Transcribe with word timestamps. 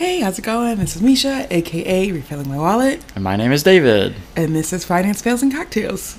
Hey, 0.00 0.20
how's 0.20 0.38
it 0.38 0.46
going? 0.46 0.78
This 0.78 0.96
is 0.96 1.02
Mesha, 1.02 1.46
aka 1.50 2.10
Refilling 2.10 2.48
My 2.48 2.56
Wallet, 2.56 3.04
And 3.14 3.22
my 3.22 3.36
name 3.36 3.52
is 3.52 3.62
David. 3.62 4.14
and 4.34 4.56
this 4.56 4.72
is 4.72 4.82
Finance 4.82 5.20
Fails 5.20 5.42
and 5.42 5.52
Cocktails. 5.52 6.18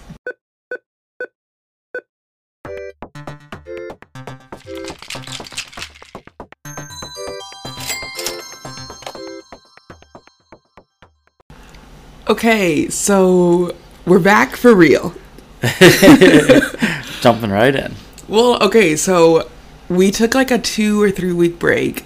Okay, 12.29 12.87
so 12.89 13.75
we're 14.05 14.19
back 14.19 14.55
for 14.55 14.73
real. 14.73 15.13
Jumping 17.21 17.49
right 17.51 17.75
in. 17.75 17.95
Well, 18.27 18.61
okay, 18.63 18.95
so 18.95 19.49
we 19.89 20.11
took 20.11 20.33
like 20.33 20.51
a 20.51 20.57
two 20.57 21.01
or 21.01 21.11
three 21.11 21.33
week 21.33 21.59
break 21.59 22.05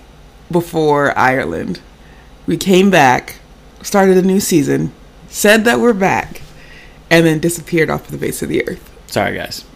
before 0.51 1.17
Ireland. 1.17 1.81
We 2.47 2.57
came 2.57 2.89
back, 2.89 3.37
started 3.81 4.17
a 4.17 4.21
new 4.21 4.39
season, 4.39 4.93
said 5.27 5.65
that 5.65 5.79
we're 5.79 5.93
back, 5.93 6.41
and 7.09 7.25
then 7.25 7.39
disappeared 7.39 7.89
off 7.89 8.07
the 8.07 8.17
face 8.17 8.41
of 8.41 8.49
the 8.49 8.67
earth. 8.67 8.91
Sorry, 9.07 9.35
guys. 9.35 9.65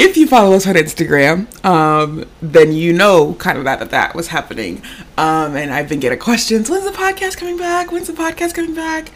If 0.00 0.16
you 0.16 0.28
follow 0.28 0.54
us 0.54 0.64
on 0.64 0.76
Instagram, 0.76 1.48
um, 1.64 2.24
then 2.40 2.70
you 2.70 2.92
know 2.92 3.34
kind 3.34 3.58
of 3.58 3.64
that 3.64 3.80
that, 3.80 3.90
that 3.90 4.14
was 4.14 4.28
happening. 4.28 4.80
Um, 5.16 5.56
and 5.56 5.74
I've 5.74 5.88
been 5.88 5.98
getting 5.98 6.20
questions: 6.20 6.70
When's 6.70 6.84
the 6.84 6.92
podcast 6.96 7.36
coming 7.36 7.56
back? 7.56 7.90
When's 7.90 8.06
the 8.06 8.12
podcast 8.12 8.54
coming 8.54 8.74
back? 8.76 9.10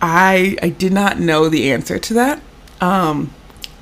I 0.00 0.56
I 0.62 0.70
did 0.70 0.94
not 0.94 1.20
know 1.20 1.50
the 1.50 1.70
answer 1.70 1.98
to 1.98 2.14
that, 2.14 2.40
um, 2.80 3.34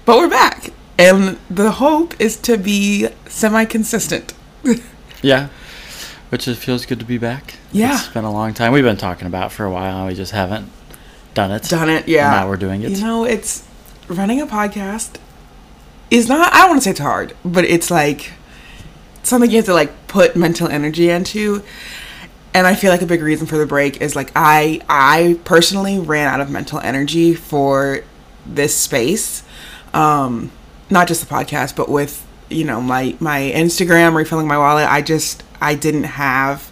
but 0.04 0.16
we're 0.16 0.28
back, 0.28 0.70
and 0.98 1.38
the 1.48 1.70
hope 1.70 2.20
is 2.20 2.38
to 2.38 2.58
be 2.58 3.06
semi-consistent. 3.28 4.34
Yeah. 5.24 5.48
Which 6.28 6.46
it 6.48 6.56
feels 6.56 6.84
good 6.84 7.00
to 7.00 7.04
be 7.04 7.18
back. 7.18 7.54
Yeah. 7.72 7.94
It's 7.94 8.08
been 8.08 8.24
a 8.24 8.32
long 8.32 8.54
time. 8.54 8.72
We've 8.72 8.84
been 8.84 8.96
talking 8.96 9.26
about 9.26 9.50
it 9.50 9.54
for 9.54 9.64
a 9.64 9.70
while 9.70 9.98
and 9.98 10.08
we 10.08 10.14
just 10.14 10.32
haven't 10.32 10.70
done 11.32 11.50
it. 11.50 11.62
Done 11.64 11.88
it, 11.88 12.08
yeah. 12.08 12.30
Now 12.30 12.48
we're 12.48 12.56
doing 12.56 12.82
it. 12.82 12.90
You 12.90 13.00
know, 13.00 13.24
it's 13.24 13.66
running 14.08 14.40
a 14.40 14.46
podcast 14.46 15.16
is 16.10 16.28
not. 16.28 16.52
I 16.52 16.58
don't 16.58 16.70
want 16.70 16.80
to 16.80 16.84
say 16.84 16.90
it's 16.90 17.00
hard, 17.00 17.34
but 17.44 17.64
it's 17.64 17.90
like 17.90 18.32
something 19.22 19.50
you 19.50 19.56
have 19.56 19.64
to 19.66 19.74
like 19.74 20.06
put 20.08 20.36
mental 20.36 20.68
energy 20.68 21.10
into. 21.10 21.62
And 22.52 22.66
I 22.66 22.74
feel 22.74 22.90
like 22.90 23.02
a 23.02 23.06
big 23.06 23.22
reason 23.22 23.46
for 23.46 23.58
the 23.58 23.66
break 23.66 24.00
is 24.00 24.14
like 24.14 24.30
I 24.36 24.80
I 24.88 25.40
personally 25.44 25.98
ran 25.98 26.28
out 26.28 26.40
of 26.40 26.50
mental 26.50 26.78
energy 26.80 27.34
for 27.34 28.04
this 28.46 28.76
space, 28.76 29.42
um, 29.92 30.52
not 30.90 31.08
just 31.08 31.26
the 31.26 31.34
podcast, 31.34 31.74
but 31.74 31.88
with 31.88 32.23
you 32.50 32.64
know 32.64 32.80
my 32.80 33.16
my 33.20 33.52
Instagram 33.54 34.14
refilling 34.14 34.46
my 34.46 34.58
wallet. 34.58 34.88
I 34.88 35.02
just 35.02 35.42
I 35.60 35.74
didn't 35.74 36.04
have 36.04 36.70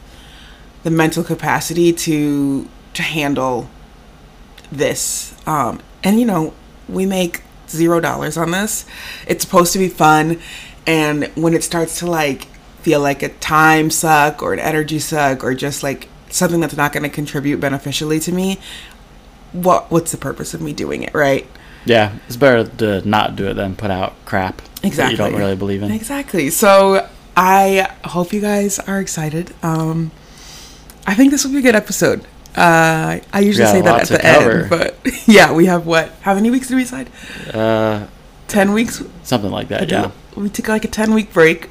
the 0.83 0.91
mental 0.91 1.25
capacity 1.25 1.93
to 1.93 2.69
to 2.95 3.03
handle 3.03 3.69
this. 4.71 5.35
Um, 5.47 5.81
and 6.03 6.19
you 6.19 6.27
know, 6.27 6.55
we 6.89 7.07
make 7.07 7.43
zero 7.69 8.01
dollars 8.01 8.37
on 8.37 8.51
this. 8.51 8.85
It's 9.27 9.45
supposed 9.45 9.73
to 9.73 9.79
be 9.79 9.89
fun, 9.89 10.41
and 10.87 11.27
when 11.35 11.55
it 11.55 11.65
starts 11.65 11.99
to 12.01 12.07
like 12.07 12.45
feel 12.81 13.01
like 13.01 13.23
a 13.23 13.29
time 13.29 13.91
suck 13.91 14.43
or 14.43 14.53
an 14.53 14.59
energy 14.59 14.99
suck 14.99 15.45
or 15.45 15.55
just 15.55 15.83
like 15.83 16.09
something 16.31 16.61
that's 16.61 16.77
not 16.77 16.93
going 16.93 17.05
to 17.05 17.09
contribute 17.09 17.61
beneficially 17.61 18.19
to 18.21 18.33
me, 18.33 18.59
what 19.53 19.91
what's 19.91 20.11
the 20.11 20.19
purpose 20.19 20.55
of 20.55 20.61
me 20.61 20.73
doing 20.73 21.03
it, 21.03 21.15
right? 21.15 21.47
Yeah. 21.85 22.17
It's 22.27 22.37
better 22.37 22.65
to 22.65 23.07
not 23.09 23.37
do 23.37 23.49
it 23.49 23.55
than 23.55 23.77
put 23.77 23.91
out 23.91 24.15
crap 24.25 24.63
Exactly. 24.83 25.13
you 25.13 25.17
don't 25.17 25.35
really 25.39 25.57
believe 25.57 25.83
in. 25.83 25.91
Exactly. 25.93 26.51
So 26.51 27.09
I 27.37 27.89
hope 28.05 28.33
you 28.33 28.41
guys 28.41 28.79
are 28.81 29.01
excited. 29.01 29.55
Um, 29.63 30.11
I 31.07 31.15
think 31.15 31.31
this 31.31 31.45
will 31.45 31.53
be 31.53 31.59
a 31.59 31.63
good 31.63 31.77
episode. 31.77 32.25
Uh, 32.57 33.19
I 33.33 33.41
usually 33.41 33.67
say 33.67 33.81
that 33.81 34.03
at 34.03 34.09
the 34.09 34.19
cover. 34.19 34.61
end, 34.63 34.71
but 34.71 34.97
yeah, 35.27 35.53
we 35.53 35.67
have 35.67 35.87
what? 35.87 36.11
How 36.21 36.35
many 36.35 36.51
weeks 36.51 36.69
did 36.69 36.75
we 36.77 36.83
decide? 36.83 37.09
Uh, 37.53 38.07
Ten 38.49 38.73
weeks. 38.75 39.03
something 39.23 39.51
like 39.51 39.69
that, 39.69 39.89
yeah. 39.89 40.11
We 40.37 40.51
took 40.51 40.69
like 40.69 40.85
a 40.85 40.89
ten 40.89 41.15
week 41.15 41.33
break. 41.33 41.71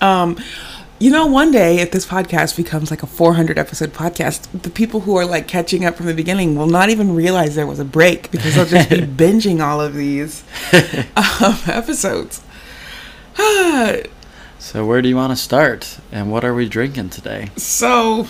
Um, 0.00 0.36
you 0.98 1.10
know, 1.10 1.26
one 1.26 1.50
day 1.50 1.80
if 1.80 1.90
this 1.90 2.06
podcast 2.06 2.56
becomes 2.56 2.90
like 2.90 3.02
a 3.02 3.06
400 3.06 3.58
episode 3.58 3.92
podcast, 3.92 4.48
the 4.62 4.70
people 4.70 5.00
who 5.00 5.16
are 5.16 5.26
like 5.26 5.46
catching 5.46 5.84
up 5.84 5.96
from 5.96 6.06
the 6.06 6.14
beginning 6.14 6.56
will 6.56 6.68
not 6.68 6.88
even 6.88 7.14
realize 7.14 7.54
there 7.54 7.66
was 7.66 7.78
a 7.78 7.84
break 7.84 8.30
because 8.30 8.54
they'll 8.54 8.64
just 8.66 8.88
be 8.88 8.96
binging 9.02 9.60
all 9.60 9.80
of 9.80 9.94
these 9.94 10.44
um, 11.16 11.58
episodes. 11.66 12.42
So 14.58 14.84
where 14.84 15.00
do 15.00 15.08
you 15.08 15.14
want 15.14 15.30
to 15.30 15.36
start? 15.36 16.00
And 16.10 16.32
what 16.32 16.44
are 16.44 16.52
we 16.52 16.68
drinking 16.68 17.10
today 17.10 17.50
so, 17.56 18.26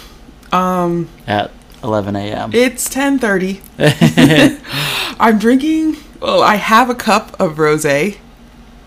um, 0.53 1.09
at 1.27 1.51
11 1.83 2.15
a.m.? 2.15 2.51
it's 2.53 2.91
10:30. 2.91 3.63
I'm 5.19 5.39
drinking. 5.39 5.97
Well, 6.21 6.43
I 6.43 6.57
have 6.57 6.91
a 6.91 6.95
cup 6.95 7.41
of 7.41 7.57
rosé. 7.57 8.19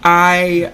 I. 0.03 0.72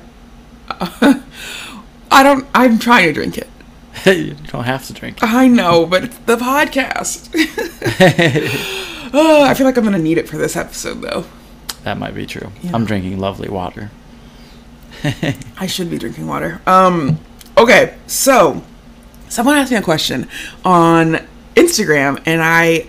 I 2.11 2.23
don't. 2.23 2.45
I'm 2.53 2.79
trying 2.79 3.07
to 3.07 3.13
drink 3.13 3.37
it. 3.37 3.47
you 4.05 4.35
don't 4.47 4.63
have 4.63 4.85
to 4.87 4.93
drink. 4.93 5.17
I 5.21 5.47
know, 5.47 5.85
but 5.85 6.03
it's 6.05 6.17
the 6.19 6.37
podcast. 6.37 7.29
oh, 9.13 9.43
I 9.43 9.53
feel 9.53 9.65
like 9.65 9.77
I'm 9.77 9.83
gonna 9.83 9.97
need 9.97 10.17
it 10.17 10.27
for 10.27 10.37
this 10.37 10.55
episode, 10.55 11.01
though. 11.01 11.25
That 11.83 11.97
might 11.97 12.15
be 12.15 12.25
true. 12.25 12.51
Yeah. 12.61 12.71
I'm 12.73 12.85
drinking 12.85 13.19
lovely 13.19 13.49
water. 13.49 13.91
I 15.57 15.67
should 15.67 15.89
be 15.89 15.97
drinking 15.97 16.27
water. 16.27 16.61
Um. 16.65 17.19
Okay, 17.57 17.95
so 18.07 18.63
someone 19.29 19.55
asked 19.55 19.71
me 19.71 19.77
a 19.77 19.81
question 19.81 20.27
on 20.63 21.19
Instagram, 21.55 22.21
and 22.25 22.41
I 22.41 22.87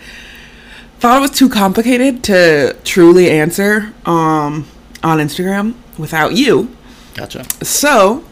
thought 0.98 1.18
it 1.18 1.20
was 1.20 1.30
too 1.30 1.48
complicated 1.48 2.24
to 2.24 2.76
truly 2.84 3.30
answer 3.30 3.92
um 4.06 4.66
on 5.02 5.18
Instagram 5.18 5.74
without 5.98 6.34
you. 6.34 6.74
Gotcha. 7.14 7.44
So 7.64 8.24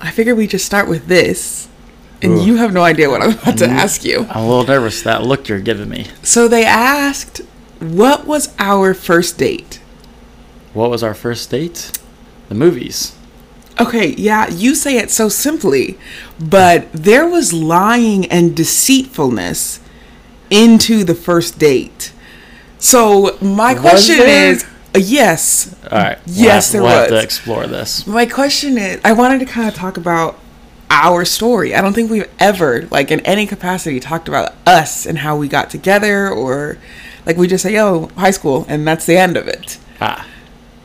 I 0.00 0.10
figured 0.10 0.36
we 0.36 0.46
just 0.46 0.66
start 0.66 0.88
with 0.88 1.06
this. 1.06 1.68
And 2.20 2.32
Ooh. 2.32 2.44
you 2.44 2.56
have 2.56 2.72
no 2.72 2.82
idea 2.82 3.08
what 3.10 3.22
I'm 3.22 3.30
about 3.30 3.58
to 3.58 3.66
mm. 3.66 3.68
ask 3.68 4.04
you. 4.04 4.26
I'm 4.28 4.44
a 4.44 4.48
little 4.48 4.66
nervous. 4.66 5.02
That 5.02 5.22
look 5.22 5.48
you're 5.48 5.60
giving 5.60 5.88
me. 5.88 6.06
So 6.22 6.48
they 6.48 6.64
asked, 6.64 7.38
what 7.78 8.26
was 8.26 8.54
our 8.58 8.92
first 8.92 9.38
date? 9.38 9.80
What 10.74 10.90
was 10.90 11.02
our 11.02 11.14
first 11.14 11.50
date? 11.50 11.96
The 12.48 12.54
movies. 12.54 13.14
Okay, 13.80 14.14
yeah, 14.16 14.48
you 14.48 14.74
say 14.74 14.98
it 14.98 15.10
so 15.10 15.28
simply, 15.28 15.96
but 16.40 16.92
there 16.92 17.28
was 17.28 17.52
lying 17.52 18.26
and 18.26 18.56
deceitfulness 18.56 19.80
into 20.50 21.04
the 21.04 21.14
first 21.14 21.60
date. 21.60 22.12
So 22.78 23.38
my 23.40 23.74
Was 23.74 23.82
question 23.82 24.18
there? 24.18 24.52
is, 24.52 24.66
yes. 24.94 25.74
All 25.90 25.98
right. 25.98 26.18
we'll 26.26 26.36
Yes, 26.36 26.66
have- 26.66 26.72
there 26.72 26.82
we'll 26.82 26.90
have 26.90 27.08
to 27.08 27.20
explore 27.20 27.66
this. 27.66 28.06
My 28.06 28.26
question 28.26 28.78
is, 28.78 29.00
I 29.04 29.12
wanted 29.12 29.40
to 29.40 29.46
kind 29.46 29.68
of 29.68 29.74
talk 29.74 29.96
about 29.96 30.38
our 30.90 31.24
story. 31.24 31.74
I 31.74 31.80
don't 31.82 31.92
think 31.92 32.10
we've 32.10 32.28
ever, 32.38 32.86
like 32.90 33.10
in 33.10 33.20
any 33.20 33.46
capacity, 33.46 34.00
talked 34.00 34.28
about 34.28 34.54
us 34.66 35.04
and 35.06 35.18
how 35.18 35.36
we 35.36 35.46
got 35.48 35.68
together, 35.70 36.28
or 36.30 36.78
like 37.26 37.36
we 37.36 37.46
just 37.46 37.62
say, 37.62 37.74
"Yo, 37.74 38.08
high 38.16 38.30
school," 38.30 38.64
and 38.68 38.86
that's 38.88 39.04
the 39.04 39.16
end 39.18 39.36
of 39.36 39.46
it. 39.46 39.78
Ah, 40.00 40.26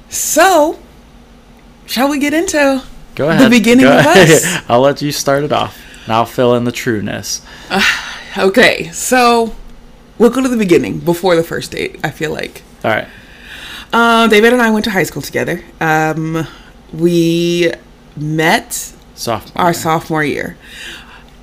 So, 0.10 0.78
shall 1.86 2.10
we 2.10 2.20
get 2.20 2.34
into 2.34 2.84
go 3.16 3.30
ahead. 3.30 3.46
the 3.46 3.50
beginning 3.50 3.86
Go 3.86 3.98
of 3.98 4.06
us? 4.06 4.46
I'll 4.70 4.82
let 4.82 5.02
you 5.02 5.12
start 5.14 5.44
it 5.46 5.52
off, 5.54 5.80
and 6.04 6.14
I'll 6.14 6.26
fill 6.26 6.54
in 6.56 6.64
the 6.66 6.72
trueness. 6.72 7.42
Okay, 8.36 8.90
so 8.92 9.54
we'll 10.18 10.32
go 10.32 10.42
to 10.42 10.50
the 10.50 10.58
beginning 10.58 10.98
before 10.98 11.36
the 11.36 11.44
first 11.44 11.70
date. 11.72 12.00
I 12.04 12.10
feel 12.10 12.32
like 12.32 12.64
All 12.84 12.90
right. 12.90 13.08
Uh, 13.94 14.28
David 14.28 14.54
and 14.54 14.62
I 14.62 14.72
went 14.72 14.86
to 14.86 14.92
high 14.92 15.04
school 15.04 15.22
together. 15.22 15.64
Um, 15.80 16.48
we 16.92 17.72
met 18.16 18.94
Sophomore. 19.16 19.64
our 19.66 19.72
year. 19.72 19.74
sophomore 19.74 20.24
year. 20.24 20.58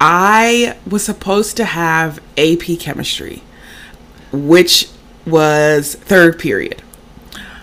I 0.00 0.76
was 0.88 1.04
supposed 1.04 1.56
to 1.58 1.64
have 1.64 2.20
AP 2.36 2.78
chemistry, 2.78 3.42
which 4.32 4.88
was 5.26 5.94
third 5.94 6.38
period. 6.38 6.82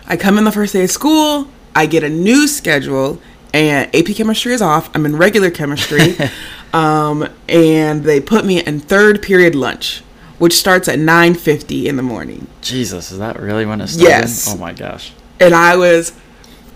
I 0.07 0.17
come 0.17 0.37
in 0.37 0.43
the 0.43 0.51
first 0.51 0.73
day 0.73 0.83
of 0.83 0.91
school, 0.91 1.49
I 1.75 1.85
get 1.85 2.03
a 2.03 2.09
new 2.09 2.47
schedule, 2.47 3.19
and 3.53 3.93
AP 3.95 4.15
chemistry 4.15 4.53
is 4.53 4.61
off. 4.61 4.89
I'm 4.95 5.05
in 5.05 5.15
regular 5.17 5.49
chemistry, 5.49 6.15
um, 6.73 7.27
and 7.49 8.03
they 8.03 8.21
put 8.21 8.45
me 8.45 8.63
in 8.63 8.79
third 8.79 9.21
period 9.21 9.55
lunch, 9.55 10.03
which 10.39 10.53
starts 10.53 10.87
at 10.87 10.99
9:50 10.99 11.85
in 11.87 11.95
the 11.95 12.03
morning. 12.03 12.47
Jesus, 12.61 13.11
is 13.11 13.19
that 13.19 13.39
really 13.39 13.65
when 13.65 13.81
it 13.81 13.87
started? 13.87 14.09
Yes. 14.09 14.47
Oh 14.53 14.57
my 14.57 14.73
gosh. 14.73 15.11
and 15.39 15.53
I 15.53 15.75
was 15.75 16.13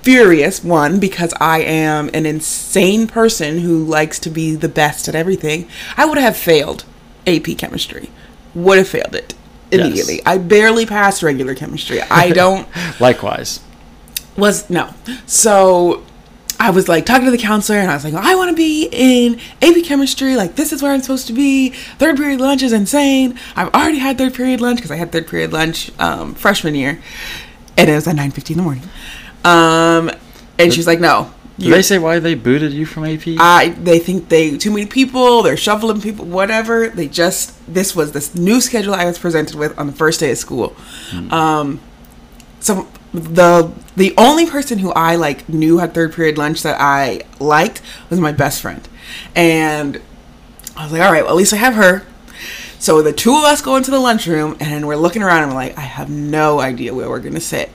furious. 0.01 0.63
One 0.63 0.99
because 0.99 1.33
I 1.39 1.59
am 1.61 2.09
an 2.13 2.25
insane 2.25 3.07
person 3.07 3.59
who 3.59 3.83
likes 3.83 4.17
to 4.19 4.29
be 4.29 4.55
the 4.55 4.69
best 4.69 5.07
at 5.07 5.15
everything. 5.15 5.67
I 5.97 6.05
would 6.05 6.17
have 6.17 6.35
failed 6.37 6.85
AP 7.27 7.57
chemistry. 7.57 8.09
Would 8.55 8.77
have 8.79 8.87
failed 8.87 9.15
it 9.15 9.33
immediately. 9.71 10.15
Yes. 10.15 10.23
I 10.25 10.37
barely 10.39 10.85
passed 10.85 11.21
regular 11.23 11.55
chemistry. 11.55 12.01
I 12.01 12.31
don't 12.41 12.67
Likewise. 12.99 13.59
was 14.35 14.69
no. 14.69 14.93
So 15.27 16.03
I 16.61 16.69
was 16.69 16.87
like 16.87 17.07
talking 17.07 17.25
to 17.25 17.31
the 17.31 17.39
counselor 17.39 17.79
and 17.79 17.89
I 17.89 17.95
was 17.95 18.03
like, 18.03 18.13
I 18.13 18.35
want 18.35 18.51
to 18.51 18.55
be 18.55 18.87
in 18.91 19.39
AP 19.63 19.83
chemistry. 19.83 20.35
Like, 20.35 20.55
this 20.55 20.71
is 20.71 20.83
where 20.83 20.91
I'm 20.91 21.01
supposed 21.01 21.25
to 21.25 21.33
be. 21.33 21.71
Third 21.71 22.17
period 22.17 22.39
lunch 22.39 22.61
is 22.61 22.71
insane. 22.71 23.39
I've 23.55 23.73
already 23.73 23.97
had 23.97 24.19
third 24.19 24.35
period 24.35 24.61
lunch 24.61 24.77
because 24.77 24.91
I 24.91 24.95
had 24.95 25.11
third 25.11 25.27
period 25.27 25.51
lunch 25.51 25.89
um, 25.97 26.35
freshman 26.35 26.75
year. 26.75 27.01
And 27.77 27.89
it 27.89 27.95
was 27.95 28.07
at 28.07 28.15
9.15 28.15 28.51
in 28.51 28.57
the 28.57 28.63
morning. 28.63 28.83
Um, 29.43 30.11
and 30.59 30.71
she's 30.71 30.85
like, 30.85 30.99
no. 30.99 31.33
Did 31.57 31.73
they 31.73 31.81
say 31.81 31.97
why 31.97 32.19
they 32.19 32.35
booted 32.35 32.73
you 32.73 32.85
from 32.85 33.05
AP? 33.05 33.23
I 33.39 33.69
they 33.69 33.97
think 33.97 34.29
they 34.29 34.57
too 34.57 34.71
many 34.71 34.85
people, 34.85 35.43
they're 35.43 35.57
shuffling 35.57 36.01
people, 36.01 36.25
whatever. 36.25 36.89
They 36.89 37.07
just 37.07 37.53
this 37.71 37.95
was 37.95 38.13
this 38.13 38.33
new 38.33 38.61
schedule 38.61 38.95
I 38.95 39.05
was 39.05 39.19
presented 39.19 39.55
with 39.55 39.77
on 39.77 39.85
the 39.85 39.93
first 39.93 40.19
day 40.19 40.31
of 40.31 40.39
school. 40.39 40.75
Um, 41.29 41.79
so 42.59 42.87
the 43.13 43.71
the 43.95 44.13
only 44.17 44.45
person 44.45 44.79
who 44.79 44.91
I 44.93 45.15
like 45.15 45.49
knew 45.49 45.79
had 45.79 45.93
third 45.93 46.13
period 46.13 46.37
lunch 46.37 46.63
that 46.63 46.79
I 46.79 47.23
liked 47.39 47.81
was 48.09 48.19
my 48.19 48.31
best 48.31 48.61
friend, 48.61 48.87
and 49.35 50.01
I 50.77 50.83
was 50.83 50.91
like, 50.91 51.01
all 51.01 51.11
right, 51.11 51.23
well 51.23 51.31
at 51.31 51.37
least 51.37 51.53
I 51.53 51.57
have 51.57 51.75
her. 51.75 52.03
So 52.79 53.01
the 53.01 53.13
two 53.13 53.37
of 53.37 53.43
us 53.43 53.61
go 53.61 53.75
into 53.75 53.91
the 53.91 53.99
lunchroom 53.99 54.57
and 54.59 54.87
we're 54.87 54.95
looking 54.95 55.21
around 55.21 55.43
and 55.43 55.51
we're 55.51 55.57
like, 55.57 55.77
I 55.77 55.81
have 55.81 56.09
no 56.09 56.59
idea 56.59 56.95
where 56.95 57.07
we're 57.09 57.19
gonna 57.19 57.39
sit. 57.39 57.69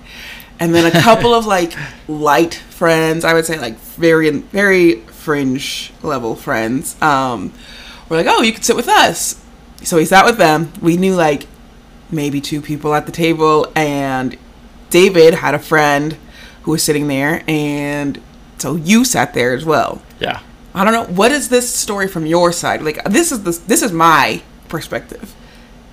And 0.58 0.74
then 0.74 0.84
a 0.86 1.00
couple 1.00 1.32
of 1.32 1.46
like 1.46 1.74
light 2.08 2.54
friends, 2.54 3.24
I 3.24 3.34
would 3.34 3.46
say 3.46 3.58
like 3.58 3.76
very 3.76 4.30
very 4.30 4.96
fringe 5.02 5.92
level 6.02 6.34
friends, 6.34 7.00
um, 7.02 7.52
were 8.08 8.16
like, 8.16 8.26
oh, 8.28 8.42
you 8.42 8.52
could 8.52 8.64
sit 8.64 8.74
with 8.74 8.88
us. 8.88 9.40
So 9.82 9.96
we 9.96 10.04
sat 10.04 10.24
with 10.24 10.38
them. 10.38 10.72
We 10.80 10.96
knew 10.96 11.14
like 11.14 11.46
maybe 12.10 12.40
two 12.40 12.60
people 12.60 12.94
at 12.94 13.06
the 13.06 13.12
table, 13.12 13.70
and 13.76 14.36
David 14.90 15.34
had 15.34 15.54
a 15.54 15.58
friend 15.58 16.16
who 16.62 16.72
was 16.72 16.82
sitting 16.82 17.08
there, 17.08 17.42
and 17.48 18.20
so 18.58 18.76
you 18.76 19.04
sat 19.04 19.34
there 19.34 19.54
as 19.54 19.64
well. 19.64 20.02
yeah. 20.20 20.40
I 20.74 20.84
don't 20.84 20.92
know 20.92 21.14
what 21.14 21.30
is 21.32 21.48
this 21.48 21.74
story 21.74 22.06
from 22.06 22.26
your 22.26 22.52
side. 22.52 22.82
Like 22.82 23.02
this 23.04 23.32
is 23.32 23.42
the 23.44 23.52
this 23.66 23.80
is 23.82 23.92
my 23.92 24.42
perspective. 24.68 25.34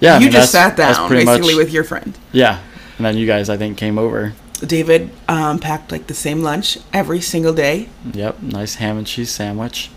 Yeah. 0.02 0.16
I 0.16 0.18
you 0.18 0.26
mean, 0.26 0.32
just 0.34 0.52
sat 0.52 0.76
down 0.76 1.10
basically 1.10 1.54
much- 1.54 1.56
with 1.56 1.72
your 1.72 1.86
friend. 1.86 2.18
Yeah. 2.34 2.60
And 2.98 3.06
then 3.06 3.16
you 3.16 3.26
guys, 3.26 3.50
I 3.50 3.56
think, 3.56 3.78
came 3.78 3.98
over. 3.98 4.34
David 4.60 5.10
um, 5.30 5.60
packed 5.60 5.90
like 5.92 6.08
the 6.08 6.14
same 6.14 6.42
lunch 6.42 6.78
every 6.92 7.22
single 7.22 7.54
day, 7.54 7.88
Yep. 8.14 8.42
Nice 8.42 8.76
ham 8.76 8.98
and 8.98 9.08
cheese 9.08 9.30
sandwich 9.32 9.90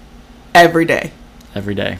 every 0.54 0.84
day. 0.84 1.10
every 1.54 1.74
day. 1.74 1.98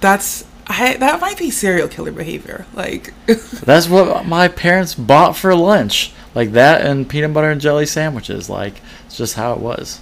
That's 0.00 0.44
I, 0.66 0.96
that 0.96 1.20
might 1.20 1.36
be 1.38 1.50
serial 1.50 1.88
killer 1.88 2.12
behavior. 2.12 2.66
Like, 2.74 3.12
That's 3.26 3.88
what 3.88 4.26
my 4.26 4.48
parents 4.48 4.94
bought 4.94 5.36
for 5.36 5.54
lunch. 5.54 6.12
Like 6.34 6.52
that 6.52 6.80
and 6.84 7.08
peanut 7.08 7.32
butter 7.32 7.50
and 7.50 7.60
jelly 7.60 7.86
sandwiches. 7.86 8.48
Like, 8.50 8.80
it's 9.06 9.16
just 9.16 9.34
how 9.34 9.52
it 9.52 9.58
was. 9.60 10.00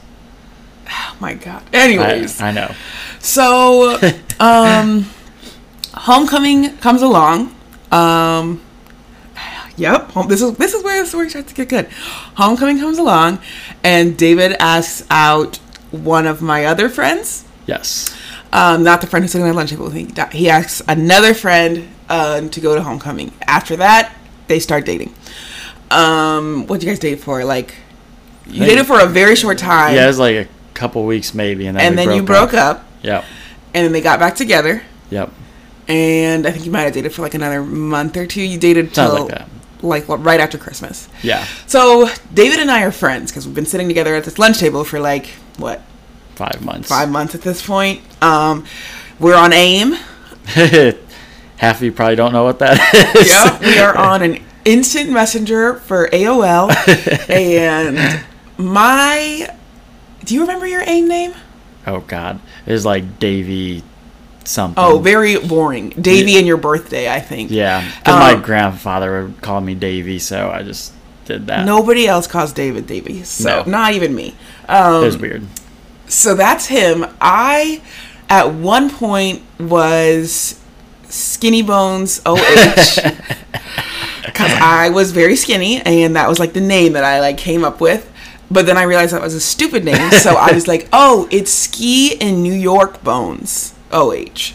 oh 0.88 1.16
my 1.20 1.34
god. 1.34 1.62
I, 1.72 1.76
Anyways, 1.78 2.40
I 2.40 2.52
know. 2.52 2.74
So, 3.18 3.98
um, 4.40 5.06
homecoming 5.94 6.76
comes 6.78 7.02
along. 7.02 7.54
Um, 7.90 8.62
yep. 9.76 10.10
home- 10.12 10.28
This 10.28 10.40
is 10.42 10.56
this 10.56 10.72
is 10.74 10.82
where 10.82 11.02
the 11.02 11.06
story 11.08 11.28
starts 11.28 11.48
to 11.48 11.54
get 11.54 11.68
good. 11.68 11.86
Homecoming 12.36 12.78
comes 12.78 12.98
along, 12.98 13.38
and 13.84 14.16
David 14.16 14.52
asks 14.58 15.06
out 15.10 15.56
one 15.90 16.26
of 16.26 16.40
my 16.40 16.64
other 16.64 16.88
friends. 16.88 17.44
Yes. 17.66 18.16
Um, 18.52 18.82
not 18.82 19.00
the 19.00 19.06
friend 19.06 19.24
who's 19.24 19.32
sitting 19.32 19.46
at 19.46 19.50
the 19.50 19.56
lunch 19.56 19.70
table 19.70 19.84
with 19.86 19.94
me. 19.94 20.08
He 20.32 20.50
asks 20.50 20.82
another 20.86 21.32
friend 21.32 21.88
um, 22.10 22.50
to 22.50 22.60
go 22.60 22.74
to 22.74 22.82
homecoming. 22.82 23.32
After 23.46 23.76
that, 23.76 24.14
they 24.48 24.58
start 24.58 24.84
dating. 24.84 25.14
Um, 25.90 26.60
what 26.62 26.70
would 26.70 26.82
you 26.82 26.88
guys 26.90 26.98
date 26.98 27.20
for? 27.20 27.44
Like, 27.44 27.74
you 28.46 28.60
They- 28.60 28.66
dated 28.66 28.86
for 28.86 29.00
a 29.00 29.06
very 29.06 29.36
short 29.36 29.58
time, 29.58 29.94
Yeah, 29.94 30.04
it 30.04 30.08
was 30.08 30.18
like 30.18 30.36
a 30.36 30.48
couple 30.74 31.04
weeks 31.04 31.34
maybe, 31.34 31.66
and 31.66 31.76
then 31.78 31.86
and 31.86 31.98
then 31.98 32.14
you 32.16 32.22
broke 32.22 32.54
up, 32.54 32.84
Yep. 33.02 33.24
and 33.74 33.84
then 33.84 33.92
they 33.92 34.00
got 34.00 34.18
back 34.18 34.34
together. 34.34 34.82
Yep. 35.10 35.30
and 35.88 36.46
I 36.46 36.52
think 36.52 36.64
you 36.64 36.70
might 36.70 36.82
have 36.82 36.92
dated 36.94 37.12
for 37.12 37.22
like 37.22 37.34
another 37.34 37.62
month 37.62 38.16
or 38.16 38.24
two. 38.26 38.40
You 38.40 38.56
dated 38.58 38.94
Sounds 38.94 39.12
till 39.14 39.24
like 39.26 39.34
that. 39.34 39.48
like 39.82 40.04
right 40.08 40.40
after 40.40 40.56
Christmas. 40.56 41.08
Yeah. 41.22 41.44
So 41.66 42.08
David 42.32 42.60
and 42.60 42.70
I 42.70 42.82
are 42.84 42.92
friends 42.92 43.30
because 43.30 43.46
we've 43.46 43.54
been 43.54 43.66
sitting 43.66 43.88
together 43.88 44.14
at 44.14 44.24
this 44.24 44.38
lunch 44.38 44.58
table 44.58 44.84
for 44.84 45.00
like 45.00 45.26
what 45.58 45.82
Five 46.34 46.64
months. 46.64 46.88
five 46.88 47.10
months 47.10 47.34
at 47.34 47.42
this 47.42 47.64
point. 47.64 48.00
Um, 48.22 48.64
we're 49.18 49.36
on 49.36 49.52
AIM. 49.52 49.92
Half 51.56 51.76
of 51.76 51.82
you 51.82 51.92
probably 51.92 52.16
don't 52.16 52.32
know 52.32 52.44
what 52.44 52.58
that 52.58 52.78
is. 53.16 53.28
Yep, 53.30 53.60
we 53.60 53.78
are 53.78 53.96
on 53.96 54.22
an 54.22 54.42
instant 54.64 55.10
messenger 55.10 55.74
for 55.74 56.08
AOL, 56.08 56.70
and 57.30 58.24
my. 58.58 59.48
Do 60.24 60.34
you 60.34 60.40
remember 60.40 60.66
your 60.66 60.82
AIM 60.86 61.08
name? 61.08 61.34
Oh 61.86 62.00
God, 62.00 62.40
it 62.66 62.72
was 62.72 62.84
like 62.84 63.18
Davy 63.18 63.82
something. 64.44 64.82
Oh, 64.82 64.98
very 64.98 65.36
boring. 65.38 65.90
Davy 65.90 66.36
and 66.36 66.46
your 66.46 66.56
birthday, 66.56 67.12
I 67.12 67.20
think. 67.20 67.50
yeah. 67.50 67.88
Because 67.98 68.18
my 68.18 68.32
Um, 68.34 68.42
grandfather 68.42 69.24
would 69.26 69.40
call 69.42 69.60
me 69.60 69.74
Davy, 69.74 70.18
so 70.18 70.50
I 70.50 70.62
just 70.62 70.92
did 71.24 71.46
that. 71.48 71.64
Nobody 71.66 72.06
else 72.08 72.26
calls 72.26 72.52
David 72.52 72.86
Davy, 72.88 73.22
so 73.22 73.62
No. 73.64 73.70
not 73.70 73.94
even 73.94 74.14
me. 74.14 74.34
Um, 74.68 75.02
it 75.02 75.06
was 75.06 75.18
weird. 75.18 75.46
So 76.12 76.34
that's 76.34 76.66
him. 76.66 77.06
I, 77.20 77.80
at 78.28 78.52
one 78.54 78.90
point, 78.90 79.42
was 79.58 80.60
Skinny 81.08 81.62
Bones 81.62 82.20
OH. 82.24 82.36
Because 84.24 84.52
I 84.60 84.90
was 84.90 85.12
very 85.12 85.36
skinny, 85.36 85.80
and 85.82 86.16
that 86.16 86.28
was 86.28 86.38
like 86.38 86.52
the 86.52 86.60
name 86.60 86.92
that 86.94 87.04
I 87.04 87.20
like 87.20 87.38
came 87.38 87.64
up 87.64 87.80
with. 87.80 88.08
But 88.50 88.66
then 88.66 88.76
I 88.76 88.82
realized 88.82 89.14
that 89.14 89.22
was 89.22 89.34
a 89.34 89.40
stupid 89.40 89.84
name, 89.84 90.10
so 90.12 90.34
I 90.34 90.52
was 90.52 90.68
like, 90.68 90.88
"Oh, 90.92 91.26
it's 91.30 91.50
Ski 91.50 92.14
in 92.14 92.42
New 92.42 92.52
York 92.52 93.02
Bones 93.02 93.74
OH." 93.90 94.52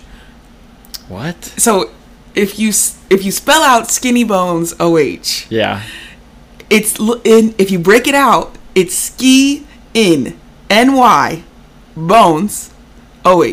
What? 1.08 1.44
So 1.44 1.92
if 2.36 2.60
you 2.60 2.70
if 3.10 3.24
you 3.26 3.32
spell 3.32 3.64
out 3.64 3.90
Skinny 3.90 4.24
Bones 4.24 4.74
OH, 4.80 5.48
Yeah. 5.50 5.82
it's 6.70 7.00
in 7.24 7.56
if 7.58 7.72
you 7.72 7.80
break 7.80 8.08
it 8.08 8.14
out, 8.16 8.56
it's 8.76 8.94
ski 8.94 9.66
in 9.94 10.38
ny 10.70 11.44
bones 11.98 12.72
oh. 13.26 13.44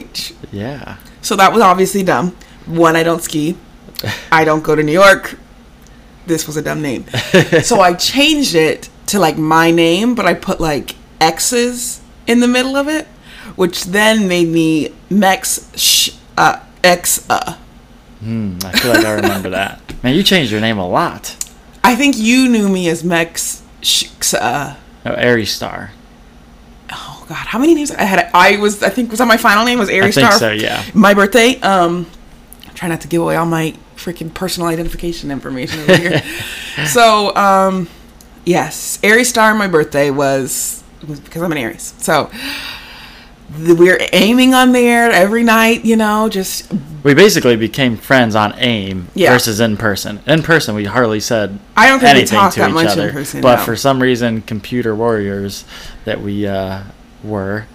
Yeah. 0.52 0.96
So 1.20 1.36
that 1.36 1.52
was 1.52 1.62
obviously 1.62 2.02
dumb. 2.02 2.36
One, 2.66 2.96
I 2.96 3.02
don't 3.02 3.22
ski. 3.22 3.56
I 4.30 4.44
don't 4.44 4.62
go 4.62 4.74
to 4.74 4.82
New 4.82 4.92
York. 4.92 5.38
This 6.26 6.46
was 6.46 6.56
a 6.56 6.62
dumb 6.62 6.80
name. 6.80 7.06
so 7.62 7.80
I 7.80 7.94
changed 7.94 8.54
it 8.54 8.88
to 9.06 9.18
like 9.18 9.36
my 9.36 9.70
name, 9.70 10.14
but 10.14 10.26
I 10.26 10.34
put 10.34 10.60
like 10.60 10.96
X's 11.20 12.00
in 12.26 12.40
the 12.40 12.48
middle 12.48 12.76
of 12.76 12.88
it, 12.88 13.06
which 13.56 13.84
then 13.84 14.28
made 14.28 14.48
me 14.48 14.94
Mex 15.10 15.70
sh 15.76 16.10
uh, 16.38 16.60
X 16.82 17.28
uh. 17.28 17.56
Hmm. 18.20 18.58
I 18.64 18.72
feel 18.78 18.92
like 18.92 19.04
I 19.04 19.12
remember 19.12 19.50
that. 19.50 19.80
Man, 20.02 20.14
you 20.14 20.22
changed 20.22 20.50
your 20.50 20.60
name 20.60 20.78
a 20.78 20.88
lot. 20.88 21.36
I 21.82 21.94
think 21.94 22.16
you 22.16 22.48
knew 22.48 22.68
me 22.68 22.88
as 22.88 23.04
Mex 23.04 23.62
sh 23.82 24.08
uh. 24.40 24.76
No, 25.04 25.12
Aries 25.12 25.52
Star. 25.52 25.90
Oh 27.24 27.28
God, 27.28 27.36
how 27.36 27.58
many 27.58 27.74
names 27.74 27.90
I 27.90 28.02
had? 28.02 28.30
I 28.34 28.56
was 28.58 28.82
I 28.82 28.90
think 28.90 29.10
was 29.10 29.18
that 29.18 29.26
my 29.28 29.38
final 29.38 29.64
name 29.64 29.78
was 29.78 29.88
I 29.88 29.94
Aries 29.94 30.14
think 30.14 30.26
Star. 30.26 30.38
so. 30.38 30.50
Yeah. 30.52 30.84
My 30.92 31.14
birthday. 31.14 31.58
Um, 31.60 32.06
try 32.74 32.88
not 32.88 33.00
to 33.02 33.08
give 33.08 33.22
away 33.22 33.36
all 33.36 33.46
my 33.46 33.74
freaking 33.96 34.32
personal 34.34 34.68
identification 34.68 35.30
information 35.30 35.80
over 35.80 35.96
here. 35.96 36.22
so 36.86 37.34
um, 37.34 37.88
yes, 38.44 38.98
Aries 39.02 39.28
Star. 39.30 39.54
My 39.54 39.68
birthday 39.68 40.10
was 40.10 40.82
was 41.08 41.18
because 41.20 41.40
I'm 41.40 41.50
an 41.52 41.56
Aries. 41.58 41.94
So 41.98 42.30
the, 43.56 43.74
we're 43.74 44.00
aiming 44.12 44.52
on 44.52 44.72
there 44.72 45.10
every 45.10 45.44
night. 45.44 45.84
You 45.86 45.96
know, 45.96 46.28
just 46.28 46.70
We 47.04 47.14
basically 47.14 47.56
became 47.56 47.96
friends 47.96 48.34
on 48.34 48.52
AIM 48.58 49.08
Yeah. 49.14 49.32
versus 49.32 49.60
in 49.60 49.78
person. 49.78 50.20
In 50.26 50.42
person, 50.42 50.74
we 50.74 50.84
hardly 50.84 51.20
said 51.20 51.58
I 51.74 51.88
don't 51.88 52.00
think 52.00 52.12
we 52.14 52.18
anything 52.20 52.38
talk 52.38 52.52
to 52.54 52.60
that 52.60 52.68
each 52.68 52.74
much 52.74 52.86
other. 52.88 53.08
in 53.08 53.14
person. 53.14 53.40
but 53.40 53.56
no. 53.60 53.64
for 53.64 53.76
some 53.76 54.02
reason, 54.02 54.42
computer 54.42 54.94
warriors 54.94 55.64
that 56.04 56.20
we 56.20 56.46
uh, 56.46 56.82
were. 57.24 57.66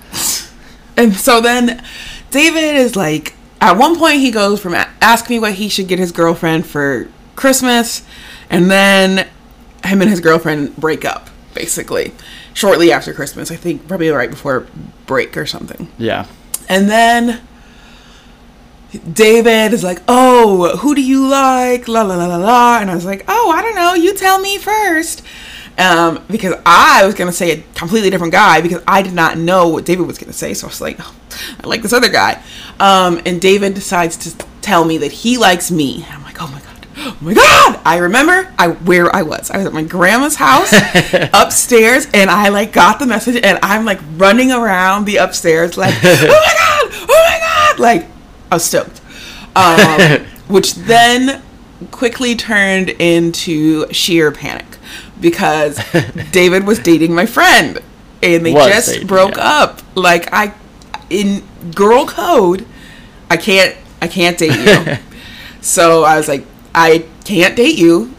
And 0.96 1.16
so 1.16 1.42
then 1.42 1.84
David 2.30 2.76
is 2.76 2.96
like, 2.96 3.34
at 3.62 3.78
one 3.78 3.98
point 3.98 4.20
he 4.20 4.32
goes 4.32 4.62
from 4.62 4.74
ask 4.74 5.30
me 5.30 5.40
what 5.40 5.54
he 5.54 5.70
should 5.70 5.88
get 5.88 6.00
his 6.00 6.12
girlfriend 6.12 6.66
for 6.66 7.10
Christmas, 7.36 8.04
and 8.50 8.70
then 8.70 9.28
him 9.86 10.02
and 10.02 10.10
his 10.10 10.20
girlfriend 10.20 10.76
break 10.76 11.06
up, 11.06 11.30
basically, 11.54 12.12
shortly 12.54 12.92
after 12.92 13.14
Christmas. 13.14 13.50
I 13.50 13.56
think 13.56 13.88
probably 13.88 14.10
right 14.10 14.30
before 14.30 14.68
break 15.08 15.38
or 15.38 15.46
something. 15.46 15.90
Yeah. 15.98 16.28
And 16.68 16.90
then 16.90 17.42
David 19.12 19.74
is 19.74 19.84
like, 19.84 20.02
"Oh, 20.08 20.78
who 20.78 20.96
do 20.96 21.02
you 21.02 21.28
like?" 21.28 21.88
La 21.88 22.02
la 22.02 22.16
la 22.16 22.26
la 22.26 22.38
la. 22.38 22.80
And 22.80 22.92
I 22.92 22.96
was 22.96 23.06
like, 23.06 23.24
"Oh, 23.28 23.52
I 23.52 23.62
don't 23.62 23.76
know. 23.76 23.94
You 23.94 24.14
tell 24.14 24.40
me 24.40 24.58
first. 24.58 25.24
Um, 25.80 26.24
because 26.30 26.56
I 26.66 27.06
was 27.06 27.16
gonna 27.16 27.32
say 27.32 27.52
a 27.52 27.64
completely 27.74 28.10
different 28.10 28.34
guy 28.34 28.60
because 28.60 28.84
I 28.86 29.02
did 29.02 29.14
not 29.14 29.38
know 29.38 29.70
what 29.70 29.86
David 29.86 30.06
was 30.06 30.18
gonna 30.18 30.34
say. 30.34 30.54
So 30.54 30.68
I 30.68 30.70
was 30.70 30.82
like, 30.82 30.98
oh, 31.00 31.16
"I 31.64 31.68
like 31.68 31.82
this 31.82 31.94
other 31.94 32.10
guy." 32.10 32.44
Um, 32.80 33.22
and 33.26 33.40
David 33.40 33.74
decides 33.76 34.18
to 34.18 34.46
tell 34.62 34.84
me 34.84 34.98
that 34.98 35.12
he 35.12 35.38
likes 35.38 35.72
me. 35.72 36.06
I'm 36.10 36.24
like, 36.24 36.42
"Oh 36.42 36.48
my 36.48 36.60
god, 36.60 36.70
Oh 36.98 37.18
my 37.22 37.34
god! 37.34 37.80
I 37.86 37.98
remember 37.98 38.54
I 38.58 38.68
where 38.68 39.14
I 39.16 39.22
was. 39.22 39.50
I 39.50 39.58
was 39.58 39.68
at 39.68 39.74
my 39.74 39.84
grandma's 39.84 40.36
house 40.36 40.74
upstairs, 41.34 42.08
and 42.14 42.30
I 42.30 42.50
like 42.50 42.74
got 42.74 43.00
the 43.00 43.06
message, 43.06 43.42
and 43.42 43.58
I'm 43.64 43.86
like 43.86 44.00
running 44.18 44.52
around 44.52 45.06
the 45.06 45.18
upstairs, 45.18 45.78
like, 45.78 45.96
oh 46.04 46.28
my 46.28 46.28
god, 46.28 47.08
oh 47.10 47.30
my 47.30 47.40
god, 47.40 47.80
like 47.80 48.08
I 48.52 48.56
was 48.56 48.66
stoked. 48.66 49.00
Um, 49.56 50.26
which 50.50 50.76
then 50.76 51.42
quickly 51.92 52.36
turned 52.36 52.90
into 52.90 53.92
sheer 53.94 54.32
panic 54.32 54.66
because 55.20 55.80
David 56.32 56.66
was 56.66 56.80
dating 56.80 57.14
my 57.14 57.26
friend, 57.26 57.80
and 58.22 58.46
they 58.46 58.54
Was 58.54 58.68
just 58.68 58.90
dating, 58.90 59.08
broke 59.08 59.36
yeah. 59.38 59.62
up. 59.64 59.82
Like 59.96 60.32
I, 60.34 60.54
in 61.10 61.44
girl 61.76 62.06
code, 62.06 62.66
I 63.30 63.38
can't, 63.38 63.76
I 64.02 64.08
can't 64.08 64.38
date 64.38 64.58
you. 64.58 64.98
So 65.62 66.04
I 66.04 66.18
was 66.18 66.28
like, 66.28 66.46
I 66.74 67.06
can't 67.26 67.56
date 67.56 67.78
you. 67.78 68.14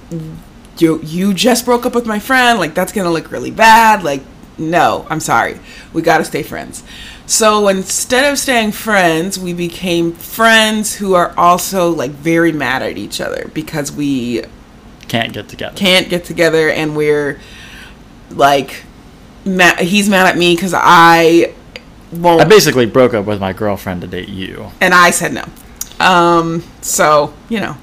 You 0.78 1.00
you 1.02 1.34
just 1.34 1.64
broke 1.64 1.86
up 1.86 1.94
with 1.94 2.06
my 2.06 2.18
friend. 2.18 2.58
Like 2.58 2.74
that's 2.74 2.92
gonna 2.92 3.10
look 3.10 3.30
really 3.30 3.50
bad. 3.50 4.02
Like 4.02 4.22
no, 4.58 5.06
I'm 5.08 5.20
sorry. 5.20 5.58
We 5.92 6.02
gotta 6.02 6.24
stay 6.24 6.42
friends. 6.42 6.82
So 7.26 7.68
instead 7.68 8.30
of 8.30 8.38
staying 8.38 8.72
friends, 8.72 9.38
we 9.38 9.52
became 9.52 10.12
friends 10.12 10.96
who 10.96 11.14
are 11.14 11.32
also 11.36 11.90
like 11.90 12.10
very 12.10 12.52
mad 12.52 12.82
at 12.82 12.98
each 12.98 13.20
other 13.20 13.50
because 13.54 13.92
we 13.92 14.42
Can't 15.10 15.32
get 15.32 15.48
together. 15.48 15.76
can't 15.76 16.08
get 16.08 16.24
together 16.24 16.70
and 16.70 16.96
we're 16.96 17.40
like 18.30 18.84
ma- 19.44 19.76
he's 19.76 20.08
mad 20.08 20.26
at 20.26 20.36
me 20.38 20.54
because 20.54 20.72
I 20.74 21.52
won't 22.12 22.40
I 22.40 22.44
basically 22.44 22.86
broke 22.86 23.12
up 23.12 23.26
with 23.26 23.40
my 23.40 23.52
girlfriend 23.52 24.00
to 24.02 24.06
date 24.06 24.28
you. 24.28 24.70
and 24.80 24.94
I 24.94 25.10
said 25.10 25.32
no. 25.34 25.44
Um, 25.98 26.62
so 26.80 27.34
you 27.48 27.60
know, 27.60 27.76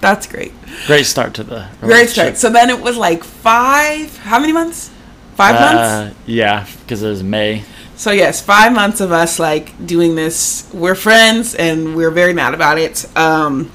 that's 0.00 0.26
great. 0.26 0.52
Great 0.86 1.04
start 1.06 1.34
to 1.34 1.44
the 1.44 1.66
Great 1.80 2.08
start. 2.08 2.36
So 2.36 2.48
then 2.48 2.70
it 2.70 2.80
was 2.80 2.96
like 2.96 3.24
five. 3.24 4.16
How 4.18 4.38
many 4.38 4.52
months? 4.52 4.90
Five 5.34 5.54
months. 5.54 5.80
Uh, 5.80 6.14
yeah, 6.26 6.66
because 6.80 7.02
it 7.02 7.08
was 7.08 7.22
May. 7.22 7.64
So 7.96 8.12
yes, 8.12 8.40
five 8.40 8.72
months 8.72 9.00
of 9.00 9.10
us 9.10 9.38
like 9.40 9.84
doing 9.84 10.14
this. 10.14 10.70
We're 10.72 10.94
friends, 10.94 11.54
and 11.56 11.96
we're 11.96 12.12
very 12.12 12.32
mad 12.32 12.54
about 12.54 12.78
it. 12.78 13.04
Um, 13.16 13.70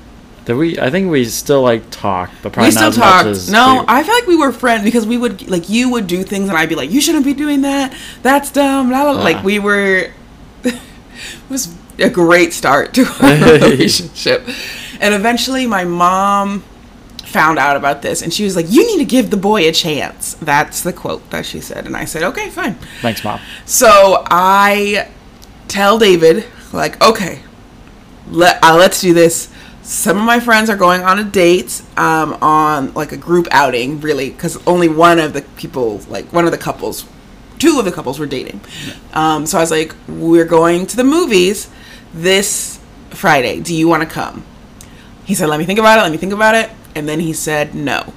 Did 0.46 0.56
we? 0.56 0.78
I 0.78 0.90
think 0.90 1.10
we 1.10 1.24
still 1.26 1.62
like 1.62 1.90
talk, 1.90 2.30
but 2.42 2.52
probably 2.52 2.68
we 2.68 2.72
still 2.72 2.92
talked. 2.92 3.26
much 3.26 3.32
as 3.32 3.50
No, 3.50 3.80
we- 3.80 3.86
I 3.88 4.04
feel 4.04 4.14
like 4.14 4.28
we 4.28 4.36
were 4.36 4.52
friends 4.52 4.84
because 4.84 5.06
we 5.06 5.18
would 5.18 5.50
like 5.50 5.70
you 5.70 5.90
would 5.90 6.06
do 6.08 6.24
things, 6.24 6.50
and 6.50 6.58
I'd 6.58 6.68
be 6.70 6.76
like, 6.76 6.92
"You 6.92 7.00
shouldn't 7.00 7.24
be 7.26 7.34
doing 7.34 7.62
that. 7.62 7.94
That's 8.24 8.52
dumb." 8.52 8.90
Blah, 8.90 9.14
blah. 9.14 9.24
Like 9.24 9.38
Ah. 9.38 9.42
we 9.44 9.60
were. 9.60 10.12
it 10.64 10.80
was 11.50 11.74
a 11.98 12.10
great 12.10 12.52
start 12.54 12.94
to 12.96 13.06
our 13.22 13.54
relationship, 13.54 14.46
and 15.00 15.14
eventually 15.14 15.66
my 15.66 15.86
mom 15.86 16.64
found 17.26 17.58
out 17.58 17.76
about 17.78 18.02
this, 18.02 18.22
and 18.22 18.34
she 18.34 18.44
was 18.44 18.56
like, 18.58 18.66
"You 18.70 18.86
need 18.86 18.98
to 18.98 19.06
give 19.06 19.30
the 19.30 19.38
boy 19.38 19.68
a 19.68 19.72
chance." 19.72 20.36
That's 20.42 20.82
the 20.82 20.92
quote 20.92 21.30
that 21.30 21.46
she 21.46 21.62
said, 21.62 21.86
and 21.86 21.96
I 21.96 22.04
said, 22.04 22.22
"Okay, 22.24 22.50
fine." 22.50 22.76
Thanks, 23.02 23.24
mom. 23.24 23.40
So 23.66 24.24
I 24.30 25.08
tell 25.70 25.98
David, 25.98 26.46
like, 26.74 27.02
okay, 27.02 27.40
let 28.30 28.62
uh, 28.62 28.76
let's 28.76 29.00
do 29.00 29.14
this. 29.14 29.48
Some 29.84 30.18
of 30.18 30.24
my 30.24 30.40
friends 30.40 30.70
are 30.70 30.78
going 30.78 31.02
on 31.02 31.20
a 31.20 31.25
date, 31.25 31.82
um, 31.98 32.34
on 32.42 32.94
like 32.94 33.12
a 33.12 33.18
group 33.18 33.48
outing, 33.52 34.00
really, 34.00 34.30
because 34.30 34.56
only 34.66 34.88
one 34.88 35.20
of 35.20 35.34
the 35.34 35.42
people, 35.58 36.00
like 36.08 36.32
one 36.32 36.46
of 36.46 36.52
the 36.52 36.58
couples, 36.58 37.06
two 37.60 37.78
of 37.80 37.86
the 37.86 37.92
couples 37.92 38.18
were 38.18 38.25
dating. 38.25 38.62
Um, 39.13 39.46
so 39.46 39.58
I 39.58 39.62
was 39.62 39.72
like, 39.72 39.94
we're 40.08 40.46
going 40.46 40.88
to 40.88 40.96
the 40.96 41.04
movies 41.04 41.70
this 42.13 42.80
Friday. 43.10 43.60
Do 43.60 43.75
you 43.75 43.90
want 43.90 44.04
to 44.04 44.10
come? 44.10 44.46
He 45.25 45.36
said, 45.36 45.50
let 45.50 45.60
me 45.60 45.66
think 45.66 45.80
about 45.80 46.00
it. 46.00 46.04
Let 46.04 46.12
me 46.12 46.18
think 46.18 46.34
about 46.34 46.56
it. 46.56 46.70
And 46.96 47.08
then 47.08 47.20
he 47.20 47.34
said 47.34 47.75
no. 47.75 48.13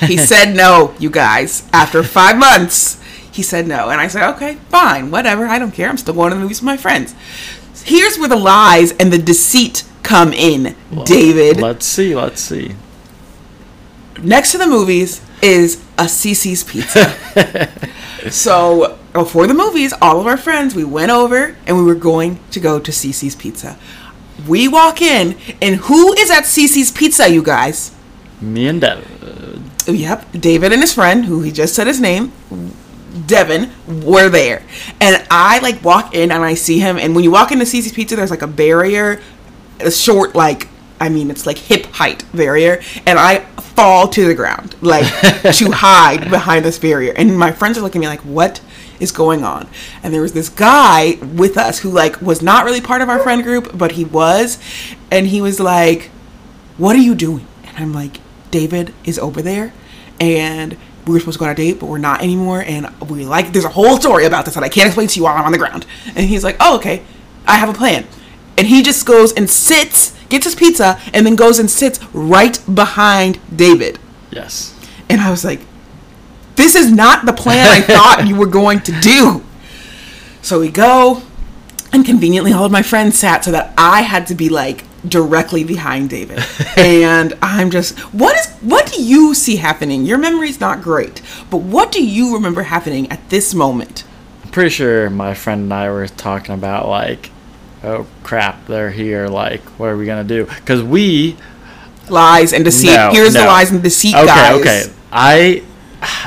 He 0.00 0.16
said 0.18 0.54
no, 0.54 0.94
you 0.98 1.10
guys. 1.10 1.68
After 1.74 2.02
five 2.02 2.38
months, 2.38 3.02
he 3.30 3.42
said 3.42 3.66
no. 3.66 3.90
And 3.90 4.00
I 4.00 4.08
said, 4.08 4.28
okay, 4.34 4.56
fine, 4.68 5.10
whatever. 5.10 5.46
I 5.46 5.58
don't 5.58 5.72
care. 5.72 5.88
I'm 5.88 5.96
still 5.96 6.14
going 6.14 6.30
to 6.30 6.36
the 6.36 6.40
movies 6.40 6.60
with 6.60 6.66
my 6.66 6.76
friends. 6.76 7.14
Here's 7.84 8.18
where 8.18 8.28
the 8.28 8.36
lies 8.36 8.92
and 8.92 9.12
the 9.12 9.18
deceit 9.18 9.84
come 10.08 10.32
in, 10.32 10.74
David. 11.04 11.60
Let's 11.60 11.84
see. 11.84 12.16
Let's 12.16 12.40
see. 12.40 12.74
Next 14.22 14.52
to 14.52 14.58
the 14.58 14.66
movies 14.66 15.20
is 15.42 15.84
a 15.98 16.04
CiCi's 16.04 16.64
Pizza. 16.64 17.12
so 18.30 18.98
before 19.12 19.46
the 19.46 19.54
movies, 19.54 19.92
all 20.00 20.18
of 20.18 20.26
our 20.26 20.38
friends, 20.38 20.74
we 20.74 20.82
went 20.82 21.12
over 21.12 21.56
and 21.66 21.76
we 21.76 21.82
were 21.82 21.94
going 21.94 22.40
to 22.50 22.58
go 22.58 22.80
to 22.80 22.90
CiCi's 22.90 23.36
Pizza. 23.36 23.78
We 24.48 24.66
walk 24.66 25.02
in, 25.02 25.36
and 25.60 25.76
who 25.76 26.14
is 26.14 26.30
at 26.30 26.44
CiCi's 26.44 26.90
Pizza, 26.90 27.28
you 27.28 27.42
guys? 27.42 27.94
Me 28.40 28.66
and 28.68 28.80
Deb. 28.80 29.04
Yep, 29.86 30.32
David 30.32 30.72
and 30.72 30.80
his 30.80 30.94
friend, 30.94 31.24
who 31.24 31.42
he 31.42 31.52
just 31.52 31.74
said 31.74 31.86
his 31.86 32.00
name, 32.00 32.32
Devin, 33.26 33.70
were 34.04 34.28
there. 34.28 34.62
And 35.00 35.26
I 35.30 35.58
like 35.58 35.84
walk 35.84 36.14
in 36.14 36.30
and 36.30 36.44
I 36.44 36.54
see 36.54 36.78
him. 36.78 36.98
And 36.98 37.14
when 37.14 37.24
you 37.24 37.30
walk 37.30 37.52
into 37.52 37.64
CiCi's 37.64 37.92
Pizza, 37.92 38.16
there's 38.16 38.30
like 38.30 38.42
a 38.42 38.46
barrier, 38.46 39.20
a 39.80 39.90
short, 39.90 40.34
like, 40.34 40.68
I 41.00 41.08
mean, 41.08 41.30
it's 41.30 41.46
like 41.46 41.58
hip 41.58 41.86
height 41.86 42.24
barrier. 42.32 42.80
And 43.06 43.18
I 43.18 43.40
fall 43.60 44.08
to 44.08 44.26
the 44.26 44.34
ground, 44.34 44.74
like, 44.80 45.04
to 45.54 45.70
hide 45.70 46.30
behind 46.30 46.64
this 46.64 46.78
barrier. 46.78 47.12
And 47.16 47.38
my 47.38 47.52
friends 47.52 47.78
are 47.78 47.82
looking 47.82 48.04
at 48.04 48.08
me 48.08 48.08
like, 48.08 48.24
what 48.24 48.60
is 49.00 49.12
going 49.12 49.44
on? 49.44 49.68
And 50.02 50.12
there 50.12 50.22
was 50.22 50.32
this 50.32 50.48
guy 50.48 51.18
with 51.22 51.56
us 51.56 51.80
who, 51.80 51.90
like, 51.90 52.20
was 52.20 52.42
not 52.42 52.64
really 52.64 52.80
part 52.80 53.02
of 53.02 53.08
our 53.08 53.20
friend 53.20 53.42
group, 53.42 53.76
but 53.76 53.92
he 53.92 54.04
was. 54.04 54.58
And 55.10 55.28
he 55.28 55.40
was 55.40 55.60
like, 55.60 56.10
what 56.76 56.96
are 56.96 57.00
you 57.00 57.14
doing? 57.14 57.46
And 57.64 57.76
I'm 57.76 57.92
like, 57.92 58.18
David 58.50 58.94
is 59.04 59.18
over 59.18 59.42
there, 59.42 59.72
and 60.20 60.76
we 61.06 61.12
were 61.12 61.20
supposed 61.20 61.36
to 61.36 61.40
go 61.40 61.46
on 61.46 61.52
a 61.52 61.54
date, 61.54 61.80
but 61.80 61.86
we're 61.86 61.98
not 61.98 62.22
anymore. 62.22 62.62
And 62.62 62.88
we 63.00 63.24
like, 63.24 63.52
there's 63.52 63.64
a 63.64 63.70
whole 63.70 63.98
story 63.98 64.24
about 64.26 64.44
this 64.44 64.54
that 64.54 64.64
I 64.64 64.68
can't 64.68 64.86
explain 64.86 65.08
to 65.08 65.16
you 65.18 65.24
while 65.24 65.36
I'm 65.36 65.44
on 65.44 65.52
the 65.52 65.58
ground. 65.58 65.86
And 66.06 66.18
he's 66.18 66.44
like, 66.44 66.56
oh, 66.60 66.76
okay, 66.76 67.02
I 67.46 67.56
have 67.56 67.68
a 67.68 67.72
plan. 67.72 68.06
And 68.58 68.66
he 68.66 68.82
just 68.82 69.06
goes 69.06 69.32
and 69.32 69.48
sits, 69.48 70.18
gets 70.28 70.44
his 70.44 70.56
pizza, 70.56 71.00
and 71.14 71.24
then 71.24 71.36
goes 71.36 71.60
and 71.60 71.70
sits 71.70 72.04
right 72.12 72.60
behind 72.72 73.38
David. 73.54 73.98
Yes. 74.30 74.74
And 75.08 75.20
I 75.20 75.30
was 75.30 75.44
like, 75.44 75.60
this 76.56 76.74
is 76.74 76.90
not 76.90 77.24
the 77.24 77.32
plan 77.32 77.68
I 77.68 77.80
thought 77.80 78.26
you 78.26 78.34
were 78.34 78.46
going 78.46 78.80
to 78.80 78.92
do. 79.00 79.44
So 80.42 80.58
we 80.58 80.70
go, 80.70 81.22
and 81.92 82.04
conveniently, 82.04 82.52
all 82.52 82.64
of 82.64 82.72
my 82.72 82.82
friends 82.82 83.16
sat 83.16 83.44
so 83.44 83.52
that 83.52 83.72
I 83.78 84.02
had 84.02 84.26
to 84.26 84.34
be 84.34 84.48
like 84.48 84.84
directly 85.08 85.62
behind 85.62 86.10
David. 86.10 86.44
and 86.76 87.34
I'm 87.40 87.70
just, 87.70 87.96
what 88.12 88.36
is, 88.36 88.48
what 88.56 88.90
do 88.92 89.00
you 89.00 89.34
see 89.34 89.56
happening? 89.56 90.04
Your 90.04 90.18
memory's 90.18 90.60
not 90.60 90.82
great, 90.82 91.22
but 91.48 91.58
what 91.58 91.92
do 91.92 92.04
you 92.04 92.34
remember 92.34 92.62
happening 92.62 93.10
at 93.10 93.30
this 93.30 93.54
moment? 93.54 94.04
I'm 94.44 94.50
pretty 94.50 94.70
sure 94.70 95.08
my 95.10 95.34
friend 95.34 95.62
and 95.62 95.74
I 95.74 95.90
were 95.90 96.08
talking 96.08 96.54
about 96.54 96.88
like, 96.88 97.30
oh 97.84 98.06
crap, 98.22 98.66
they're 98.66 98.90
here. 98.90 99.28
Like, 99.28 99.60
what 99.78 99.86
are 99.86 99.96
we 99.96 100.06
gonna 100.06 100.24
do? 100.24 100.44
Because 100.46 100.82
we 100.82 101.36
Lies 102.10 102.52
and 102.52 102.64
deceit. 102.64 102.94
No, 102.94 103.10
Here's 103.12 103.34
the 103.34 103.44
lies 103.44 103.70
and 103.70 103.82
deceit, 103.82 104.14
okay, 104.14 104.26
guys. 104.26 104.60
okay. 104.60 104.82
I 105.12 105.62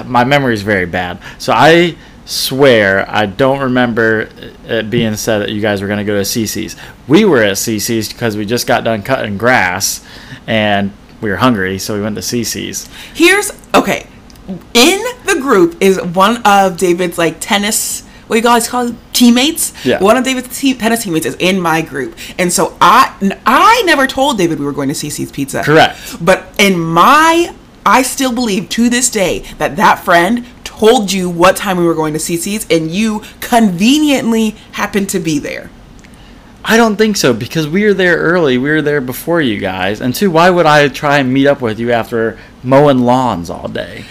my 0.06 0.24
memory 0.24 0.54
is 0.54 0.62
very 0.62 0.86
bad, 0.86 1.20
so 1.38 1.54
I 1.54 1.96
swear 2.26 3.10
I 3.10 3.26
don't 3.26 3.60
remember 3.60 4.30
it 4.66 4.90
being 4.90 5.16
said 5.16 5.40
that 5.40 5.50
you 5.50 5.62
guys 5.62 5.82
were 5.82 5.88
going 5.88 6.00
to 6.00 6.06
go 6.06 6.16
to 6.16 6.22
CiCi's. 6.22 6.76
We 7.08 7.26
were 7.26 7.44
at 7.44 7.58
CiCi's 7.58 8.12
because 8.12 8.38
we 8.38 8.46
just 8.46 8.68
got 8.68 8.84
done 8.84 9.02
cutting 9.04 9.38
grass, 9.38 10.06
and 10.48 10.92
we 11.20 11.30
were 11.30 11.38
hungry, 11.38 11.80
so 11.80 11.96
we 11.96 12.02
went 12.02 12.16
to 12.16 12.22
CiCi's. 12.22 12.90
Here's 13.14 13.52
okay. 13.74 14.08
In 14.74 15.04
the 15.26 15.40
group 15.42 15.78
is 15.80 16.02
one 16.02 16.42
of 16.46 16.78
David's 16.78 17.18
like 17.18 17.38
tennis. 17.40 18.06
What 18.28 18.36
do 18.36 18.38
you 18.40 18.44
guys 18.44 18.68
call 18.68 18.88
it? 18.88 18.96
Teammates? 19.22 19.86
Yeah. 19.86 20.02
One 20.02 20.18
of 20.18 20.24
David's 20.24 20.60
te- 20.60 20.74
tennis 20.74 21.04
teammates 21.04 21.28
is 21.28 21.36
in 21.36 21.62
my 21.62 21.82
group, 21.84 22.18
and 22.40 22.52
so 22.52 22.76
I 22.82 23.16
I 23.46 23.84
never 23.86 24.08
told 24.08 24.40
David 24.40 24.58
we 24.58 24.66
were 24.66 24.72
going 24.72 24.90
to 24.90 24.96
CiCi's 24.96 25.32
Pizza. 25.32 25.62
Correct. 25.64 26.18
But 26.20 26.52
in 26.58 26.80
my, 26.80 27.54
I 27.86 28.02
still 28.02 28.34
believe 28.34 28.68
to 28.70 28.90
this 28.90 29.12
day 29.12 29.46
that 29.60 29.76
that 29.76 30.04
friend 30.04 30.48
told 30.64 31.12
you 31.12 31.30
what 31.30 31.56
time 31.56 31.78
we 31.78 31.86
were 31.86 31.94
going 31.94 32.14
to 32.14 32.20
CiCi's, 32.20 32.66
and 32.72 32.90
you 32.90 33.22
conveniently 33.42 34.56
happened 34.72 35.08
to 35.10 35.20
be 35.20 35.38
there. 35.38 35.70
I 36.66 36.76
don't 36.76 36.96
think 36.96 37.16
so 37.16 37.32
because 37.32 37.68
we 37.68 37.86
were 37.86 37.94
there 37.94 38.18
early. 38.18 38.58
We 38.58 38.72
were 38.72 38.82
there 38.82 39.02
before 39.02 39.40
you 39.40 39.60
guys, 39.60 40.02
and 40.02 40.16
two, 40.16 40.32
why 40.32 40.50
would 40.50 40.66
I 40.66 40.88
try 40.88 41.20
and 41.20 41.32
meet 41.32 41.46
up 41.46 41.62
with 41.62 41.80
you 41.80 41.92
after 41.92 42.40
mowing 42.64 43.00
lawns 43.00 43.52
all 43.52 43.68
day? 43.68 44.06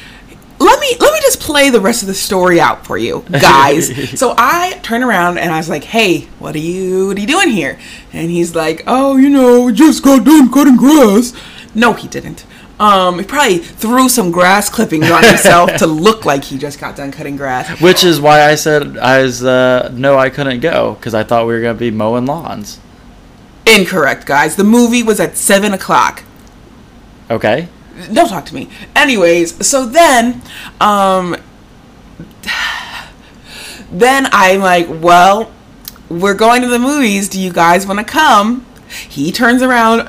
Let 0.60 0.78
me 0.78 0.96
let 1.00 1.12
me 1.12 1.20
just 1.22 1.40
play 1.40 1.70
the 1.70 1.80
rest 1.80 2.02
of 2.02 2.06
the 2.08 2.14
story 2.14 2.60
out 2.60 2.86
for 2.86 2.98
you 2.98 3.24
guys. 3.30 4.18
So 4.18 4.34
i 4.36 4.78
turn 4.82 5.02
around 5.02 5.38
and 5.38 5.50
i 5.52 5.56
was 5.56 5.68
like 5.68 5.84
hey 5.84 6.22
what 6.38 6.54
are 6.54 6.58
you 6.58 7.08
what 7.08 7.16
are 7.16 7.20
you 7.20 7.26
doing 7.26 7.48
here? 7.48 7.78
And 8.12 8.30
he's 8.30 8.54
like 8.54 8.82
oh 8.86 9.16
you 9.16 9.28
know 9.30 9.70
just 9.72 10.02
got 10.04 10.24
done 10.24 10.50
cutting 10.52 10.76
grass. 10.76 11.32
No 11.74 11.92
he 11.94 12.08
didn't. 12.08 12.44
Um 12.78 13.18
he 13.18 13.24
probably 13.24 13.58
threw 13.58 14.08
some 14.08 14.30
grass 14.30 14.68
clippings 14.70 15.10
on 15.10 15.22
himself 15.24 15.74
to 15.76 15.86
look 16.06 16.24
like 16.24 16.44
he 16.44 16.58
just 16.58 16.78
got 16.78 16.94
done 16.96 17.10
cutting 17.12 17.36
grass. 17.36 17.80
Which 17.80 18.04
is 18.04 18.20
why 18.20 18.42
I 18.50 18.54
said 18.54 18.96
I 18.98 19.22
was 19.22 19.42
uh, 19.44 19.90
no, 19.94 20.18
I 20.18 20.30
couldn't 20.30 20.60
go 20.60 20.94
because 20.94 21.14
I 21.14 21.22
thought 21.24 21.46
we 21.46 21.54
were 21.54 21.60
gonna 21.60 21.74
be 21.74 21.90
mowing 21.90 22.26
lawns. 22.26 22.78
incorrect 23.66 24.26
guys. 24.26 24.56
The 24.56 24.64
movie 24.64 25.02
was 25.02 25.20
at 25.20 25.36
seven 25.36 25.72
o'clock. 25.72 26.22
Okay. 27.30 27.68
Don't 28.12 28.28
talk 28.28 28.46
to 28.46 28.54
me. 28.54 28.68
Anyways, 28.96 29.66
so 29.66 29.86
then, 29.86 30.42
um, 30.80 31.36
then 33.90 34.28
I'm 34.32 34.60
like, 34.60 34.86
well, 34.88 35.52
we're 36.08 36.34
going 36.34 36.62
to 36.62 36.68
the 36.68 36.78
movies. 36.78 37.28
Do 37.28 37.40
you 37.40 37.52
guys 37.52 37.86
want 37.86 37.98
to 37.98 38.04
come? 38.04 38.66
He 39.08 39.30
turns 39.30 39.62
around. 39.62 40.08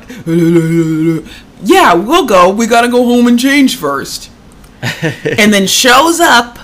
Yeah, 1.64 1.94
we'll 1.94 2.26
go. 2.26 2.50
We 2.50 2.66
gotta 2.66 2.88
go 2.88 3.06
home 3.06 3.28
and 3.28 3.40
change 3.40 3.78
first. 3.78 4.32
and 4.82 5.54
then 5.54 5.68
shows 5.68 6.20
up 6.20 6.58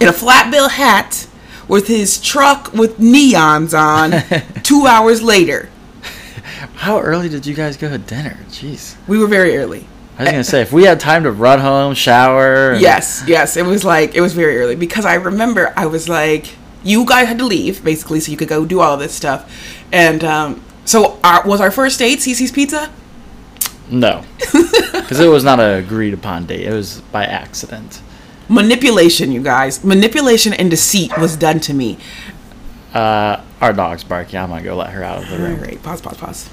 in 0.00 0.06
a 0.06 0.12
flat 0.12 0.50
bill 0.52 0.68
hat 0.68 1.26
with 1.66 1.88
his 1.88 2.20
truck 2.20 2.72
with 2.72 2.98
neons 2.98 3.76
on 3.76 4.22
two 4.62 4.86
hours 4.86 5.22
later. 5.22 5.68
How 6.76 7.00
early 7.00 7.28
did 7.28 7.46
you 7.46 7.54
guys 7.54 7.76
go 7.76 7.88
to 7.88 7.98
dinner? 7.98 8.38
Jeez. 8.48 8.96
We 9.08 9.18
were 9.18 9.26
very 9.26 9.56
early. 9.56 9.86
I 10.18 10.22
was 10.22 10.30
gonna 10.32 10.44
say 10.44 10.62
if 10.62 10.72
we 10.72 10.84
had 10.84 10.98
time 10.98 11.24
to 11.24 11.30
run 11.32 11.60
home, 11.60 11.94
shower. 11.94 12.72
and- 12.72 12.80
Yes, 12.80 13.22
yes. 13.26 13.56
It 13.56 13.66
was 13.66 13.84
like 13.84 14.14
it 14.14 14.20
was 14.20 14.32
very 14.32 14.58
early 14.58 14.74
because 14.76 15.04
I 15.04 15.14
remember 15.14 15.72
I 15.76 15.86
was 15.86 16.08
like, 16.08 16.54
you 16.82 17.04
guys 17.04 17.28
had 17.28 17.38
to 17.38 17.44
leave 17.46 17.84
basically 17.84 18.20
so 18.20 18.30
you 18.30 18.36
could 18.38 18.48
go 18.48 18.64
do 18.64 18.80
all 18.80 18.96
this 18.96 19.12
stuff, 19.14 19.52
and 19.92 20.24
um, 20.24 20.62
so 20.84 21.18
our, 21.22 21.46
was 21.46 21.60
our 21.60 21.70
first 21.70 21.98
date 21.98 22.20
CiCi's 22.20 22.52
Pizza. 22.52 22.90
No. 23.90 24.24
Because 25.06 25.20
it 25.20 25.28
was 25.28 25.44
not 25.44 25.60
a 25.60 25.74
agreed 25.76 26.14
upon 26.14 26.46
date. 26.46 26.66
It 26.66 26.72
was 26.72 27.00
by 27.12 27.24
accident. 27.24 28.00
Manipulation, 28.48 29.30
you 29.30 29.40
guys. 29.40 29.84
Manipulation 29.84 30.52
and 30.52 30.68
deceit 30.68 31.16
was 31.18 31.36
done 31.36 31.60
to 31.60 31.72
me. 31.74 31.96
Uh, 32.92 33.40
our 33.60 33.72
dog's 33.72 34.02
barking. 34.02 34.40
I'm 34.40 34.48
gonna 34.48 34.64
go 34.64 34.74
let 34.74 34.90
her 34.90 35.04
out 35.04 35.22
of 35.22 35.28
the 35.30 35.38
room. 35.38 35.60
right, 35.60 35.80
pause, 35.80 36.00
pause, 36.00 36.16
pause. 36.16 36.50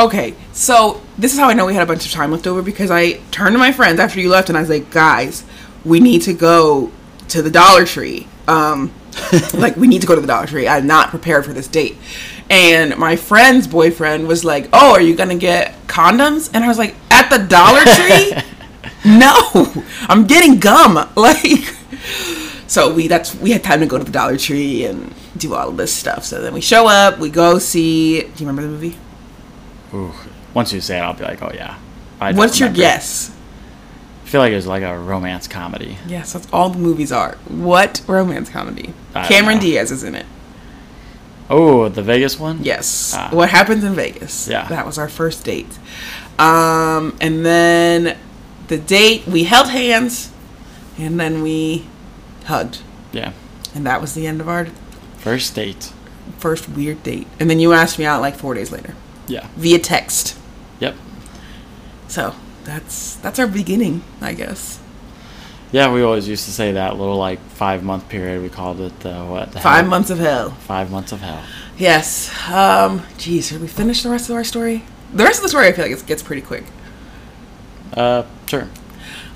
Okay, 0.00 0.34
so 0.54 1.02
this 1.18 1.34
is 1.34 1.38
how 1.38 1.50
I 1.50 1.52
know 1.52 1.66
we 1.66 1.74
had 1.74 1.82
a 1.82 1.86
bunch 1.86 2.06
of 2.06 2.10
time 2.10 2.30
left 2.30 2.46
over 2.46 2.62
because 2.62 2.90
I 2.90 3.20
turned 3.32 3.52
to 3.52 3.58
my 3.58 3.70
friends 3.70 4.00
after 4.00 4.18
you 4.18 4.30
left 4.30 4.48
and 4.48 4.56
I 4.56 4.62
was 4.62 4.70
like, 4.70 4.90
guys, 4.90 5.44
we 5.84 6.00
need 6.00 6.22
to 6.22 6.32
go 6.32 6.90
to 7.28 7.42
the 7.42 7.50
Dollar 7.50 7.84
Tree. 7.84 8.26
Um, 8.48 8.94
like, 9.52 9.76
we 9.76 9.86
need 9.86 10.00
to 10.00 10.06
go 10.06 10.14
to 10.14 10.20
the 10.22 10.26
Dollar 10.26 10.46
Tree. 10.46 10.66
I'm 10.66 10.86
not 10.86 11.10
prepared 11.10 11.44
for 11.44 11.52
this 11.52 11.68
date. 11.68 11.98
And 12.48 12.96
my 12.96 13.16
friend's 13.16 13.68
boyfriend 13.68 14.26
was 14.26 14.42
like, 14.42 14.70
oh, 14.72 14.92
are 14.92 15.02
you 15.02 15.14
going 15.14 15.28
to 15.28 15.36
get 15.36 15.74
condoms? 15.86 16.50
And 16.54 16.64
I 16.64 16.68
was 16.68 16.78
like, 16.78 16.94
at 17.10 17.28
the 17.28 17.44
Dollar 17.44 17.82
Tree? 17.82 18.32
no, 19.18 19.84
I'm 20.08 20.26
getting 20.26 20.58
gum. 20.60 21.10
Like, 21.14 21.74
so 22.66 22.94
we 22.94 23.06
that's 23.06 23.34
we 23.34 23.50
had 23.50 23.62
time 23.62 23.80
to 23.80 23.86
go 23.86 23.98
to 23.98 24.04
the 24.04 24.12
Dollar 24.12 24.38
Tree 24.38 24.86
and 24.86 25.12
do 25.36 25.54
all 25.54 25.68
of 25.68 25.76
this 25.76 25.92
stuff. 25.92 26.24
So 26.24 26.40
then 26.40 26.54
we 26.54 26.62
show 26.62 26.86
up, 26.86 27.18
we 27.18 27.28
go 27.28 27.58
see. 27.58 28.22
Do 28.22 28.28
you 28.28 28.46
remember 28.46 28.62
the 28.62 28.68
movie? 28.68 28.96
Ooh. 29.94 30.12
Once 30.54 30.72
you 30.72 30.80
say 30.80 30.98
it, 30.98 31.02
I'll 31.02 31.14
be 31.14 31.24
like, 31.24 31.42
oh 31.42 31.50
yeah. 31.54 31.78
I 32.20 32.32
What's 32.32 32.58
your 32.60 32.68
remember. 32.68 32.82
guess? 32.82 33.34
I 34.24 34.28
feel 34.28 34.40
like 34.40 34.52
it 34.52 34.56
was 34.56 34.66
like 34.66 34.82
a 34.82 34.96
romance 34.98 35.48
comedy. 35.48 35.96
Yes, 36.06 36.32
that's 36.34 36.46
all 36.52 36.70
the 36.70 36.78
movies 36.78 37.10
are. 37.12 37.36
What 37.48 38.02
romance 38.06 38.48
comedy? 38.50 38.94
I 39.14 39.26
Cameron. 39.26 39.58
Diaz 39.58 39.90
is 39.90 40.04
in 40.04 40.14
it. 40.14 40.26
Oh, 41.48 41.88
the 41.88 42.02
Vegas 42.02 42.38
one. 42.38 42.60
Yes. 42.62 43.12
Ah. 43.16 43.30
What 43.32 43.50
happens 43.50 43.82
in 43.82 43.94
Vegas? 43.94 44.46
Yeah. 44.46 44.68
That 44.68 44.86
was 44.86 44.98
our 44.98 45.08
first 45.08 45.44
date. 45.44 45.78
Um, 46.38 47.16
and 47.20 47.44
then 47.44 48.16
the 48.68 48.78
date 48.78 49.26
we 49.26 49.44
held 49.44 49.68
hands, 49.70 50.30
and 50.96 51.18
then 51.18 51.42
we 51.42 51.86
hugged, 52.44 52.82
Yeah. 53.12 53.32
and 53.74 53.84
that 53.84 54.00
was 54.00 54.14
the 54.14 54.26
end 54.28 54.40
of 54.40 54.48
our 54.48 54.68
First 55.18 55.54
date. 55.56 55.92
first 56.38 56.68
weird 56.68 57.02
date. 57.02 57.26
And 57.40 57.50
then 57.50 57.58
you 57.58 57.72
asked 57.72 57.98
me 57.98 58.04
out 58.04 58.20
like 58.20 58.36
four 58.36 58.54
days 58.54 58.70
later 58.70 58.94
Yeah. 59.30 59.46
via 59.56 59.78
text. 59.78 60.36
Yep. 60.80 60.94
So 62.08 62.34
that's 62.64 63.16
that's 63.16 63.38
our 63.38 63.46
beginning, 63.46 64.02
I 64.20 64.34
guess. 64.34 64.78
Yeah, 65.72 65.92
we 65.92 66.02
always 66.02 66.26
used 66.26 66.46
to 66.46 66.50
say 66.50 66.72
that 66.72 66.96
little 66.96 67.16
like 67.16 67.38
five 67.40 67.84
month 67.84 68.08
period. 68.08 68.42
We 68.42 68.48
called 68.48 68.80
it 68.80 68.98
the 69.00 69.14
what? 69.24 69.52
The 69.52 69.60
Five 69.60 69.82
hell? 69.82 69.90
months 69.90 70.10
of 70.10 70.18
hell. 70.18 70.50
Five 70.50 70.90
months 70.90 71.12
of 71.12 71.20
hell. 71.20 71.42
Yes. 71.78 72.28
Um. 72.50 73.04
Geez, 73.18 73.48
should 73.48 73.60
we 73.60 73.68
finish 73.68 74.02
the 74.02 74.10
rest 74.10 74.28
of 74.28 74.34
our 74.34 74.44
story? 74.44 74.82
The 75.14 75.22
rest 75.24 75.38
of 75.38 75.42
the 75.44 75.48
story, 75.48 75.66
I 75.68 75.72
feel 75.72 75.84
like 75.86 75.96
it 75.96 76.06
gets 76.06 76.22
pretty 76.22 76.42
quick. 76.42 76.64
Uh, 77.94 78.24
sure. 78.46 78.68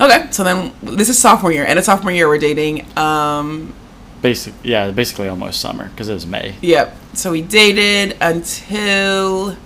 Okay. 0.00 0.26
So 0.30 0.42
then, 0.44 0.72
this 0.82 1.08
is 1.08 1.18
sophomore 1.18 1.52
year, 1.52 1.64
and 1.64 1.78
it's 1.78 1.86
sophomore 1.86 2.12
year 2.12 2.26
we're 2.28 2.38
dating. 2.38 2.84
Um. 2.98 3.72
Basic. 4.20 4.54
Yeah, 4.62 4.90
basically 4.90 5.28
almost 5.28 5.60
summer 5.60 5.88
because 5.90 6.08
it 6.08 6.14
was 6.14 6.26
May. 6.26 6.54
Yep. 6.62 6.96
So 7.12 7.30
we 7.30 7.42
dated 7.42 8.16
until 8.20 9.56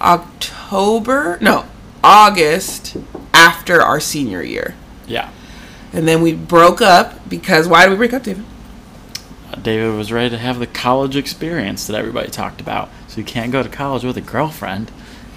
October. 0.00 1.38
No, 1.40 1.64
August 2.02 2.96
after 3.34 3.80
our 3.82 4.00
senior 4.00 4.42
year, 4.42 4.74
Yeah. 5.06 5.28
and 5.92 6.06
then 6.08 6.22
we 6.22 6.32
broke 6.34 6.80
up 6.80 7.28
because 7.28 7.68
why 7.68 7.84
did 7.84 7.90
we 7.92 7.96
break 7.96 8.12
up, 8.12 8.22
David? 8.24 8.44
Uh, 9.52 9.56
David 9.56 9.96
was 9.96 10.12
ready 10.12 10.30
to 10.30 10.38
have 10.38 10.58
the 10.58 10.66
college 10.66 11.16
experience 11.16 11.86
that 11.86 11.96
everybody 11.96 12.30
talked 12.30 12.60
about. 12.60 12.88
So 13.08 13.18
you 13.18 13.24
can't 13.24 13.50
go 13.52 13.62
to 13.62 13.68
college 13.68 14.04
with 14.04 14.16
a 14.16 14.20
girlfriend. 14.20 14.90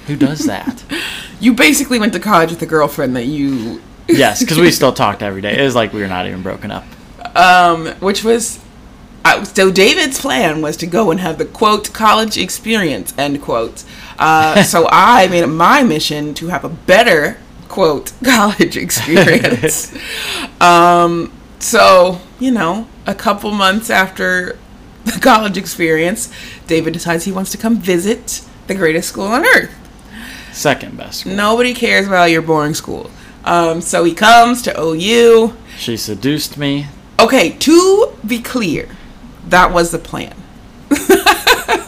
Who 0.08 0.16
does 0.16 0.46
that? 0.46 0.84
You 1.40 1.54
basically 1.54 2.00
went 2.00 2.14
to 2.14 2.22
college 2.22 2.52
with 2.52 2.62
a 2.62 2.66
girlfriend 2.66 3.18
that 3.18 3.26
you. 3.26 3.82
yes, 4.08 4.40
because 4.40 4.58
we 4.58 4.72
still 4.72 4.94
talked 4.94 5.22
every 5.22 5.42
day. 5.42 5.60
It 5.60 5.62
was 5.62 5.76
like 5.76 5.92
we 5.92 6.00
were 6.00 6.08
not 6.08 6.26
even 6.26 6.42
broken 6.42 6.72
up. 6.72 6.86
um, 7.36 7.88
which 8.00 8.24
was 8.24 8.60
uh, 9.26 9.44
so 9.44 9.70
David's 9.70 10.22
plan 10.22 10.62
was 10.62 10.78
to 10.78 10.88
go 10.88 11.12
and 11.12 11.20
have 11.20 11.38
the 11.40 11.44
quote 11.46 11.92
college 11.92 12.38
experience 12.38 13.14
end 13.18 13.42
quote. 13.42 13.84
Uh, 14.20 14.64
so 14.64 14.88
I 14.90 15.28
made 15.28 15.44
it 15.44 15.48
my 15.48 15.84
mission 15.84 16.34
to 16.36 16.48
have 16.48 16.64
a 16.64 16.70
better 16.70 17.38
quote 17.68 18.14
college 18.24 18.78
experience. 18.78 19.94
um, 20.62 21.32
so 21.60 22.20
you 22.40 22.52
know, 22.52 22.88
a 23.06 23.16
couple 23.16 23.52
months 23.52 23.90
after 23.90 24.58
the 25.06 25.20
college 25.20 25.58
experience, 25.58 26.32
David 26.68 26.94
decides 26.94 27.26
he 27.26 27.32
wants 27.32 27.52
to 27.52 27.58
come 27.58 27.78
visit 27.78 28.42
the 28.68 28.76
greatest 28.76 29.10
school 29.10 29.26
on 29.26 29.46
earth. 29.46 29.72
Second 30.54 30.98
best. 30.98 31.22
school. 31.22 31.34
Nobody 31.34 31.74
cares 31.74 32.08
about 32.08 32.26
your 32.26 32.42
boring 32.42 32.74
school. 32.74 33.10
Um, 33.44 33.82
so 33.82 34.04
he 34.04 34.14
comes 34.14 34.62
to 34.64 34.80
OU. 34.80 35.56
She 35.78 35.98
seduced 35.98 36.58
me. 36.58 36.88
Okay, 37.20 37.50
to 37.50 38.14
be 38.26 38.40
clear, 38.40 38.90
that 39.48 39.72
was 39.72 39.92
the 39.92 40.00
plan. 40.00 40.36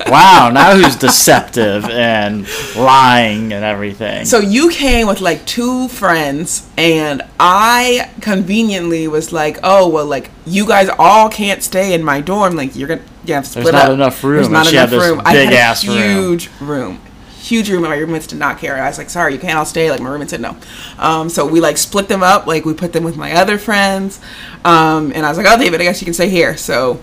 Wow, 0.07 0.51
now 0.53 0.75
who's 0.75 0.95
deceptive 0.95 1.83
and 1.85 2.47
lying 2.75 3.51
and 3.51 3.65
everything? 3.65 4.25
So 4.25 4.37
you 4.39 4.69
came 4.69 5.07
with 5.07 5.19
like 5.19 5.43
two 5.45 5.87
friends, 5.87 6.69
and 6.77 7.23
I 7.39 8.11
conveniently 8.21 9.07
was 9.07 9.33
like, 9.33 9.57
"Oh 9.63 9.87
well, 9.89 10.05
like 10.05 10.29
you 10.45 10.67
guys 10.67 10.89
all 10.99 11.29
can't 11.29 11.63
stay 11.63 11.93
in 11.93 12.03
my 12.03 12.21
dorm. 12.21 12.55
Like 12.55 12.75
you're 12.75 12.87
gonna 12.87 13.01
you 13.25 13.33
have 13.33 13.45
to 13.45 13.49
split 13.49 13.73
not 13.73 13.85
up. 13.87 13.91
enough 13.93 14.23
room, 14.23 14.35
There's 14.35 14.49
not 14.49 14.67
she 14.67 14.75
had 14.75 14.89
enough 14.89 15.01
this 15.01 15.09
room. 15.09 15.21
I 15.25 15.33
had 15.33 15.47
a 15.47 15.49
big-ass 15.49 15.87
room. 15.87 15.97
huge 15.97 16.49
room, 16.61 17.01
huge 17.39 17.69
room. 17.69 17.83
and 17.83 17.89
My 17.89 17.97
roommates 17.97 18.27
did 18.27 18.37
not 18.37 18.59
care. 18.59 18.75
I 18.79 18.87
was 18.87 18.99
like, 18.99 19.09
"Sorry, 19.09 19.33
you 19.33 19.39
can't 19.39 19.57
all 19.57 19.65
stay." 19.65 19.89
Like 19.89 20.01
my 20.01 20.09
roommate 20.09 20.29
said 20.29 20.41
no. 20.41 20.55
Um, 20.99 21.29
so 21.29 21.47
we 21.47 21.59
like 21.61 21.77
split 21.77 22.09
them 22.09 22.21
up. 22.21 22.45
Like 22.45 22.63
we 22.63 22.75
put 22.75 22.93
them 22.93 23.03
with 23.03 23.17
my 23.17 23.31
other 23.33 23.57
friends, 23.57 24.19
um, 24.63 25.11
and 25.15 25.25
I 25.25 25.29
was 25.29 25.37
like, 25.39 25.47
"Oh, 25.49 25.57
David, 25.57 25.81
I 25.81 25.85
guess 25.85 25.99
you 25.99 26.05
can 26.05 26.13
stay 26.13 26.29
here." 26.29 26.55
So 26.57 26.99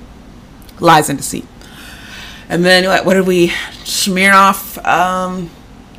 lies 0.79 1.09
and 1.09 1.19
deceit. 1.19 1.47
And 2.49 2.65
then 2.65 2.85
like, 2.85 3.05
what 3.05 3.15
did 3.15 3.27
we? 3.27 3.49
Smirnoff, 3.85 4.85
um, 4.87 5.51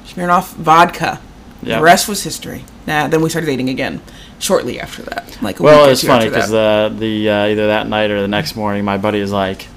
Smirnoff 0.06 0.54
vodka. 0.54 1.20
Yeah. 1.62 1.78
The 1.78 1.84
rest 1.84 2.08
was 2.08 2.24
history. 2.24 2.66
Nah, 2.86 3.08
then 3.08 3.22
we 3.22 3.30
started 3.30 3.48
dating 3.48 3.70
again 3.70 4.02
shortly 4.40 4.80
after 4.80 5.04
that. 5.04 5.42
Like 5.42 5.60
a 5.60 5.64
well, 5.64 5.90
it's 5.90 6.04
funny 6.04 6.28
because 6.28 6.50
the 6.50 6.94
the 6.98 7.30
uh, 7.30 7.46
either 7.48 7.68
that 7.68 7.88
night 7.88 8.12
or 8.12 8.22
the 8.22 8.28
next 8.28 8.56
morning, 8.56 8.84
my 8.84 8.98
buddy 8.98 9.20
is 9.20 9.32
like, 9.32 9.68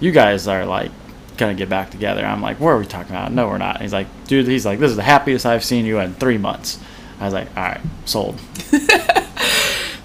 "You 0.00 0.12
guys 0.12 0.46
are 0.46 0.66
like 0.66 0.90
gonna 1.38 1.54
get 1.54 1.70
back 1.70 1.90
together." 1.90 2.24
I'm 2.24 2.42
like, 2.42 2.60
"What 2.60 2.70
are 2.70 2.78
we 2.78 2.86
talking 2.86 3.12
about?" 3.12 3.32
No, 3.32 3.48
we're 3.48 3.58
not. 3.58 3.80
He's 3.80 3.94
like, 3.94 4.06
"Dude," 4.26 4.46
he's 4.46 4.66
like, 4.66 4.78
"This 4.78 4.90
is 4.90 4.96
the 4.96 5.02
happiest 5.02 5.46
I've 5.46 5.64
seen 5.64 5.86
you 5.86 5.98
in 5.98 6.14
three 6.14 6.38
months." 6.38 6.78
I 7.18 7.24
was 7.24 7.32
like, 7.32 7.48
"All 7.56 7.64
right, 7.64 7.80
sold." 8.04 8.38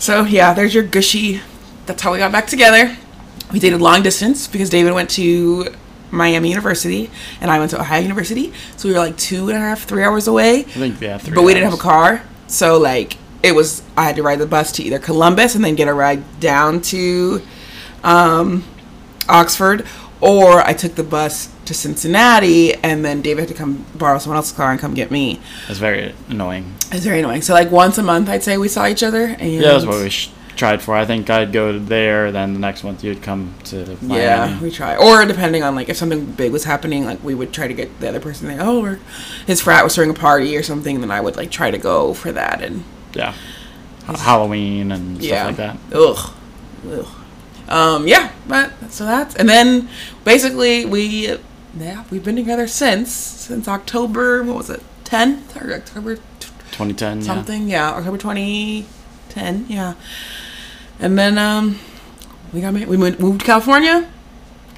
So 0.05 0.23
yeah, 0.23 0.53
there's 0.53 0.71
your 0.71 0.83
gushy. 0.83 1.41
That's 1.87 1.99
how 2.03 2.11
we 2.11 2.19
got 2.19 2.31
back 2.31 2.45
together. 2.45 2.95
We 3.51 3.59
dated 3.59 3.81
long 3.81 4.01
distance 4.03 4.47
because 4.47 4.69
David 4.69 4.93
went 4.93 5.09
to 5.11 5.73
Miami 6.11 6.49
University 6.49 7.09
and 7.41 7.51
I 7.51 7.59
went 7.59 7.71
to 7.71 7.79
Ohio 7.79 8.01
University. 8.01 8.53
So 8.77 8.87
we 8.87 8.93
were 8.93 8.99
like 8.99 9.17
two 9.17 9.49
and 9.49 9.57
a 9.57 9.59
half, 9.59 9.83
three 9.83 10.03
hours 10.03 10.27
away. 10.27 10.59
I 10.59 10.63
think 10.63 10.99
yeah, 11.01 11.17
three. 11.17 11.35
but 11.35 11.43
we 11.43 11.53
didn't 11.53 11.69
have 11.69 11.79
a 11.79 11.81
car. 11.81 12.23
So 12.47 12.77
like 12.77 13.17
it 13.43 13.53
was 13.53 13.83
I 13.95 14.03
had 14.05 14.15
to 14.15 14.23
ride 14.23 14.39
the 14.39 14.47
bus 14.47 14.71
to 14.73 14.83
either 14.83 14.99
Columbus 14.99 15.55
and 15.55 15.63
then 15.63 15.75
get 15.75 15.87
a 15.87 15.93
ride 15.93 16.39
down 16.39 16.81
to 16.83 17.41
um, 18.03 18.63
Oxford, 19.27 19.85
or 20.21 20.61
I 20.61 20.73
took 20.73 20.95
the 20.95 21.03
bus 21.03 21.49
to 21.65 21.73
Cincinnati 21.73 22.73
and 22.75 23.03
then 23.03 23.21
David 23.21 23.41
had 23.41 23.47
to 23.49 23.55
come 23.55 23.85
borrow 23.95 24.19
someone 24.19 24.37
else's 24.37 24.55
car 24.55 24.71
and 24.71 24.79
come 24.79 24.93
get 24.93 25.11
me. 25.11 25.39
It's 25.67 25.79
very 25.79 26.13
annoying. 26.29 26.75
It's 26.91 27.05
very 27.05 27.19
annoying. 27.19 27.41
So 27.41 27.53
like 27.53 27.71
once 27.71 27.97
a 27.97 28.03
month, 28.03 28.29
I'd 28.29 28.43
say 28.43 28.57
we 28.57 28.67
saw 28.67 28.87
each 28.87 29.03
other. 29.03 29.25
And 29.25 29.51
Yeah, 29.51 29.61
that's 29.61 29.85
what 29.85 30.01
we 30.01 30.09
sh- 30.09 30.29
tried 30.55 30.81
for. 30.81 30.95
I 30.95 31.05
think 31.05 31.29
I'd 31.29 31.51
go 31.51 31.77
there, 31.77 32.31
then 32.31 32.53
the 32.53 32.59
next 32.59 32.83
month 32.83 33.03
you'd 33.03 33.21
come 33.21 33.53
to 33.65 33.97
Miami. 34.01 34.15
Yeah, 34.15 34.59
we 34.61 34.71
try. 34.71 34.95
Or 34.95 35.25
depending 35.25 35.63
on 35.63 35.75
like 35.75 35.89
if 35.89 35.97
something 35.97 36.25
big 36.25 36.51
was 36.51 36.63
happening, 36.63 37.05
like 37.05 37.23
we 37.23 37.35
would 37.35 37.53
try 37.53 37.67
to 37.67 37.73
get 37.73 37.99
the 37.99 38.09
other 38.09 38.19
person 38.19 38.47
there. 38.47 38.59
Oh, 38.61 38.81
or 38.81 38.99
his 39.45 39.61
frat 39.61 39.83
was 39.83 39.95
throwing 39.95 40.09
a 40.09 40.13
party 40.13 40.55
or 40.57 40.63
something, 40.63 41.01
then 41.01 41.11
I 41.11 41.21
would 41.21 41.35
like 41.35 41.51
try 41.51 41.71
to 41.71 41.77
go 41.77 42.13
for 42.13 42.31
that 42.31 42.61
and 42.61 42.83
yeah. 43.13 43.33
Ha- 44.05 44.17
Halloween 44.17 44.91
and 44.91 45.17
stuff 45.17 45.29
yeah. 45.29 45.45
like 45.45 45.57
that. 45.57 45.77
Ugh. 45.93 46.33
Ugh. 46.89 47.07
Um, 47.67 48.07
yeah, 48.07 48.31
but 48.47 48.91
so 48.91 49.05
that's 49.05 49.35
and 49.35 49.49
then 49.49 49.89
basically 50.23 50.85
we 50.85 51.37
yeah 51.77 52.03
we've 52.11 52.23
been 52.23 52.35
together 52.35 52.67
since 52.67 53.11
since 53.11 53.67
October 53.67 54.43
what 54.43 54.55
was 54.55 54.69
it 54.69 54.83
tenth 55.03 55.57
or 55.57 55.73
October 55.73 56.17
2010. 56.71 57.17
yeah. 57.19 57.23
something 57.23 57.69
yeah, 57.69 57.91
October 57.91 58.17
twenty 58.17 58.85
ten 59.29 59.65
yeah, 59.67 59.95
and 60.99 61.17
then 61.17 61.37
um 61.37 61.79
we 62.53 62.61
got 62.61 62.73
married 62.73 62.87
we 62.87 62.97
moved, 62.97 63.19
moved 63.19 63.39
to 63.41 63.45
California 63.45 64.09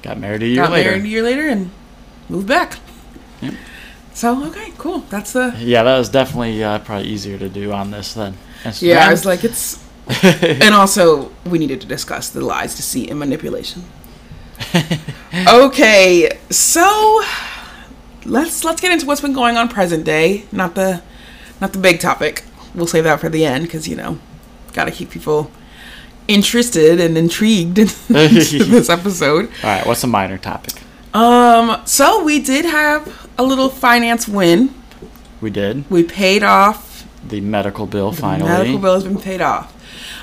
Got 0.02 0.18
married 0.18 0.42
a 0.42 0.46
year 0.46 0.62
later. 0.62 0.66
got 0.68 0.72
later. 0.72 0.90
married 0.90 1.04
a 1.04 1.08
year 1.08 1.22
later 1.22 1.48
and 1.48 1.70
moved 2.28 2.46
back. 2.46 2.78
Yep. 3.40 3.54
So 4.14 4.44
okay, 4.46 4.72
cool. 4.78 5.00
That's 5.10 5.32
the 5.32 5.54
Yeah, 5.58 5.82
that 5.82 5.98
was 5.98 6.08
definitely 6.08 6.62
uh, 6.62 6.78
probably 6.80 7.08
easier 7.08 7.36
to 7.38 7.48
do 7.48 7.72
on 7.72 7.90
this 7.90 8.14
than 8.14 8.34
Instagram. 8.62 8.82
yeah. 8.82 9.06
I 9.06 9.10
was 9.10 9.24
like 9.24 9.42
it's 9.44 9.84
and 10.22 10.72
also 10.74 11.32
we 11.44 11.58
needed 11.58 11.80
to 11.82 11.86
discuss 11.86 12.30
the 12.30 12.40
lies, 12.40 12.76
deceit, 12.76 13.10
and 13.10 13.18
manipulation. 13.18 13.84
okay, 15.48 16.30
so 16.50 17.22
let's 18.24 18.64
let's 18.64 18.80
get 18.80 18.92
into 18.92 19.06
what's 19.06 19.20
been 19.20 19.32
going 19.32 19.56
on 19.56 19.68
present 19.68 20.04
day. 20.04 20.44
Not 20.52 20.74
the 20.74 21.02
not 21.60 21.72
the 21.72 21.78
big 21.78 22.00
topic. 22.00 22.44
We'll 22.74 22.86
save 22.86 23.04
that 23.04 23.20
for 23.20 23.28
the 23.28 23.44
end 23.44 23.64
because 23.64 23.86
you 23.88 23.96
know, 23.96 24.18
got 24.72 24.84
to 24.84 24.90
keep 24.90 25.10
people 25.10 25.50
interested 26.28 27.00
and 27.00 27.16
intrigued 27.18 27.78
in 27.78 27.86
this 28.08 28.88
episode. 28.90 29.46
All 29.64 29.70
right, 29.70 29.86
what's 29.86 30.04
a 30.04 30.06
minor 30.06 30.38
topic? 30.38 30.74
Um, 31.14 31.80
so 31.86 32.22
we 32.22 32.38
did 32.38 32.64
have 32.66 33.28
a 33.38 33.42
little 33.42 33.68
finance 33.70 34.28
win. 34.28 34.74
We 35.40 35.50
did 35.50 35.88
We 35.90 36.02
paid 36.02 36.42
off 36.42 37.06
the 37.26 37.40
medical 37.40 37.86
bill 37.86 38.12
finally. 38.12 38.48
The 38.50 38.58
medical 38.58 38.78
bill 38.78 38.94
has 38.94 39.04
been 39.04 39.18
paid 39.20 39.40
off. 39.40 39.74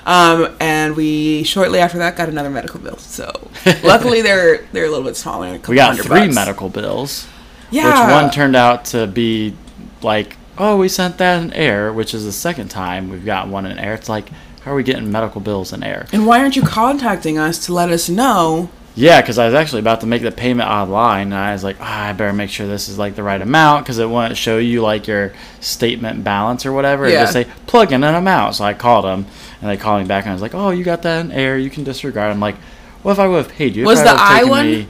Um, 0.06 0.56
and 0.60 0.96
we 0.96 1.44
shortly 1.44 1.80
after 1.80 1.98
that 1.98 2.15
got 2.15 2.30
another 2.30 2.50
medical 2.52 2.80
bill. 2.80 2.98
So 2.98 3.32
luckily 3.84 4.22
they're 4.22 4.65
they're 4.72 4.86
a 4.86 4.89
little 4.89 5.04
bit 5.04 5.18
smaller. 5.18 5.60
We 5.68 5.76
got 5.76 5.98
three 5.98 6.22
bucks. 6.28 6.36
medical 6.36 6.70
bills, 6.70 7.28
Yeah. 7.72 8.06
which 8.06 8.13
one 8.13 8.32
turned 8.32 8.56
out 8.56 8.86
to 8.86 9.08
be 9.08 9.56
like, 10.04 10.38
oh, 10.60 10.78
we 10.78 10.88
sent 10.88 11.18
that 11.18 11.41
in 11.41 11.52
air, 11.54 11.91
which 11.91 12.13
is 12.13 12.24
the 12.26 12.32
second 12.32 12.70
time 12.70 13.10
we've 13.10 13.26
got 13.26 13.48
one 13.48 13.65
in 13.65 13.80
air. 13.80 13.96
It's 13.96 14.08
like, 14.10 14.30
how 14.65 14.71
are 14.71 14.75
we 14.75 14.84
getting 14.84 15.12
medical 15.12 15.39
bills 15.39 15.71
in 15.71 15.84
air? 15.84 16.08
and 16.12 16.25
why 16.28 16.39
aren't 16.39 16.56
you 16.56 16.63
contacting 16.63 17.38
us 17.38 17.63
to 17.67 17.73
let 17.73 17.89
us 17.89 18.10
know? 18.10 18.69
Yeah, 18.97 19.19
because 19.21 19.38
I 19.38 19.45
was 19.45 19.54
actually 19.54 19.82
about 19.82 19.99
to 20.01 20.08
make 20.08 20.21
the 20.21 20.32
payment 20.32 20.69
online, 20.69 21.28
and 21.28 21.36
I 21.36 21.51
was 21.51 21.63
like, 21.65 21.75
ah, 21.82 22.08
I 22.08 22.13
better 22.13 22.32
make 22.32 22.49
sure 22.49 22.65
this 22.65 22.88
is 22.88 22.97
like 22.97 23.15
the 23.15 23.23
right 23.23 23.41
amount 23.41 23.84
because 23.86 23.99
it 23.99 24.10
wouldn't 24.10 24.38
show 24.38 24.58
you 24.58 24.82
like 24.82 25.06
your 25.06 25.34
statement 25.60 26.23
balance 26.23 26.65
or 26.65 26.71
whatever. 26.71 27.04
Yeah. 27.04 27.10
It 27.10 27.13
Yeah. 27.15 27.21
just 27.23 27.34
say 27.34 27.43
plug 27.67 27.91
in 27.91 28.04
an 28.06 28.15
amount. 28.15 28.56
So 28.56 28.63
I 28.63 28.73
called 28.73 29.04
them, 29.06 29.25
and 29.62 29.69
they 29.69 29.75
called 29.78 30.01
me 30.01 30.08
back, 30.08 30.23
and 30.23 30.32
I 30.32 30.34
was 30.34 30.41
like, 30.41 30.56
oh, 30.56 30.69
you 30.71 30.84
got 30.86 31.01
that 31.01 31.25
in 31.25 31.32
air? 31.34 31.58
You 31.58 31.69
can 31.69 31.84
disregard. 31.84 32.32
I'm 32.32 32.39
like, 32.39 32.56
what 33.04 33.12
if 33.12 33.19
I 33.19 33.28
would 33.28 33.38
have 33.45 33.49
paid 33.49 33.75
you? 33.75 33.84
It 33.84 33.86
Was 33.86 34.01
the 34.01 34.15
I 34.17 34.43
one? 34.45 34.65
me- 34.65 34.88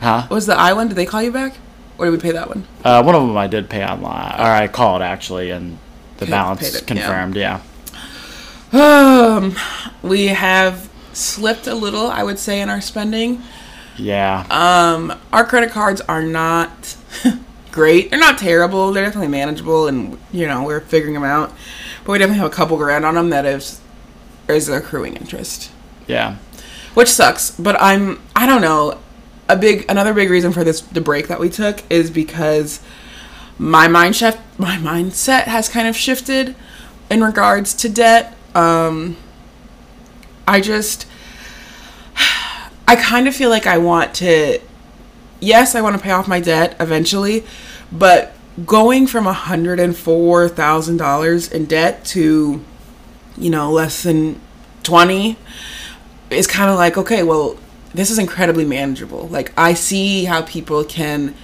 Huh? 0.00 0.26
Was 0.30 0.46
the 0.46 0.54
I 0.56 0.72
one? 0.74 0.86
Did 0.88 0.94
they 0.96 1.06
call 1.06 1.22
you 1.22 1.32
back, 1.32 1.56
or 1.98 2.04
did 2.06 2.12
we 2.12 2.18
pay 2.18 2.30
that 2.30 2.48
one? 2.48 2.64
Uh, 2.84 3.02
one 3.02 3.14
of 3.16 3.22
them 3.26 3.36
I 3.36 3.48
did 3.48 3.68
pay 3.68 3.84
online, 3.84 4.38
or 4.38 4.44
I 4.44 4.68
called 4.68 5.02
actually, 5.02 5.50
and 5.50 5.78
the 6.18 6.26
Paid- 6.26 6.30
balance 6.30 6.60
paid 6.60 6.76
it, 6.76 6.82
yeah. 6.82 6.86
confirmed. 6.86 7.34
Yeah. 7.36 7.60
Um, 8.76 9.56
we 10.02 10.26
have 10.28 10.90
slipped 11.12 11.66
a 11.66 11.74
little, 11.74 12.08
I 12.08 12.22
would 12.22 12.38
say, 12.38 12.60
in 12.60 12.68
our 12.68 12.80
spending. 12.80 13.42
yeah, 13.96 14.44
Um, 14.50 15.18
our 15.32 15.44
credit 15.44 15.70
cards 15.70 16.00
are 16.02 16.22
not 16.22 16.96
great. 17.72 18.10
They're 18.10 18.18
not 18.20 18.38
terrible. 18.38 18.92
They're 18.92 19.04
definitely 19.04 19.28
manageable, 19.28 19.86
and 19.88 20.18
you 20.32 20.46
know 20.46 20.62
we're 20.64 20.80
figuring 20.80 21.14
them 21.14 21.24
out. 21.24 21.52
But 22.04 22.12
we 22.12 22.18
definitely 22.18 22.40
have 22.40 22.52
a 22.52 22.54
couple 22.54 22.76
grand 22.76 23.04
on 23.04 23.14
them 23.14 23.30
that 23.30 23.46
is 23.46 23.80
is 24.48 24.68
accruing 24.68 25.16
interest, 25.16 25.70
yeah, 26.06 26.36
which 26.94 27.08
sucks. 27.08 27.50
But 27.52 27.80
I'm 27.80 28.20
I 28.34 28.46
don't 28.46 28.60
know. 28.62 28.98
A 29.48 29.56
big 29.56 29.86
another 29.88 30.12
big 30.12 30.28
reason 30.28 30.52
for 30.52 30.64
this 30.64 30.80
the 30.80 31.00
break 31.00 31.28
that 31.28 31.38
we 31.40 31.48
took 31.48 31.82
is 31.88 32.10
because 32.10 32.80
my 33.58 33.86
mind 33.88 34.16
shift 34.16 34.38
my 34.58 34.76
mindset 34.76 35.44
has 35.44 35.68
kind 35.68 35.86
of 35.88 35.96
shifted 35.96 36.54
in 37.10 37.22
regards 37.22 37.72
to 37.74 37.88
debt. 37.88 38.36
Um, 38.56 39.16
I 40.48 40.60
just 40.60 41.06
I 42.88 42.96
kind 42.96 43.28
of 43.28 43.34
feel 43.34 43.50
like 43.50 43.66
I 43.66 43.76
want 43.78 44.14
to 44.16 44.60
yes, 45.40 45.74
I 45.74 45.80
want 45.82 45.96
to 45.96 46.02
pay 46.02 46.12
off 46.12 46.26
my 46.26 46.40
debt 46.40 46.74
eventually, 46.80 47.44
but 47.92 48.32
going 48.64 49.06
from 49.06 49.26
$104,000 49.26 51.52
in 51.52 51.66
debt 51.66 52.02
to 52.06 52.64
you 53.36 53.50
know, 53.50 53.70
less 53.70 54.02
than 54.02 54.40
20 54.82 55.36
is 56.30 56.46
kind 56.46 56.70
of 56.70 56.76
like, 56.76 56.96
okay, 56.96 57.22
well, 57.22 57.58
this 57.94 58.10
is 58.10 58.18
incredibly 58.18 58.64
manageable. 58.64 59.28
Like 59.28 59.52
I 59.56 59.74
see 59.74 60.24
how 60.24 60.42
people 60.42 60.84
can 60.84 61.34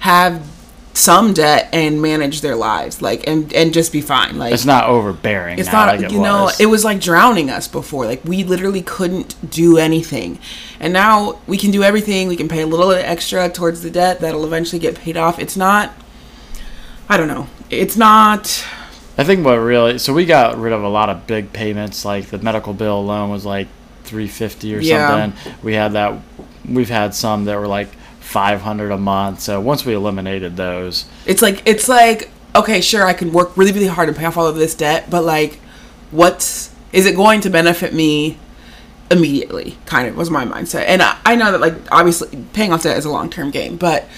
have 0.00 0.46
some 0.92 1.32
debt 1.32 1.68
and 1.72 2.02
manage 2.02 2.40
their 2.40 2.56
lives 2.56 3.00
like 3.00 3.26
and 3.28 3.52
and 3.54 3.72
just 3.72 3.92
be 3.92 4.00
fine. 4.00 4.38
Like 4.38 4.52
it's 4.52 4.64
not 4.64 4.84
overbearing. 4.88 5.58
it's 5.58 5.70
not 5.72 5.86
like 5.86 6.00
it 6.06 6.12
you 6.12 6.20
know 6.20 6.44
was. 6.44 6.60
it 6.60 6.66
was 6.66 6.84
like 6.84 7.00
drowning 7.00 7.48
us 7.48 7.68
before 7.68 8.06
like 8.06 8.24
we 8.24 8.42
literally 8.42 8.82
couldn't 8.82 9.36
do 9.50 9.78
anything 9.78 10.38
and 10.80 10.92
now 10.92 11.38
we 11.46 11.56
can 11.56 11.70
do 11.70 11.82
everything 11.84 12.26
we 12.26 12.36
can 12.36 12.48
pay 12.48 12.62
a 12.62 12.66
little 12.66 12.90
extra 12.90 13.48
towards 13.48 13.82
the 13.82 13.90
debt 13.90 14.18
that'll 14.20 14.44
eventually 14.44 14.80
get 14.80 14.96
paid 14.96 15.16
off 15.16 15.38
it's 15.38 15.56
not 15.56 15.92
i 17.08 17.16
don't 17.16 17.28
know 17.28 17.46
it's 17.70 17.96
not 17.96 18.64
I 19.16 19.22
think 19.24 19.44
what 19.44 19.54
really 19.56 19.98
so 19.98 20.12
we 20.12 20.24
got 20.26 20.58
rid 20.58 20.72
of 20.72 20.82
a 20.82 20.88
lot 20.88 21.08
of 21.08 21.26
big 21.26 21.52
payments 21.52 22.04
like 22.04 22.26
the 22.30 22.38
medical 22.38 22.72
bill 22.74 22.98
alone 22.98 23.30
was 23.30 23.44
like 23.46 23.68
350 24.04 24.74
or 24.74 24.80
Yeah. 24.80 25.08
something. 25.30 25.52
We 25.62 25.74
had 25.74 25.92
that 25.92 26.18
we've 26.68 26.88
had 26.88 27.14
some 27.14 27.44
that 27.44 27.58
were 27.58 27.68
like 27.68 27.90
500 28.30 28.92
a 28.92 28.98
month. 28.98 29.40
So 29.40 29.60
once 29.60 29.84
we 29.84 29.94
eliminated 29.94 30.56
those, 30.56 31.06
it's 31.26 31.42
like 31.42 31.62
it's 31.66 31.88
like 31.88 32.30
okay 32.54 32.80
sure 32.80 33.06
i 33.06 33.12
can 33.12 33.32
work 33.32 33.56
really 33.56 33.72
really 33.72 33.86
hard 33.86 34.08
and 34.08 34.16
pay 34.16 34.24
off 34.24 34.36
all 34.36 34.46
of 34.46 34.56
this 34.56 34.74
debt 34.74 35.08
but 35.08 35.22
like 35.22 35.60
what's 36.10 36.74
is 36.92 37.06
it 37.06 37.14
going 37.14 37.40
to 37.40 37.48
benefit 37.48 37.94
me 37.94 38.36
immediately? 39.12 39.76
Kind 39.86 40.08
of 40.08 40.16
was 40.16 40.30
my 40.30 40.44
mindset. 40.44 40.84
And 40.86 41.02
i, 41.02 41.16
I 41.24 41.36
know 41.36 41.52
that 41.52 41.60
like 41.60 41.74
obviously 41.92 42.44
paying 42.52 42.72
off 42.72 42.82
debt 42.82 42.96
is 42.96 43.04
a 43.04 43.10
long-term 43.10 43.50
game 43.50 43.76
but 43.76 44.08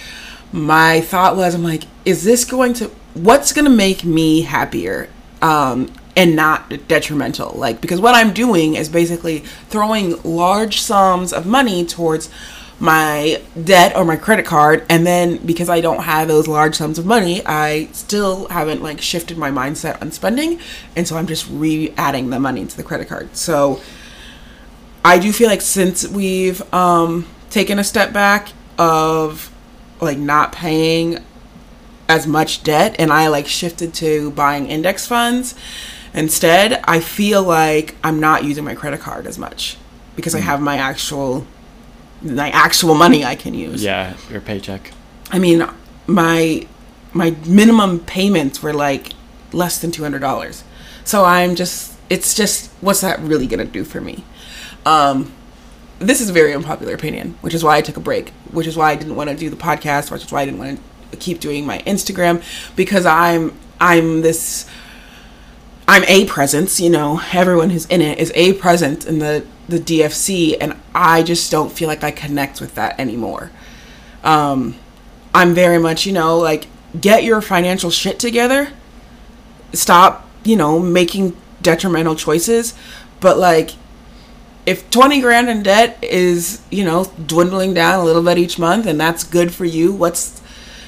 my 0.53 1.01
thought 1.01 1.37
was 1.37 1.55
i'm 1.55 1.63
like 1.63 1.85
is 2.05 2.25
this 2.25 2.45
going 2.45 2.75
to 2.75 2.89
what's 3.15 3.53
going 3.53 3.65
to 3.65 3.71
make 3.71 4.05
me 4.05 4.43
happier 4.43 5.09
um 5.41 5.93
and 6.15 6.37
not 6.37 6.89
detrimental? 6.89 7.53
Like 7.55 7.81
because 7.81 8.01
what 8.01 8.15
i'm 8.15 8.33
doing 8.33 8.75
is 8.75 8.89
basically 8.89 9.41
throwing 9.69 10.21
large 10.23 10.81
sums 10.81 11.33
of 11.33 11.47
money 11.47 11.85
towards 11.87 12.31
my 12.83 13.41
debt 13.65 13.97
or 13.97 14.05
my 14.05 14.17
credit 14.17 14.45
card 14.45 14.85
and 14.91 15.07
then 15.07 15.37
because 15.47 15.69
i 15.69 15.81
don't 15.81 16.03
have 16.03 16.27
those 16.27 16.49
large 16.49 16.75
sums 16.75 16.99
of 16.99 17.07
money 17.07 17.41
i 17.47 17.89
still 17.93 18.49
haven't 18.49 18.83
like 18.83 19.01
shifted 19.01 19.39
my 19.39 19.51
mindset 19.51 20.01
on 20.03 20.11
spending 20.11 20.59
and 20.97 21.07
so 21.07 21.17
i'm 21.17 21.27
just 21.27 21.49
re-adding 21.49 22.31
the 22.31 22.41
money 22.41 22.61
into 22.61 22.77
the 22.77 22.83
credit 22.83 23.09
card. 23.09 23.35
So 23.37 23.81
I 25.05 25.19
do 25.19 25.33
feel 25.33 25.49
like 25.49 25.61
since 25.61 26.07
we've 26.07 26.63
um, 26.73 27.27
taken 27.51 27.79
a 27.79 27.85
step 27.85 28.13
back 28.13 28.51
of 28.79 29.53
like 30.01 30.19
not 30.19 30.53
paying 30.53 31.19
as 32.09 32.27
much 32.27 32.63
debt 32.63 32.97
and 32.99 33.13
I 33.13 33.29
like 33.29 33.47
shifted 33.47 33.95
to 33.95 34.31
buying 34.33 34.67
index 34.67 35.07
funds 35.07 35.55
instead, 36.13 36.81
I 36.85 37.01
feel 37.01 37.43
like 37.43 37.97
I'm 38.05 38.21
not 38.21 38.45
using 38.45 38.65
my 38.65 38.75
credit 38.75 39.01
card 39.01 39.27
as 39.27 39.39
much 39.39 39.77
because 40.15 40.35
I 40.35 40.41
have 40.41 40.61
my 40.61 40.77
actual 40.77 41.47
my 42.23 42.51
actual 42.51 42.95
money 42.95 43.25
I 43.25 43.35
can 43.35 43.55
use. 43.55 43.83
yeah, 43.83 44.17
your 44.31 44.41
paycheck. 44.41 44.93
I 45.31 45.39
mean, 45.39 45.67
my 46.07 46.67
my 47.13 47.37
minimum 47.47 48.01
payments 48.01 48.63
were 48.63 48.73
like 48.73 49.13
less 49.53 49.79
than 49.81 49.91
two 49.91 50.03
hundred 50.03 50.21
dollars. 50.21 50.65
So 51.05 51.25
I'm 51.25 51.57
just, 51.57 51.99
it's 52.09 52.33
just, 52.33 52.71
what's 52.81 53.01
that 53.01 53.19
really 53.21 53.47
gonna 53.47 53.65
do 53.65 53.85
for 53.85 54.01
me? 54.01 54.25
Um, 54.87 55.33
this 55.99 56.21
is 56.21 56.31
a 56.31 56.33
very 56.33 56.55
unpopular 56.55 56.95
opinion, 56.95 57.37
which 57.41 57.55
is 57.55 57.65
why 57.65 57.77
I 57.77 57.81
took 57.83 57.97
a 57.97 58.01
break. 58.01 58.31
Which 58.51 58.67
is 58.67 58.77
why 58.77 58.93
I 58.93 58.97
didn't 58.97 59.17
want 59.17 59.31
to 59.31 59.37
do 59.37 59.51
the 59.51 59.57
podcast, 59.57 60.11
which 60.11 60.25
is 60.25 60.33
why 60.33 60.43
I 60.43 60.45
didn't 60.45 60.61
want 60.61 60.81
to 61.11 61.17
keep 61.17 61.41
doing 61.41 61.67
my 61.67 61.79
Instagram 61.81 62.43
because 62.77 63.07
I'm 63.07 63.57
I'm 63.81 64.23
this 64.23 64.67
I'm 65.89 66.05
a 66.05 66.27
presence, 66.27 66.81
you 66.81 66.91
know, 66.91 67.21
everyone 67.33 67.71
who's 67.71 67.87
in 67.87 68.01
it 68.01 68.19
is 68.19 68.33
a 68.35 68.55
presence 68.55 69.05
in 69.05 69.19
the 69.19 69.45
the 69.69 69.79
DFC 69.79 70.57
and 70.61 70.77
I 70.95 71.23
just 71.23 71.51
don't 71.51 71.73
feel 71.73 71.89
like 71.89 72.05
I 72.05 72.11
connect 72.11 72.61
with 72.61 72.75
that 72.75 72.99
anymore. 73.01 73.51
Um 74.23 74.77
I'm 75.35 75.55
very 75.55 75.79
much, 75.79 76.07
you 76.07 76.13
know, 76.13 76.39
like 76.39 76.67
get 77.01 77.25
your 77.25 77.41
financial 77.41 77.91
shit 77.91 78.19
together. 78.19 78.69
Stop, 79.73 80.29
you 80.45 80.57
know, 80.57 80.79
making 80.79 81.37
detrimental 81.63 82.15
choices, 82.17 82.75
But 83.21 83.39
like, 83.39 83.71
if 84.67 84.91
20 84.91 85.21
grand 85.21 85.49
in 85.49 85.63
debt 85.63 85.99
is, 86.03 86.61
you 86.71 86.85
know, 86.85 87.11
dwindling 87.27 87.73
down 87.75 88.01
a 88.01 88.05
little 88.05 88.23
bit 88.23 88.39
each 88.39 88.59
month 88.59 88.87
and 88.87 89.01
that's 89.01 89.25
good 89.25 89.55
for 89.55 89.65
you, 89.65 89.93
what's. 89.93 90.42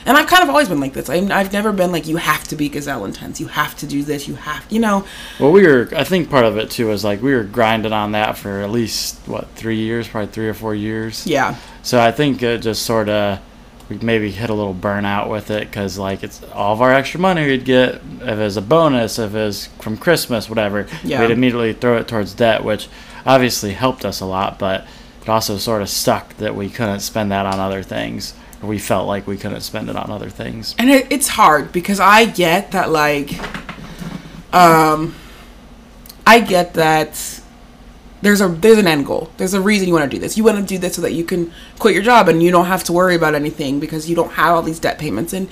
And 0.07 0.17
I've 0.17 0.27
kind 0.27 0.43
of 0.43 0.51
always 0.51 0.69
been 0.69 0.81
like 0.81 0.93
this. 0.93 1.09
I'm, 1.09 1.33
I've 1.33 1.53
never 1.53 1.73
been 1.73 1.91
like, 1.93 2.07
you 2.07 2.17
have 2.17 2.45
to 2.49 2.57
be 2.57 2.69
gazelle 2.69 3.05
intense. 3.05 3.41
You 3.41 3.47
have 3.49 3.77
to 3.79 3.87
do 3.87 4.03
this. 4.03 4.29
You 4.29 4.35
have, 4.35 4.65
you 4.71 4.81
know. 4.81 5.07
Well, 5.41 5.53
we 5.53 5.67
were. 5.67 5.89
I 5.97 6.05
think 6.05 6.31
part 6.31 6.45
of 6.45 6.59
it 6.59 6.71
too 6.71 6.89
was 6.89 7.05
like 7.05 7.23
we 7.23 7.35
were 7.35 7.45
grinding 7.45 7.93
on 7.93 8.13
that 8.13 8.37
for 8.37 8.61
at 8.61 8.71
least 8.71 9.19
what 9.27 9.49
three 9.51 9.79
years, 9.79 10.07
probably 10.07 10.33
three 10.33 10.49
or 10.49 10.55
four 10.55 10.75
years. 10.75 11.27
Yeah. 11.27 11.57
So 11.83 12.01
I 12.01 12.13
think 12.13 12.43
it 12.43 12.59
just 12.59 12.85
sort 12.85 13.09
of 13.09 13.41
we 13.89 13.99
maybe 13.99 14.31
hit 14.31 14.51
a 14.51 14.55
little 14.55 14.75
burnout 14.75 15.29
with 15.31 15.51
it 15.51 15.69
because 15.69 15.99
like 15.99 16.23
it's 16.23 16.43
all 16.53 16.73
of 16.73 16.81
our 16.81 16.93
extra 16.93 17.21
money 17.21 17.47
we'd 17.47 17.65
get 17.65 17.97
if 17.97 18.23
it 18.23 18.37
was 18.37 18.57
a 18.57 18.63
bonus, 18.63 19.19
if 19.19 19.35
it 19.35 19.39
was 19.39 19.67
from 19.81 19.97
Christmas, 19.97 20.49
whatever. 20.49 20.87
Yeah. 21.03 21.21
We'd 21.21 21.31
immediately 21.31 21.73
throw 21.75 21.99
it 21.99 22.09
towards 22.09 22.35
debt, 22.35 22.65
which 22.65 22.89
obviously 23.27 23.73
helped 23.73 24.05
us 24.05 24.21
a 24.21 24.27
lot, 24.27 24.59
but 24.59 24.87
it 25.23 25.29
also 25.29 25.57
sort 25.59 25.83
of 25.83 25.89
stuck 25.89 26.35
that 26.37 26.55
we 26.55 26.71
couldn't 26.71 27.01
spend 27.01 27.31
that 27.33 27.47
on 27.47 27.61
other 27.61 27.83
things. 27.83 28.35
We 28.67 28.79
felt 28.79 29.07
like 29.07 29.27
we 29.27 29.37
couldn't 29.37 29.61
spend 29.61 29.89
it 29.91 29.97
on 29.97 30.11
other 30.11 30.31
things. 30.31 30.75
and 30.79 30.91
it, 30.91 31.07
it's 31.11 31.29
hard 31.29 31.73
because 31.73 32.01
I 32.01 32.25
get 32.27 32.73
that 32.73 32.91
like 32.91 33.39
um 34.55 35.15
I 36.27 36.41
get 36.41 36.75
that 36.75 37.41
there's 38.23 38.41
a 38.41 38.49
there's 38.49 38.79
an 38.79 38.87
end 38.87 39.05
goal. 39.05 39.31
There's 39.37 39.53
a 39.53 39.61
reason 39.61 39.87
you 39.87 39.93
want 39.95 40.11
to 40.11 40.17
do 40.17 40.21
this. 40.21 40.39
You 40.39 40.45
want 40.45 40.57
to 40.57 40.65
do 40.65 40.79
this 40.79 40.95
so 40.95 41.03
that 41.03 41.13
you 41.13 41.25
can 41.25 41.53
quit 41.79 41.93
your 41.95 42.03
job 42.03 42.29
and 42.29 42.43
you 42.43 42.51
don't 42.51 42.65
have 42.67 42.83
to 42.85 42.93
worry 42.93 43.15
about 43.15 43.35
anything 43.35 43.81
because 43.81 44.09
you 44.09 44.17
don't 44.17 44.33
have 44.33 44.55
all 44.55 44.63
these 44.63 44.79
debt 44.79 44.99
payments 44.99 45.33
and 45.35 45.49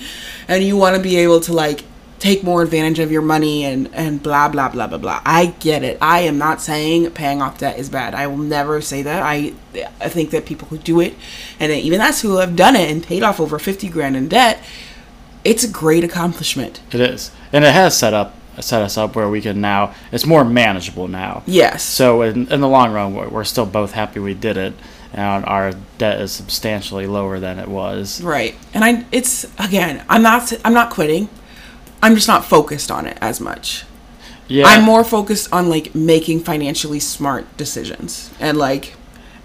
and 0.48 0.64
you 0.64 0.76
want 0.76 0.96
to 0.96 1.02
be 1.02 1.16
able 1.16 1.40
to 1.40 1.52
like 1.52 1.84
take 2.22 2.44
more 2.44 2.62
advantage 2.62 3.00
of 3.00 3.10
your 3.10 3.20
money 3.20 3.64
and 3.64 3.92
and 3.92 4.22
blah 4.22 4.48
blah 4.48 4.68
blah 4.68 4.86
blah 4.86 4.96
blah. 4.96 5.20
I 5.24 5.46
get 5.58 5.82
it. 5.82 5.98
I 6.00 6.20
am 6.20 6.38
not 6.38 6.60
saying 6.60 7.10
paying 7.10 7.42
off 7.42 7.58
debt 7.58 7.80
is 7.80 7.90
bad. 7.90 8.14
I 8.14 8.28
will 8.28 8.38
never 8.38 8.80
say 8.80 9.02
that. 9.02 9.24
I 9.24 9.54
I 10.00 10.08
think 10.08 10.30
that 10.30 10.46
people 10.46 10.68
who 10.68 10.78
do 10.78 11.00
it 11.00 11.14
and 11.58 11.72
even 11.72 12.00
us 12.00 12.22
who 12.22 12.36
have 12.36 12.54
done 12.54 12.76
it 12.76 12.88
and 12.88 13.02
paid 13.02 13.24
off 13.24 13.40
over 13.40 13.58
50 13.58 13.88
grand 13.88 14.16
in 14.16 14.28
debt, 14.28 14.62
it's 15.42 15.64
a 15.64 15.68
great 15.68 16.04
accomplishment. 16.04 16.80
It 16.92 17.00
is, 17.00 17.32
and 17.52 17.64
it 17.64 17.74
has 17.74 17.98
set 17.98 18.14
up 18.14 18.36
set 18.60 18.82
us 18.82 18.96
up 18.96 19.16
where 19.16 19.28
we 19.28 19.40
can 19.40 19.60
now. 19.60 19.92
It's 20.12 20.24
more 20.24 20.44
manageable 20.44 21.08
now. 21.08 21.42
Yes. 21.46 21.82
So 21.82 22.22
in, 22.22 22.52
in 22.52 22.60
the 22.60 22.68
long 22.68 22.92
run, 22.92 23.14
we're, 23.14 23.28
we're 23.28 23.44
still 23.44 23.66
both 23.66 23.92
happy 23.92 24.20
we 24.20 24.34
did 24.34 24.56
it, 24.56 24.74
and 25.12 25.44
our 25.44 25.72
debt 25.98 26.20
is 26.20 26.30
substantially 26.30 27.08
lower 27.08 27.40
than 27.40 27.58
it 27.58 27.66
was. 27.66 28.22
Right. 28.22 28.54
And 28.72 28.84
I 28.84 29.06
it's 29.10 29.44
again, 29.58 30.04
I'm 30.08 30.22
not 30.22 30.52
I'm 30.64 30.74
not 30.74 30.90
quitting. 30.90 31.28
I'm 32.02 32.14
just 32.14 32.28
not 32.28 32.44
focused 32.44 32.90
on 32.90 33.06
it 33.06 33.16
as 33.20 33.40
much. 33.40 33.84
Yeah, 34.48 34.66
I'm 34.66 34.82
more 34.84 35.04
focused 35.04 35.52
on 35.52 35.68
like 35.68 35.94
making 35.94 36.40
financially 36.40 37.00
smart 37.00 37.56
decisions 37.56 38.30
and 38.40 38.58
like 38.58 38.94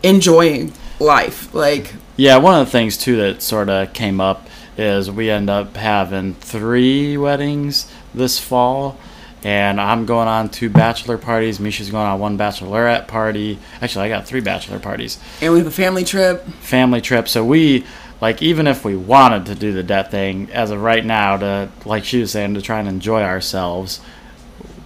enjoying 0.03 0.73
life. 0.99 1.53
Like 1.53 1.93
Yeah, 2.17 2.37
one 2.37 2.59
of 2.59 2.65
the 2.65 2.71
things 2.71 2.97
too 2.97 3.15
that 3.17 3.41
sort 3.41 3.69
of 3.69 3.93
came 3.93 4.19
up 4.19 4.47
is 4.77 5.09
we 5.09 5.29
end 5.29 5.49
up 5.49 5.75
having 5.77 6.33
three 6.35 7.17
weddings 7.17 7.91
this 8.13 8.37
fall, 8.39 8.97
and 9.43 9.79
I'm 9.79 10.05
going 10.05 10.27
on 10.27 10.49
two 10.49 10.69
bachelor 10.69 11.17
parties. 11.17 11.59
Mesha's 11.59 11.89
going 11.89 12.05
on 12.07 12.19
one 12.19 12.37
bachelorette 12.37 13.07
party. 13.07 13.59
Actually, 13.81 14.05
I 14.05 14.09
got 14.09 14.25
three 14.27 14.41
bachelor 14.41 14.79
parties. 14.79 15.19
and 15.41 15.53
we 15.53 15.59
have 15.59 15.67
a 15.67 15.71
family 15.71 16.03
trip. 16.03 16.43
family 16.59 17.01
trip. 17.01 17.27
So 17.27 17.45
we 17.45 17.85
like 18.19 18.41
even 18.41 18.67
if 18.67 18.83
we 18.83 18.95
wanted 18.95 19.45
to 19.47 19.55
do 19.55 19.71
the 19.71 19.83
debt 19.83 20.09
thing 20.11 20.49
as 20.51 20.71
of 20.71 20.81
right 20.81 21.05
now 21.05 21.37
to 21.37 21.69
like 21.85 22.03
she 22.03 22.19
was 22.19 22.31
saying 22.31 22.55
to 22.55 22.61
try 22.61 22.79
and 22.79 22.87
enjoy 22.87 23.21
ourselves, 23.21 24.01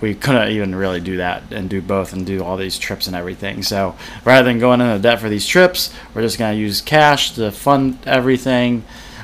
we 0.01 0.15
couldn't 0.15 0.49
even 0.49 0.75
really 0.75 0.99
do 0.99 1.17
that 1.17 1.43
and 1.51 1.69
do 1.69 1.81
both 1.81 2.11
and 2.11 2.25
do 2.25 2.43
all 2.43 2.57
these 2.57 2.77
trips 2.77 3.07
and 3.07 3.15
everything. 3.15 3.63
So 3.63 3.95
rather 4.25 4.47
than 4.47 4.59
going 4.59 4.81
into 4.81 4.99
debt 4.99 5.19
for 5.19 5.29
these 5.29 5.45
trips, 5.45 5.93
we're 6.13 6.23
just 6.23 6.37
gonna 6.37 6.57
use 6.57 6.81
cash 6.81 7.31
to 7.33 7.51
fund 7.51 7.99
everything. 8.05 8.83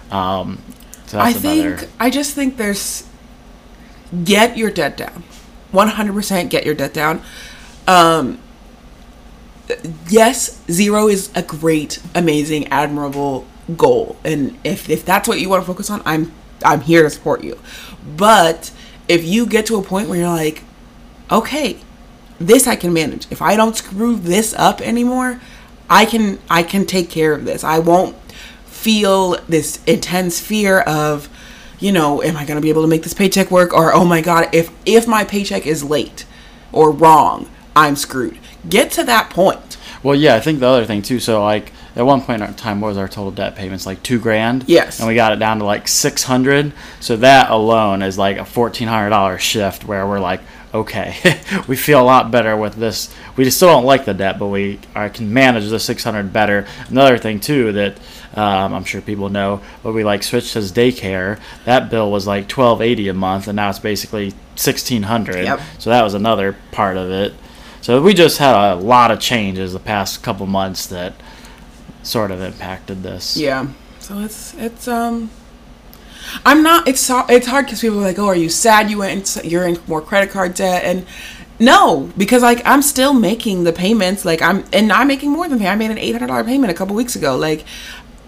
Um, 0.09 0.61
so 1.07 1.19
I 1.19 1.33
think. 1.33 1.87
I 1.99 2.09
just 2.09 2.33
think 2.33 2.57
there's 2.57 3.07
get 4.23 4.57
your 4.57 4.71
debt 4.71 4.95
down. 4.95 5.23
100% 5.73 6.49
get 6.49 6.65
your 6.65 6.75
debt 6.75 6.93
down. 6.93 7.21
Um 7.87 8.39
yes, 10.07 10.61
zero 10.71 11.07
is 11.07 11.29
a 11.35 11.41
great, 11.41 12.01
amazing, 12.15 12.67
admirable 12.67 13.45
goal. 13.75 14.17
And 14.23 14.57
if 14.63 14.89
if 14.89 15.05
that's 15.05 15.27
what 15.27 15.39
you 15.39 15.49
want 15.49 15.63
to 15.63 15.67
focus 15.67 15.89
on, 15.89 16.01
I'm 16.05 16.31
I'm 16.63 16.81
here 16.81 17.03
to 17.03 17.09
support 17.09 17.43
you. 17.43 17.59
But 18.15 18.71
if 19.07 19.23
you 19.23 19.45
get 19.45 19.65
to 19.67 19.77
a 19.77 19.81
point 19.81 20.09
where 20.09 20.19
you're 20.19 20.29
like, 20.29 20.63
okay, 21.31 21.79
this 22.39 22.67
I 22.67 22.75
can 22.75 22.93
manage. 22.93 23.27
If 23.31 23.41
I 23.41 23.55
don't 23.55 23.75
screw 23.75 24.15
this 24.15 24.53
up 24.53 24.81
anymore, 24.81 25.41
I 25.89 26.05
can 26.05 26.39
I 26.49 26.63
can 26.63 26.85
take 26.85 27.09
care 27.09 27.33
of 27.33 27.45
this. 27.45 27.63
I 27.63 27.79
won't 27.79 28.15
feel 28.65 29.37
this 29.47 29.83
intense 29.85 30.39
fear 30.39 30.81
of, 30.81 31.29
you 31.79 31.91
know, 31.91 32.21
am 32.21 32.37
I 32.37 32.45
going 32.45 32.57
to 32.57 32.61
be 32.61 32.69
able 32.69 32.83
to 32.83 32.87
make 32.87 33.03
this 33.03 33.13
paycheck 33.13 33.49
work 33.51 33.73
or 33.73 33.93
oh 33.93 34.05
my 34.05 34.21
god, 34.21 34.49
if 34.53 34.71
if 34.85 35.07
my 35.07 35.23
paycheck 35.23 35.65
is 35.65 35.83
late 35.83 36.25
or 36.71 36.91
wrong, 36.91 37.49
I'm 37.75 37.95
screwed. 37.95 38.37
Get 38.67 38.91
to 38.93 39.03
that 39.03 39.29
point. 39.29 39.77
Well, 40.07 40.15
yeah, 40.15 40.35
I 40.35 40.39
think 40.39 40.61
the 40.61 40.67
other 40.67 40.85
thing 40.85 41.01
too. 41.01 41.19
So 41.19 41.43
like 41.43 41.73
at 41.93 42.05
one 42.05 42.21
point 42.21 42.41
in 42.41 42.47
our 42.47 42.53
time, 42.53 42.79
what 42.79 42.87
was 42.87 42.97
our 42.97 43.09
total 43.09 43.29
debt 43.29 43.57
payments? 43.57 43.85
Like 43.85 44.01
two 44.03 44.21
grand. 44.21 44.63
Yes. 44.65 44.99
And 44.99 45.07
we 45.09 45.15
got 45.15 45.33
it 45.33 45.35
down 45.35 45.59
to 45.59 45.65
like 45.65 45.89
six 45.89 46.23
hundred. 46.23 46.71
So 47.01 47.17
that 47.17 47.51
alone 47.51 48.01
is 48.01 48.17
like 48.17 48.37
a 48.37 48.45
fourteen 48.45 48.87
hundred 48.87 49.09
dollar 49.09 49.37
shift 49.37 49.83
where 49.83 50.07
we're 50.07 50.21
like, 50.21 50.39
okay, 50.73 51.41
we 51.67 51.75
feel 51.75 52.01
a 52.01 52.05
lot 52.05 52.31
better 52.31 52.55
with 52.55 52.75
this. 52.75 53.13
We 53.35 53.49
still 53.49 53.67
don't 53.67 53.83
like 53.83 54.05
the 54.05 54.13
debt, 54.13 54.39
but 54.39 54.47
we 54.47 54.79
are, 54.95 55.09
can 55.09 55.33
manage 55.33 55.67
the 55.67 55.77
six 55.77 56.05
hundred 56.05 56.31
better. 56.31 56.67
Another 56.87 57.17
thing 57.17 57.41
too 57.41 57.73
that 57.73 57.99
um, 58.33 58.73
I'm 58.73 58.85
sure 58.85 59.01
people 59.01 59.27
know, 59.27 59.59
but 59.83 59.91
we 59.91 60.05
like 60.05 60.23
switched 60.23 60.53
his 60.53 60.71
daycare. 60.71 61.37
That 61.65 61.89
bill 61.89 62.09
was 62.09 62.25
like 62.25 62.47
twelve 62.47 62.81
eighty 62.81 63.09
a 63.09 63.13
month, 63.13 63.49
and 63.49 63.57
now 63.57 63.71
it's 63.71 63.79
basically 63.79 64.33
sixteen 64.55 65.03
hundred. 65.03 65.43
Yep. 65.43 65.59
So 65.79 65.89
that 65.89 66.03
was 66.03 66.13
another 66.13 66.55
part 66.71 66.95
of 66.95 67.11
it. 67.11 67.33
So 67.81 68.01
we 68.01 68.13
just 68.13 68.37
had 68.37 68.73
a 68.73 68.75
lot 68.75 69.11
of 69.11 69.19
changes 69.19 69.73
the 69.73 69.79
past 69.79 70.23
couple 70.23 70.45
months 70.45 70.87
that 70.87 71.13
sort 72.03 72.31
of 72.31 72.41
impacted 72.41 73.03
this. 73.03 73.37
Yeah. 73.37 73.67
So 73.99 74.19
it's 74.19 74.53
it's 74.55 74.87
um 74.87 75.29
I'm 76.45 76.63
not 76.63 76.87
it's 76.87 77.09
it's 77.29 77.47
hard 77.47 77.67
cuz 77.67 77.81
people 77.81 77.99
are 77.99 78.03
like, 78.03 78.19
"Oh, 78.19 78.27
are 78.27 78.35
you 78.35 78.49
sad 78.49 78.89
you 78.89 78.99
went 78.99 79.37
in, 79.37 79.49
you're 79.49 79.67
in 79.67 79.79
more 79.87 80.01
credit 80.01 80.31
card 80.31 80.53
debt?" 80.53 80.83
And 80.83 81.05
no, 81.59 82.09
because 82.17 82.41
like 82.41 82.61
I'm 82.65 82.81
still 82.81 83.13
making 83.13 83.63
the 83.63 83.73
payments 83.73 84.25
like 84.25 84.41
I'm 84.41 84.63
and 84.71 84.91
I'm 84.91 85.07
making 85.07 85.31
more 85.31 85.47
than 85.47 85.59
pay. 85.59 85.67
I 85.67 85.75
made 85.75 85.91
an 85.91 85.97
$800 85.97 86.45
payment 86.45 86.71
a 86.71 86.73
couple 86.73 86.95
weeks 86.95 87.15
ago. 87.15 87.35
Like 87.35 87.65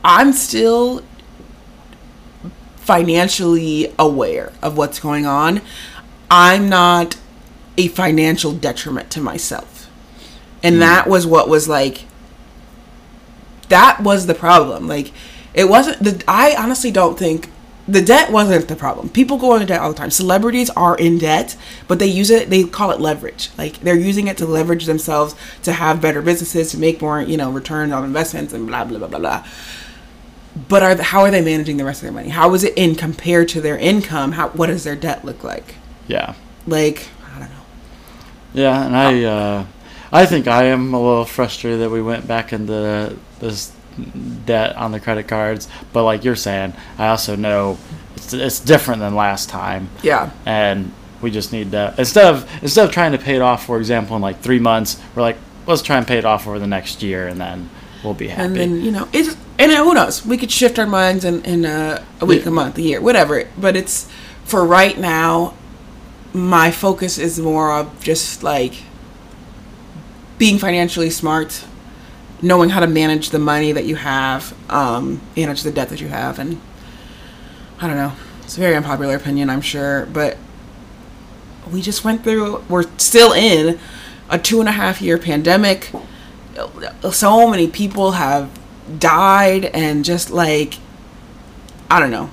I'm 0.04 0.34
still 0.34 1.04
financially 2.78 3.94
aware 4.00 4.52
of 4.64 4.78
what's 4.78 5.00
going 5.00 5.26
on. 5.26 5.62
I'm 6.32 6.70
not 6.70 7.18
a 7.80 7.88
financial 7.88 8.52
detriment 8.52 9.10
to 9.12 9.22
myself. 9.22 9.90
And 10.62 10.76
mm. 10.76 10.80
that 10.80 11.08
was 11.08 11.26
what 11.26 11.48
was 11.48 11.70
like 11.70 12.04
that 13.70 14.02
was 14.02 14.28
the 14.28 14.36
problem. 14.36 14.88
Like 14.88 15.14
it 15.54 15.70
wasn't 15.70 16.04
the 16.04 16.22
I 16.28 16.56
honestly 16.58 16.92
don't 16.92 17.18
think 17.18 17.50
the 17.88 18.02
debt 18.02 18.32
wasn't 18.32 18.68
the 18.68 18.76
problem. 18.76 19.08
People 19.10 19.38
go 19.38 19.54
into 19.54 19.66
debt 19.66 19.80
all 19.80 19.90
the 19.90 19.98
time. 19.98 20.12
Celebrities 20.12 20.70
are 20.72 20.98
in 20.98 21.18
debt, 21.18 21.56
but 21.88 22.00
they 22.00 22.06
use 22.06 22.30
it 22.30 22.50
they 22.50 22.66
call 22.66 22.92
it 22.92 23.00
leverage. 23.00 23.50
Like 23.58 23.80
they're 23.80 23.96
using 23.96 24.28
it 24.28 24.38
to 24.40 24.46
leverage 24.46 24.86
themselves 24.86 25.34
to 25.64 25.72
have 25.72 26.02
better 26.02 26.22
businesses, 26.22 26.72
to 26.72 26.78
make 26.78 27.02
more, 27.02 27.22
you 27.22 27.38
know, 27.38 27.50
returns 27.50 27.94
on 27.94 28.04
investments 28.04 28.52
and 28.52 28.68
blah 28.68 28.84
blah 28.84 29.00
blah 29.00 29.08
blah 29.08 29.20
blah. 29.20 29.48
But 30.68 30.84
are 30.84 31.02
how 31.02 31.22
are 31.22 31.32
they 31.32 31.42
managing 31.42 31.78
the 31.78 31.86
rest 31.86 32.02
of 32.02 32.08
their 32.08 32.12
money? 32.12 32.30
How 32.30 32.54
is 32.54 32.66
it 32.66 32.78
in 32.78 32.96
compared 32.96 33.48
to 33.50 33.62
their 33.62 33.78
income? 33.78 34.34
How 34.34 34.50
what 34.50 34.68
does 34.68 34.84
their 34.84 34.98
debt 34.98 35.24
look 35.24 35.46
like? 35.46 35.76
Yeah. 36.10 36.34
Like, 36.68 36.98
I 36.98 36.98
don't 36.98 37.08
know. 37.08 37.19
Yeah, 38.54 38.86
and 38.86 38.96
I 38.96 39.24
ah. 39.26 39.30
uh, 39.30 39.66
I 40.12 40.26
think 40.26 40.48
I 40.48 40.66
am 40.66 40.94
a 40.94 41.00
little 41.02 41.26
frustrated 41.26 41.82
that 41.82 41.90
we 41.92 42.02
went 42.02 42.28
back 42.28 42.52
into 42.54 43.16
this 43.40 43.72
debt 44.46 44.76
on 44.76 44.92
the 44.92 45.00
credit 45.00 45.28
cards. 45.28 45.68
But 45.94 46.04
like 46.04 46.24
you're 46.24 46.36
saying, 46.36 46.74
I 46.98 47.08
also 47.10 47.36
know 47.36 47.78
it's, 48.16 48.34
it's 48.34 48.60
different 48.60 49.02
than 49.02 49.16
last 49.16 49.50
time, 49.50 49.90
Yeah. 50.02 50.32
and 50.46 50.92
we 51.22 51.32
just 51.32 51.52
need 51.52 51.72
to 51.72 51.94
instead 51.98 52.34
of 52.34 52.50
instead 52.64 52.86
of 52.88 52.92
trying 52.94 53.12
to 53.12 53.18
pay 53.18 53.36
it 53.36 53.42
off, 53.42 53.66
for 53.66 53.78
example, 53.78 54.16
in 54.16 54.22
like 54.22 54.40
three 54.42 54.60
months, 54.60 55.00
we're 55.16 55.22
like 55.22 55.38
let's 55.68 55.82
try 55.82 55.98
and 55.98 56.08
pay 56.08 56.18
it 56.18 56.26
off 56.26 56.48
over 56.48 56.58
the 56.60 56.68
next 56.68 57.04
year, 57.04 57.28
and 57.28 57.40
then 57.40 57.70
we'll 58.04 58.14
be 58.14 58.30
happy. 58.30 58.42
And 58.44 58.56
then 58.56 58.82
you 58.82 58.92
know 58.92 59.08
it's 59.14 59.36
and 59.60 59.72
uh, 59.72 59.84
who 59.84 59.94
knows? 59.94 60.26
We 60.26 60.38
could 60.38 60.52
shift 60.52 60.80
our 60.80 60.88
minds 60.88 61.24
in 61.26 61.44
in 61.44 61.66
a, 61.66 62.04
a 62.22 62.26
week, 62.26 62.44
Yeah. 62.44 62.50
a 62.50 62.52
month, 62.52 62.78
a 62.78 62.82
year, 62.82 63.02
whatever. 63.02 63.48
But 63.58 63.76
it's 63.76 64.08
for 64.46 64.66
right 64.66 64.98
now. 64.98 65.54
My 66.40 66.72
focus 66.72 67.18
is 67.18 67.38
more 67.40 67.72
of 67.74 68.02
just 68.02 68.44
like 68.44 68.84
being 70.38 70.58
financially 70.58 71.10
smart, 71.10 71.66
knowing 72.42 72.70
how 72.70 72.80
to 72.80 72.88
manage 72.88 73.32
the 73.32 73.40
money 73.40 73.74
that 73.74 73.86
you 73.86 73.98
have, 73.98 74.56
um, 74.72 75.22
manage 75.36 75.64
the 75.64 75.72
debt 75.72 75.90
that 75.90 76.00
you 76.00 76.08
have, 76.08 76.40
and 76.40 76.62
I 77.82 77.88
don't 77.88 77.98
know. 77.98 78.14
It's 78.44 78.58
a 78.58 78.62
very 78.62 78.76
unpopular 78.76 79.16
opinion, 79.16 79.50
I'm 79.50 79.62
sure, 79.62 80.06
but 80.08 80.38
we 81.70 81.82
just 81.82 82.06
went 82.06 82.24
through. 82.24 82.64
We're 82.70 82.90
still 82.98 83.34
in 83.34 83.78
a 84.30 84.40
two 84.40 84.62
and 84.62 84.70
a 84.70 84.72
half 84.72 85.02
year 85.02 85.18
pandemic. 85.18 85.92
So 87.12 87.50
many 87.50 87.68
people 87.68 88.12
have 88.14 88.58
died, 88.98 89.66
and 89.66 90.06
just 90.06 90.32
like, 90.32 90.76
I 91.92 92.00
don't 92.00 92.12
know. 92.12 92.30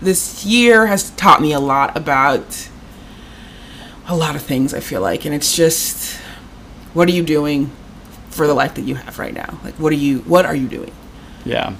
This 0.00 0.44
year 0.46 0.86
has 0.86 1.10
taught 1.10 1.42
me 1.42 1.52
a 1.52 1.60
lot 1.60 1.96
about 1.96 2.69
a 4.10 4.16
lot 4.16 4.34
of 4.36 4.42
things, 4.42 4.74
I 4.74 4.80
feel 4.80 5.00
like. 5.00 5.24
And 5.24 5.34
it's 5.34 5.54
just, 5.54 6.16
what 6.94 7.08
are 7.08 7.12
you 7.12 7.22
doing 7.22 7.70
for 8.30 8.46
the 8.46 8.54
life 8.54 8.74
that 8.74 8.82
you 8.82 8.96
have 8.96 9.18
right 9.18 9.32
now? 9.34 9.58
Like, 9.64 9.74
what 9.74 9.92
are 9.92 9.96
you, 9.96 10.18
what 10.20 10.44
are 10.44 10.54
you 10.54 10.68
doing? 10.68 10.92
Yeah. 11.44 11.74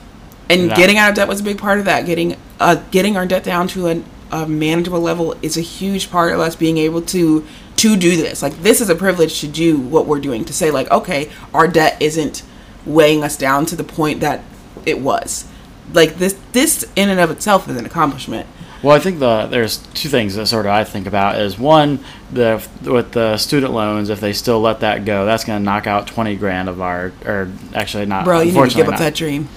And 0.49 0.69
Yeah. 0.69 0.77
getting 0.77 0.97
out 0.99 1.11
of 1.11 1.17
debt 1.17 1.29
was 1.29 1.41
a 1.41 1.45
big 1.45 1.59
part 1.59 1.79
of 1.79 1.85
that. 1.85 2.07
Getting 2.07 2.37
uh, 2.59 2.77
getting 2.91 3.17
our 3.17 3.25
debt 3.25 3.45
down 3.45 3.69
to 3.69 3.87
an, 3.87 4.05
a 4.31 4.47
manageable 4.47 5.01
level 5.01 5.35
is 5.43 5.57
a 5.57 5.61
huge 5.61 6.11
part 6.11 6.33
of 6.33 6.41
us 6.41 6.57
being 6.57 6.77
able 6.79 7.03
to 7.03 7.45
to 7.77 7.97
do 7.97 8.17
this. 8.17 8.43
Like 8.43 8.61
this 8.63 8.81
is 8.81 8.91
a 8.91 8.95
privilege 8.97 9.41
to 9.41 9.47
do 9.49 9.79
what 9.79 10.07
we're 10.07 10.19
doing. 10.21 10.45
To 10.45 10.53
say 10.53 10.71
like, 10.71 10.91
okay, 10.91 11.31
our 11.55 11.69
debt 11.69 11.97
isn't 12.01 12.43
weighing 12.85 13.23
us 13.23 13.37
down 13.37 13.65
to 13.67 13.77
the 13.77 13.85
point 13.85 14.21
that 14.21 14.41
it 14.85 15.01
was. 15.01 15.47
Like 15.93 16.17
this 16.19 16.37
this 16.53 16.85
in 16.97 17.09
and 17.11 17.21
of 17.21 17.31
itself 17.31 17.69
is 17.69 17.77
an 17.77 17.87
accomplishment. 17.87 18.47
Well, 18.83 18.97
I 18.97 18.99
think 18.99 19.19
the 19.19 19.47
there's 19.47 19.79
two 19.79 20.09
things 20.09 20.37
that 20.37 20.47
sort 20.47 20.65
of 20.65 20.73
I 20.73 20.85
think 20.85 21.07
about 21.07 21.39
is 21.39 21.59
one 21.59 22.03
the 22.33 22.67
with 22.83 23.13
the 23.13 23.37
student 23.37 23.73
loans 23.73 24.09
if 24.09 24.21
they 24.21 24.33
still 24.33 24.61
let 24.61 24.81
that 24.81 25.05
go 25.05 25.27
that's 25.27 25.45
going 25.45 25.61
to 25.61 25.65
knock 25.65 25.87
out 25.87 26.07
twenty 26.07 26.37
grand 26.37 26.69
of 26.69 26.81
our 26.81 27.13
or 27.27 27.51
actually 27.75 28.07
not 28.07 28.25
Bro, 28.25 28.41
you 28.41 28.53
need 28.53 28.71
to 28.71 28.77
give 28.77 28.87
up 28.87 28.93
not. 28.93 28.99
that 29.01 29.15
dream. 29.15 29.49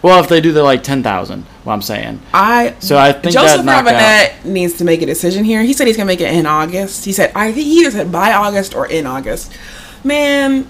well 0.00 0.22
if 0.22 0.28
they 0.28 0.40
do 0.40 0.52
the 0.52 0.62
like 0.62 0.82
ten 0.82 1.02
thousand 1.02 1.42
what 1.64 1.74
I'm 1.74 1.82
saying 1.82 2.20
I 2.32 2.76
So 2.78 2.96
I 2.96 3.12
think 3.12 3.34
Joseph 3.34 3.66
Robinette 3.66 4.44
needs 4.46 4.74
to 4.74 4.84
make 4.84 5.02
a 5.02 5.06
decision 5.06 5.44
here. 5.44 5.62
He 5.62 5.72
said 5.72 5.86
he's 5.86 5.96
gonna 5.96 6.06
make 6.06 6.20
it 6.20 6.32
in 6.32 6.46
August. 6.46 7.04
He 7.04 7.12
said 7.12 7.32
I 7.34 7.52
think 7.52 7.66
he 7.66 7.90
said 7.90 8.10
by 8.10 8.32
August 8.32 8.74
or 8.74 8.86
in 8.86 9.04
August. 9.04 9.52
Man, 10.02 10.66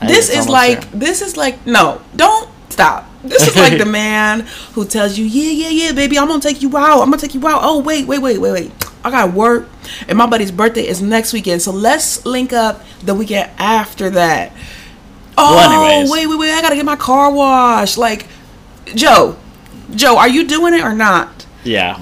I 0.00 0.06
this 0.08 0.30
is 0.30 0.48
like 0.48 0.78
almost 0.78 0.98
this 0.98 1.22
is 1.22 1.36
like 1.36 1.64
no, 1.66 2.00
don't 2.16 2.48
stop. 2.70 3.06
This 3.22 3.46
is 3.48 3.56
like 3.56 3.76
the 3.78 3.84
man 4.02 4.40
who 4.72 4.84
tells 4.86 5.18
you, 5.18 5.24
yeah, 5.26 5.50
yeah, 5.50 5.68
yeah, 5.86 5.92
baby, 5.92 6.18
I'm 6.18 6.28
gonna 6.28 6.40
take 6.40 6.62
you 6.62 6.76
out. 6.76 7.00
I'm 7.02 7.10
gonna 7.10 7.18
take 7.18 7.34
you 7.34 7.46
out. 7.46 7.60
Oh 7.62 7.80
wait, 7.80 8.06
wait, 8.06 8.20
wait, 8.20 8.38
wait, 8.38 8.52
wait. 8.52 8.72
I 9.04 9.10
got 9.10 9.32
work, 9.32 9.66
and 10.08 10.18
my 10.18 10.26
buddy's 10.26 10.50
birthday 10.52 10.86
is 10.86 11.00
next 11.00 11.32
weekend, 11.32 11.62
so 11.62 11.70
let's 11.72 12.24
link 12.26 12.52
up 12.52 12.82
the 13.02 13.14
weekend 13.14 13.50
after 13.58 14.10
that. 14.10 14.52
Oh, 15.38 15.56
Well, 15.56 16.10
wait, 16.12 16.26
wait, 16.26 16.36
wait! 16.38 16.50
I 16.52 16.60
gotta 16.60 16.76
get 16.76 16.84
my 16.84 16.96
car 16.96 17.32
washed. 17.32 17.96
Like, 17.96 18.26
Joe, 18.94 19.36
Joe, 19.94 20.18
are 20.18 20.28
you 20.28 20.46
doing 20.46 20.74
it 20.74 20.82
or 20.82 20.94
not? 20.94 21.46
yeah 21.64 22.00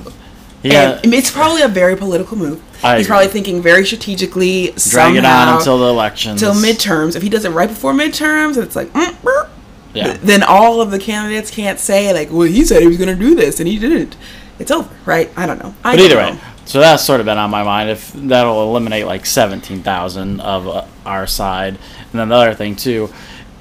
yeah 0.63 1.01
And 1.03 1.13
it's 1.15 1.31
probably 1.33 1.63
a 1.63 1.69
very 1.69 1.97
political 1.97 2.37
move. 2.37 2.63
I 2.83 2.97
He's 2.97 3.07
agree. 3.07 3.11
probably 3.11 3.29
thinking 3.29 3.61
very 3.63 3.85
strategically. 3.85 4.67
drag 4.69 4.79
somehow, 4.81 5.19
it 5.19 5.25
on 5.25 5.57
until 5.59 5.79
the 5.79 5.87
elections 5.87 6.41
till 6.41 6.55
midterms. 6.55 7.17
If 7.17 7.23
he 7.23 7.29
does 7.29 7.45
it 7.45 7.51
right 7.51 7.69
before 7.69 7.93
midterms, 7.93 8.57
it's 8.57 8.77
like, 8.77 8.93
mm, 8.93 9.21
burp, 9.23 9.51
yeah 9.95 10.17
then 10.23 10.43
all 10.43 10.81
of 10.81 10.91
the 10.91 10.99
candidates 10.99 11.51
can't 11.51 11.79
say 11.79 12.13
like, 12.13 12.31
"Well, 12.31 12.43
he 12.43 12.65
said 12.65 12.83
he 12.83 12.89
was 12.89 12.99
going 12.99 13.09
to 13.17 13.21
do 13.23 13.35
this 13.35 13.59
and 13.61 13.69
he 13.69 13.79
didn't." 13.79 14.17
It's 14.59 14.71
over, 14.71 14.89
right? 15.07 15.31
I 15.37 15.47
don't 15.47 15.59
know. 15.63 15.75
I 15.85 15.95
But 15.95 16.01
either 16.01 16.17
know. 16.17 16.33
way, 16.33 16.41
so 16.65 16.81
that's 16.81 17.05
sort 17.05 17.21
of 17.21 17.27
been 17.27 17.39
on 17.39 17.51
my 17.51 17.63
mind. 17.63 17.91
If 17.91 18.13
that'll 18.13 18.63
eliminate 18.71 19.07
like 19.07 19.25
seventeen 19.25 19.83
thousand 19.83 20.41
of 20.41 20.67
uh, 20.69 20.85
our 21.07 21.27
side, 21.27 21.79
and 22.11 22.21
then 22.21 22.29
the 22.29 22.35
other 22.35 22.55
thing 22.55 22.77
too, 22.77 23.09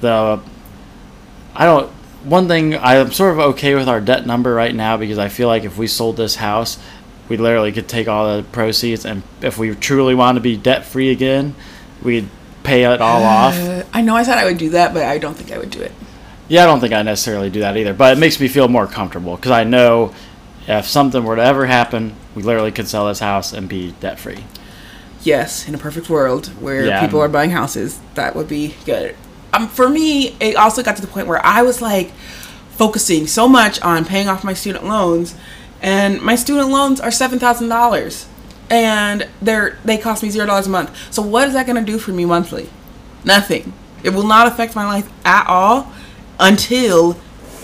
the 0.02 0.40
I 1.56 1.66
don't. 1.66 1.92
One 2.24 2.48
thing 2.50 2.76
I'm 2.76 3.12
sort 3.14 3.32
of 3.34 3.40
okay 3.40 3.76
with 3.76 3.88
our 3.88 4.02
debt 4.02 4.26
number 4.26 4.54
right 4.54 4.76
now 4.76 4.98
because 4.98 5.18
I 5.18 5.30
feel 5.30 5.48
like 5.48 5.64
if 5.64 5.78
we 5.78 5.88
sold 5.88 6.18
this 6.18 6.36
house, 6.36 6.78
we 7.30 7.38
literally 7.38 7.72
could 7.72 7.88
take 7.88 8.08
all 8.08 8.36
the 8.36 8.44
proceeds, 8.44 9.06
and 9.06 9.24
if 9.42 9.58
we 9.58 9.74
truly 9.76 10.14
want 10.16 10.36
to 10.36 10.42
be 10.42 10.58
debt 10.58 10.84
free 10.86 11.10
again, 11.10 11.56
we'd 12.04 12.28
pay 12.64 12.84
it 12.84 13.00
all 13.02 13.24
off. 13.24 13.56
Uh, 13.58 13.84
I 13.94 14.02
know 14.02 14.16
I 14.16 14.24
said 14.24 14.38
I 14.38 14.46
would 14.46 14.58
do 14.58 14.72
that, 14.72 14.94
but 14.94 15.04
I 15.04 15.20
don't 15.20 15.36
think 15.36 15.52
I 15.52 15.58
would 15.58 15.70
do 15.72 15.82
it. 15.82 15.92
Yeah, 16.50 16.64
I 16.64 16.66
don't 16.66 16.80
think 16.80 16.94
I 16.94 17.02
necessarily 17.02 17.50
do 17.50 17.60
that 17.62 17.76
either, 17.76 17.94
but 17.94 18.16
it 18.16 18.20
makes 18.20 18.40
me 18.40 18.48
feel 18.48 18.68
more 18.68 18.88
comfortable 18.88 19.36
because 19.36 19.52
I 19.52 19.64
know 19.64 20.14
if 20.68 20.88
something 20.88 21.24
were 21.24 21.36
to 21.36 21.44
ever 21.44 21.66
happen, 21.66 22.16
we 22.36 22.44
literally 22.44 22.72
could 22.72 22.88
sell 22.88 23.08
this 23.08 23.20
house 23.20 23.52
and 23.54 23.68
be 23.68 23.92
debt 24.00 24.20
free. 24.20 24.44
Yes, 25.24 25.68
in 25.68 25.76
a 25.76 25.78
perfect 25.78 26.10
world 26.10 26.48
where 26.62 26.86
Yeah. 26.86 27.02
people 27.02 27.20
are 27.20 27.28
buying 27.28 27.52
houses, 27.52 28.00
that 28.16 28.36
would 28.36 28.48
be 28.48 28.76
good. 28.86 29.16
Um, 29.54 29.68
for 29.68 29.90
me, 29.90 30.36
it 30.40 30.56
also 30.56 30.84
got 30.84 30.96
to 30.96 31.02
the 31.02 31.08
point 31.08 31.28
where 31.28 31.46
I 31.46 31.64
was 31.64 31.82
like 31.82 32.12
focusing 32.72 33.28
so 33.28 33.48
much 33.48 33.82
on 33.82 34.06
paying 34.06 34.30
off 34.30 34.44
my 34.44 34.54
student 34.54 34.86
loans, 34.86 35.36
and 35.82 36.22
my 36.22 36.36
student 36.36 36.70
loans 36.70 37.00
are 37.02 37.12
seven 37.12 37.40
thousand 37.40 37.68
dollars, 37.70 38.28
and 38.70 39.28
they're 39.42 39.78
they 39.84 39.98
cost 39.98 40.22
me 40.24 40.30
zero 40.30 40.46
dollars 40.46 40.68
a 40.68 40.70
month. 40.70 40.92
So 41.12 41.22
what 41.22 41.48
is 41.48 41.54
that 41.56 41.66
going 41.66 41.84
to 41.84 41.92
do 41.92 41.98
for 41.98 42.12
me 42.12 42.24
monthly? 42.26 42.70
Nothing. 43.24 43.74
It 44.04 44.12
will 44.12 44.28
not 44.28 44.48
affect 44.48 44.76
my 44.76 44.86
life 44.86 45.10
at 45.26 45.48
all 45.48 45.92
until 46.40 47.18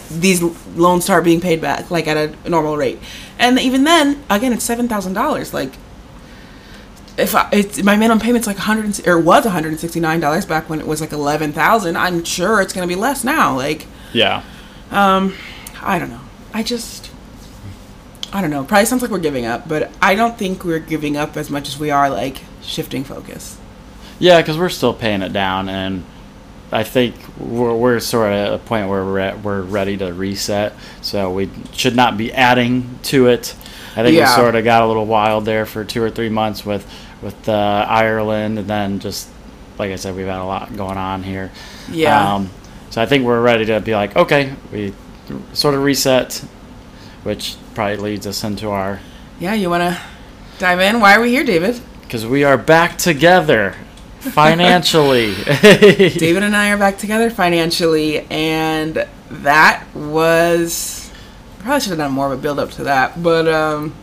these 0.09 0.41
loans 0.75 1.03
start 1.05 1.23
being 1.23 1.41
paid 1.41 1.61
back, 1.61 1.89
like 1.89 2.07
at 2.07 2.17
a 2.45 2.49
normal 2.49 2.77
rate. 2.77 2.99
And 3.39 3.59
even 3.59 3.83
then, 3.83 4.23
again, 4.29 4.53
it's 4.53 4.63
seven 4.63 4.87
thousand 4.87 5.13
dollars. 5.13 5.53
Like 5.53 5.73
if 7.17 7.35
I, 7.35 7.47
it's 7.51 7.81
my 7.83 7.95
minimum 7.95 8.19
payment's 8.19 8.47
like 8.47 8.57
100 8.57 9.07
or 9.07 9.19
was 9.19 9.45
169 9.45 10.19
dollars 10.19 10.45
back 10.47 10.67
when 10.67 10.79
it 10.79 10.87
was 10.87 10.99
like 10.99 11.11
11,000 11.11 11.95
I'm 11.95 12.23
sure 12.23 12.59
it's 12.59 12.73
going 12.73 12.87
to 12.87 12.91
be 12.91 12.99
less 12.99 13.23
now 13.23 13.55
like 13.55 13.85
Yeah. 14.13 14.41
um 14.89 15.35
I 15.79 15.99
don't 15.99 16.09
know 16.09 16.21
I 16.55 16.63
just 16.63 17.11
I 18.33 18.41
don't 18.41 18.49
know 18.49 18.63
probably 18.63 18.85
sounds 18.87 19.03
like 19.03 19.11
we're 19.11 19.19
giving 19.19 19.45
up 19.45 19.67
but 19.69 19.91
I 20.01 20.15
don't 20.15 20.39
think 20.39 20.63
we're 20.65 20.79
giving 20.79 21.15
up 21.15 21.37
as 21.37 21.51
much 21.51 21.67
as 21.67 21.77
we 21.77 21.91
are 21.91 22.09
like 22.09 22.41
shifting 22.63 23.03
focus 23.03 23.59
Yeah, 24.17 24.41
because 24.41 24.57
we're 24.57 24.69
still 24.69 24.95
paying 24.95 25.21
it 25.21 25.33
down, 25.33 25.69
and 25.69 26.03
I 26.73 26.83
think 26.83 27.15
we're, 27.37 27.75
we're 27.75 27.99
sort 27.99 28.27
of 28.27 28.33
at 28.33 28.53
a 28.53 28.57
point 28.57 28.89
where 28.89 29.03
we're 29.05 29.19
at, 29.19 29.41
we're 29.43 29.61
ready 29.61 29.97
to 29.97 30.11
reset. 30.13 30.73
So 31.01 31.31
we 31.31 31.49
should 31.71 31.95
not 31.95 32.17
be 32.17 32.33
adding 32.33 32.99
to 33.03 33.27
it. 33.27 33.55
I 33.95 34.03
think 34.03 34.15
Yeah. 34.15 34.35
we 34.35 34.41
sort 34.41 34.55
of 34.55 34.63
got 34.63 34.81
a 34.81 34.87
little 34.87 35.05
wild 35.05 35.45
there 35.45 35.65
for 35.65 35.85
two 35.85 36.01
or 36.01 36.09
three 36.09 36.29
months 36.29 36.65
with 36.65 36.85
with 37.21 37.47
uh, 37.47 37.85
Ireland, 37.87 38.59
and 38.59 38.67
then 38.67 38.99
just 38.99 39.29
like 39.77 39.91
I 39.91 39.95
said, 39.95 40.15
we've 40.15 40.27
had 40.27 40.41
a 40.41 40.45
lot 40.45 40.75
going 40.75 40.97
on 40.97 41.23
here. 41.23 41.51
Yeah. 41.89 42.35
Um, 42.35 42.49
so 42.89 43.01
I 43.01 43.05
think 43.05 43.23
we're 43.25 43.41
ready 43.41 43.65
to 43.65 43.79
be 43.79 43.95
like, 43.95 44.15
okay, 44.15 44.53
we 44.71 44.93
sort 45.53 45.73
of 45.73 45.83
reset, 45.83 46.43
which 47.23 47.55
probably 47.73 47.97
leads 47.97 48.27
us 48.27 48.43
into 48.43 48.69
our 48.69 48.99
yeah 49.39 49.53
you 49.53 49.69
want 49.69 49.81
to 49.81 49.99
dive 50.59 50.79
in 50.79 50.99
why 50.99 51.15
are 51.15 51.21
we 51.21 51.29
here 51.31 51.43
David 51.43 51.79
because 52.03 52.23
we 52.25 52.43
are 52.43 52.57
back 52.57 52.97
together 52.99 53.75
financially. 54.31 55.33
David 55.61 56.43
and 56.43 56.55
I 56.55 56.71
are 56.71 56.77
back 56.77 56.97
together 56.97 57.29
financially, 57.29 58.21
and 58.29 59.05
that 59.29 59.85
was 59.93 61.11
probably 61.59 61.79
should 61.79 61.89
have 61.91 61.99
done 61.99 62.11
more 62.11 62.31
of 62.31 62.37
a 62.37 62.41
build 62.41 62.59
up 62.59 62.71
to 62.71 62.83
that, 62.83 63.23
but 63.23 63.47
um, 63.47 63.95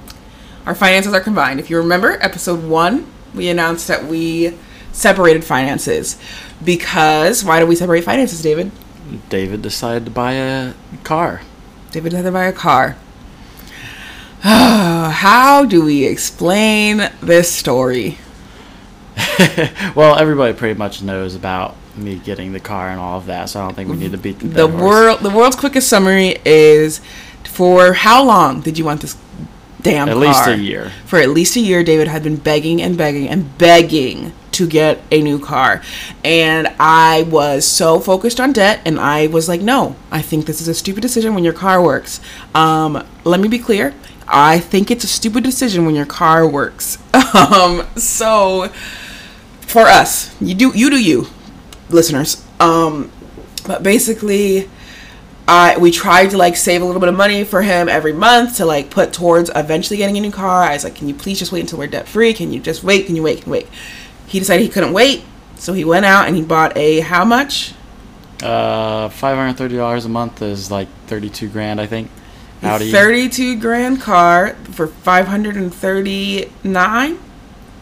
our 0.66 0.74
finances 0.74 1.12
are 1.12 1.20
combined. 1.20 1.60
If 1.60 1.68
you 1.68 1.76
remember, 1.76 2.12
episode 2.22 2.64
one, 2.64 3.06
we 3.34 3.48
announced 3.48 3.88
that 3.88 4.04
we 4.04 4.56
separated 4.92 5.44
finances 5.44 6.18
because 6.64 7.44
why 7.44 7.60
do 7.60 7.66
we 7.66 7.76
separate 7.76 8.02
finances, 8.02 8.42
David? 8.42 8.72
David 9.28 9.62
decided 9.62 10.04
to 10.06 10.10
buy 10.10 10.32
a 10.32 10.74
car. 11.04 11.42
David 11.90 12.12
had 12.12 12.24
to 12.24 12.32
buy 12.32 12.44
a 12.44 12.52
car. 12.52 12.96
How 14.40 15.66
do 15.66 15.84
we 15.84 16.06
explain 16.06 17.10
this 17.20 17.52
story? 17.52 18.18
well, 19.94 20.18
everybody 20.18 20.52
pretty 20.52 20.78
much 20.78 21.02
knows 21.02 21.34
about 21.34 21.76
me 21.96 22.16
getting 22.16 22.52
the 22.52 22.60
car 22.60 22.88
and 22.88 23.00
all 23.00 23.18
of 23.18 23.26
that, 23.26 23.48
so 23.48 23.60
I 23.60 23.64
don't 23.64 23.74
think 23.74 23.90
we 23.90 23.96
need 23.96 24.12
to 24.12 24.18
beat 24.18 24.38
the, 24.38 24.46
the 24.46 24.66
world 24.66 25.20
the 25.20 25.30
world's 25.30 25.56
quickest 25.56 25.88
summary 25.88 26.36
is 26.44 27.00
for 27.44 27.92
how 27.92 28.24
long 28.24 28.60
did 28.60 28.78
you 28.78 28.84
want 28.84 29.00
this 29.00 29.16
damn 29.82 30.08
car? 30.08 30.16
At 30.16 30.22
car? 30.22 30.26
least 30.26 30.46
a 30.46 30.56
year. 30.62 30.92
for 31.04 31.18
at 31.18 31.30
least 31.30 31.56
a 31.56 31.60
year 31.60 31.82
david 31.82 32.08
had 32.08 32.22
been 32.22 32.36
begging 32.36 32.80
and 32.82 32.96
begging 32.96 33.28
and 33.28 33.56
begging 33.58 34.32
to 34.52 34.66
get 34.66 35.00
a 35.10 35.22
new 35.22 35.38
car 35.38 35.82
and 36.24 36.68
i 36.78 37.22
was 37.22 37.66
so 37.66 37.98
focused 37.98 38.40
on 38.40 38.52
debt 38.52 38.80
and 38.84 39.00
i 39.00 39.26
was 39.26 39.48
like 39.48 39.60
no 39.60 39.96
i 40.10 40.20
think 40.20 40.46
this 40.46 40.60
is 40.60 40.68
a 40.68 40.74
stupid 40.74 41.00
decision 41.00 41.34
when 41.34 41.44
your 41.44 41.52
car 41.52 41.82
works 41.82 42.20
um, 42.54 43.04
let 43.24 43.40
me 43.40 43.48
be 43.48 43.58
clear 43.58 43.94
i 44.28 44.58
think 44.58 44.90
it's 44.90 45.04
a 45.04 45.08
stupid 45.08 45.42
decision 45.42 45.86
when 45.86 45.94
your 45.94 46.06
car 46.06 46.46
works 46.46 46.98
um, 47.34 47.86
so 47.96 48.70
for 49.70 49.82
us 49.82 50.34
you 50.40 50.54
do 50.54 50.72
you 50.74 50.90
do 50.90 51.02
you 51.02 51.26
listeners 51.88 52.46
um, 52.60 53.10
but 53.66 53.82
basically 53.82 54.68
I 55.50 55.78
we 55.78 55.90
tried 55.90 56.30
to 56.30 56.38
like 56.38 56.56
save 56.56 56.80
a 56.80 56.84
little 56.84 57.00
bit 57.00 57.08
of 57.08 57.16
money 57.16 57.42
for 57.42 57.60
him 57.60 57.88
every 57.88 58.12
month 58.12 58.58
to 58.58 58.66
like 58.66 58.88
put 58.88 59.12
towards 59.12 59.50
eventually 59.56 59.96
getting 59.96 60.16
a 60.16 60.20
new 60.20 60.30
car. 60.30 60.62
I 60.62 60.74
was 60.74 60.84
like, 60.84 60.94
can 60.94 61.08
you 61.08 61.14
please 61.14 61.40
just 61.40 61.50
wait 61.50 61.62
until 61.62 61.80
we're 61.80 61.88
debt 61.88 62.06
free? 62.06 62.32
Can 62.32 62.52
you 62.52 62.60
just 62.60 62.84
wait? 62.84 63.06
Can 63.06 63.16
you 63.16 63.24
wait? 63.24 63.38
Can 63.38 63.46
you 63.48 63.52
wait? 63.52 63.68
He 64.28 64.38
decided 64.38 64.62
he 64.62 64.68
couldn't 64.68 64.92
wait, 64.92 65.24
so 65.56 65.72
he 65.72 65.84
went 65.84 66.04
out 66.04 66.28
and 66.28 66.36
he 66.36 66.42
bought 66.42 66.76
a 66.76 67.00
how 67.00 67.24
much? 67.24 67.74
Uh, 68.40 69.08
five 69.08 69.36
hundred 69.36 69.56
thirty 69.56 69.76
dollars 69.76 70.04
a 70.04 70.08
month 70.08 70.40
is 70.40 70.70
like 70.70 70.86
thirty-two 71.08 71.48
grand, 71.48 71.80
I 71.80 71.86
think. 71.86 72.12
Audi. 72.62 72.92
Thirty-two 72.92 73.58
grand 73.58 74.00
car 74.00 74.54
for 74.70 74.86
five 74.86 75.26
hundred 75.26 75.56
and 75.56 75.74
thirty-nine. 75.74 77.18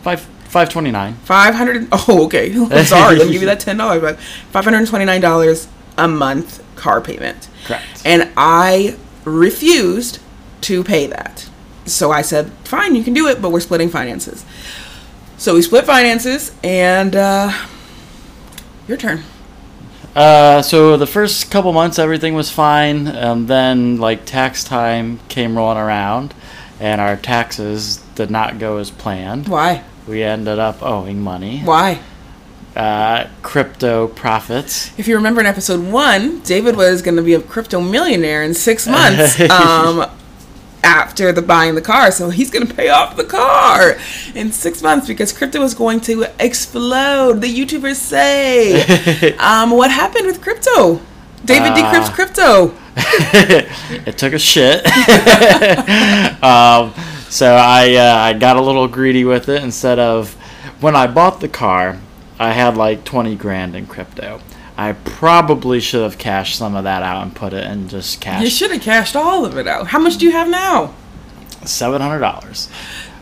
Five 0.01 0.27
Five 0.49 0.71
twenty 0.71 0.91
nine. 0.91 1.15
Five 1.17 1.55
hundred. 1.55 1.89
Oh, 1.93 2.25
okay. 2.27 2.53
I'm 2.57 2.85
sorry. 2.85 3.17
Let 3.17 3.27
me 3.27 3.33
give 3.33 3.43
you 3.43 3.49
that 3.49 3.61
ten 3.61 3.77
dollars 3.77 4.03
back. 4.03 4.19
Five 4.51 4.65
hundred 4.65 4.87
twenty 4.89 5.05
nine 5.05 5.21
dollars 5.21 5.69
a 5.97 6.09
month 6.09 6.65
car 6.77 7.01
payment. 7.01 7.49
Correct. 7.65 8.03
And 8.05 8.31
I 8.37 8.97
refused 9.25 10.21
to 10.63 10.83
pay 10.85 11.07
that. 11.07 11.49
So 11.85 12.11
I 12.11 12.23
said, 12.23 12.51
"Fine, 12.65 12.95
you 12.95 13.05
can 13.05 13.15
do 13.15 13.27
it, 13.29 13.41
but 13.43 13.51
we're 13.51 13.61
splitting 13.61 13.91
finances." 13.91 14.45
So 15.37 15.55
we 15.55 15.63
split 15.63 15.85
finances, 15.85 16.53
and 16.65 17.15
uh, 17.15 17.53
your 18.89 18.97
turn. 18.97 19.23
Uh, 20.17 20.63
so 20.63 20.97
the 20.97 21.07
first 21.07 21.51
couple 21.51 21.73
months 21.73 21.99
everything 21.99 22.35
was 22.35 22.51
fine, 22.51 23.07
and 23.07 23.47
then 23.47 23.99
like 23.99 24.25
tax 24.25 24.65
time 24.65 25.21
came 25.29 25.57
rolling 25.57 25.79
around, 25.79 26.35
and 26.81 27.01
our 27.01 27.17
taxes 27.17 27.99
did 28.15 28.31
not 28.31 28.59
go 28.59 28.79
as 28.79 28.91
planned. 28.91 29.47
Why? 29.47 29.85
We 30.09 30.23
ended 30.23 30.59
up 30.59 30.83
owing 30.83 31.21
money. 31.21 31.61
Why? 31.61 32.01
Uh, 32.75 33.29
crypto 33.43 34.09
profits. 34.09 34.91
If 34.99 35.07
you 35.07 35.17
remember 35.17 35.41
in 35.41 35.47
episode 35.47 35.85
one, 35.85 36.41
David 36.41 36.77
was 36.77 37.03
going 37.03 37.17
to 37.17 37.23
be 37.23 37.35
a 37.35 37.41
crypto 37.41 37.81
millionaire 37.81 38.43
in 38.43 38.55
six 38.55 38.87
months 38.87 39.39
um, 39.51 40.09
after 40.83 41.31
the 41.33 41.43
buying 41.43 41.75
the 41.75 41.83
car. 41.83 42.11
So 42.11 42.31
he's 42.31 42.51
going 42.51 42.67
to 42.67 42.73
pay 42.75 42.89
off 42.89 43.17
the 43.17 43.25
car 43.25 43.99
in 44.35 44.53
six 44.53 44.83
months 44.83 45.07
because 45.07 45.33
crypto 45.33 45.63
is 45.63 45.75
going 45.75 46.01
to 46.03 46.31
explode. 46.41 47.41
The 47.43 47.53
YouTubers 47.55 47.97
say. 47.97 49.33
um, 49.39 49.73
what 49.73 49.91
happened 49.91 50.27
with 50.27 50.41
crypto? 50.41 51.01
David 51.45 51.73
Uh, 51.73 51.77
decrypts 51.77 52.13
crypto. 52.15 52.75
it 54.07 54.17
took 54.17 54.33
a 54.33 54.39
shit. 54.39 54.87
um, 56.43 56.93
so 57.29 57.55
I 57.55 57.95
uh, 57.95 58.15
I 58.17 58.33
got 58.35 58.57
a 58.57 58.61
little 58.61 58.89
greedy 58.89 59.25
with 59.25 59.49
it. 59.49 59.63
Instead 59.63 59.99
of 59.99 60.35
when 60.81 60.95
I 60.97 61.07
bought 61.07 61.41
the 61.41 61.49
car, 61.49 61.99
I 62.39 62.53
had 62.53 62.77
like 62.77 63.05
twenty 63.05 63.35
grand 63.37 63.75
in 63.77 63.87
crypto. 63.87 64.41
I 64.77 64.93
probably 64.93 65.81
should 65.81 66.03
have 66.03 66.19
cashed 66.19 66.57
some 66.57 66.77
of 66.77 66.85
that 66.85 67.03
out 67.03 67.23
and 67.25 67.35
put 67.35 67.53
it 67.53 67.65
in 67.65 67.89
just 67.89 68.21
cash. 68.21 68.43
You 68.45 68.49
should 68.51 68.71
have 68.71 68.81
cashed 68.83 69.17
all 69.17 69.45
of 69.45 69.57
it 69.59 69.67
out. 69.67 69.89
How 69.89 69.99
much 69.99 70.19
do 70.19 70.25
you 70.27 70.33
have 70.33 70.49
now? 70.49 70.95
seven 71.65 72.01
hundred 72.01 72.21
dollars. 72.21 72.69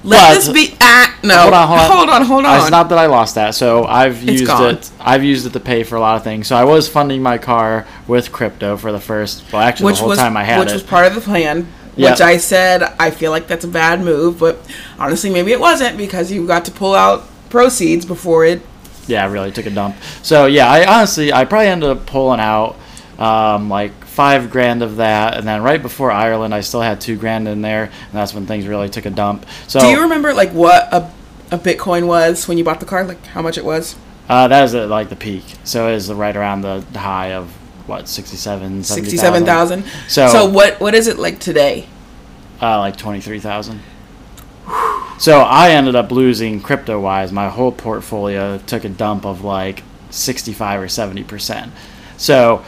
Let 0.05 0.29
But- 0.29 0.35
this 0.35 0.49
be. 0.51 0.77
Ah, 0.81 1.19
no. 1.25 1.37
Hold 1.41 1.55
on, 1.55 1.67
hold 1.67 1.81
on, 1.81 1.89
hold 1.97 2.09
on, 2.11 2.25
hold 2.27 2.45
on. 2.45 2.61
It's 2.61 2.71
not 2.71 2.91
that 2.91 2.99
I 2.99 3.07
lost 3.07 3.35
that. 3.37 3.55
So 3.57 3.85
I've 3.87 4.23
It's 4.23 4.41
used 4.41 4.47
gone. 4.47 4.75
it. 4.75 4.91
I've 5.01 5.25
used 5.25 5.47
it 5.47 5.55
to 5.55 5.61
pay 5.61 5.83
for 5.83 5.97
a 5.97 6.01
lot 6.01 6.17
of 6.17 6.23
things. 6.23 6.47
So 6.47 6.55
I 6.55 6.63
was 6.65 6.89
funding 6.89 7.23
my 7.23 7.39
car 7.39 7.87
with 8.07 8.31
crypto 8.31 8.77
for 8.77 8.93
the 8.93 9.01
first, 9.01 9.43
well, 9.53 9.63
actually 9.63 9.87
which 9.87 9.97
the 9.97 10.01
whole 10.03 10.11
was 10.11 10.19
time 10.19 10.37
I 10.37 10.45
had 10.45 10.61
which 10.61 10.69
it. 10.71 10.75
was 10.75 10.83
part 10.85 11.07
of 11.07 11.15
the 11.17 11.21
plan. 11.23 11.67
Yeah. 11.97 12.11
Which 12.13 12.21
I 12.21 12.37
said 12.37 12.83
I 12.99 13.11
feel 13.11 13.31
like 13.31 13.47
that's 13.49 13.65
a 13.65 13.69
bad 13.69 14.01
move, 14.01 14.39
but 14.39 14.59
honestly 14.99 15.31
maybe 15.31 15.53
it 15.53 15.61
wasn't 15.61 15.97
because 15.97 16.31
you 16.31 16.47
got 16.47 16.65
to 16.67 16.71
pull 16.71 16.95
out 16.95 17.25
proceeds 17.51 18.05
before 18.05 18.45
it. 18.45 18.61
yeah, 19.07 19.25
I 19.25 19.29
really 19.29 19.51
took 19.53 19.67
a 19.67 19.71
dump. 19.71 19.97
So 20.23 20.47
yeah, 20.47 20.69
I 20.71 20.85
honestly, 20.87 21.33
I 21.33 21.45
probably 21.45 21.69
ended 21.69 21.89
up 21.89 22.07
pulling 22.07 22.41
out 22.41 22.77
um, 23.19 23.71
like 23.71 23.93
five 24.05 24.51
grand 24.51 24.83
of 24.83 24.97
that, 24.97 25.37
and 25.37 25.47
then 25.47 25.63
right 25.63 25.81
before 25.81 26.11
Ireland, 26.11 26.55
I 26.55 26.61
still 26.61 26.81
had 26.83 27.01
two 27.01 27.17
grand 27.17 27.47
in 27.49 27.63
there, 27.63 27.85
and 27.85 28.13
that's 28.13 28.35
when 28.35 28.47
things 28.47 28.67
really 28.67 28.89
took 28.89 29.07
a 29.07 29.11
dump. 29.11 29.47
So 29.69 29.81
Do 29.81 29.87
you 29.87 30.03
remember 30.03 30.35
like 30.35 30.51
what 30.51 30.93
a 30.93 31.11
a 31.53 31.59
Bitcoin 31.59 32.07
was 32.09 32.49
when 32.49 32.59
you 32.59 32.65
bought 32.65 32.81
the 32.81 32.87
car? 32.87 33.05
Like 33.05 33.25
how 33.27 33.41
much 33.43 33.57
it 33.57 33.65
was? 33.65 33.95
uh, 34.29 34.49
that 34.49 34.61
was 34.61 34.75
at 34.75 34.89
like 34.89 35.09
the 35.09 35.17
peak. 35.17 35.45
So 35.65 35.89
it 35.89 35.93
was 35.95 36.13
right 36.13 36.37
around 36.37 36.63
the 36.63 36.83
high 36.99 37.33
of 37.33 37.53
what 37.87 38.09
67, 38.09 38.83
Sixty-seven 38.85 39.45
thousand. 39.45 39.85
So- 40.09 40.29
so 40.29 40.47
what 40.47 40.81
what 40.81 40.95
is 40.95 41.07
it 41.09 41.19
like 41.19 41.39
today? 41.39 41.87
Uh, 42.61 42.79
like 42.79 42.97
twenty 42.97 43.21
three 43.21 43.41
thousand. 43.41 43.81
So 45.19 45.41
I 45.41 45.71
ended 45.71 45.95
up 45.97 46.11
losing 46.11 46.61
crypto 46.61 47.01
wise. 47.01 47.33
My 47.33 47.49
whole 47.49 47.73
portfolio 47.73 48.59
took 48.59 48.85
a 48.85 48.89
dump 48.89 49.25
of 49.25 49.43
like 49.45 49.83
sixty 50.11 50.53
five 50.53 50.81
or 50.81 50.89
seventy 50.89 51.25
percent. 51.25 51.73
So, 52.19 52.65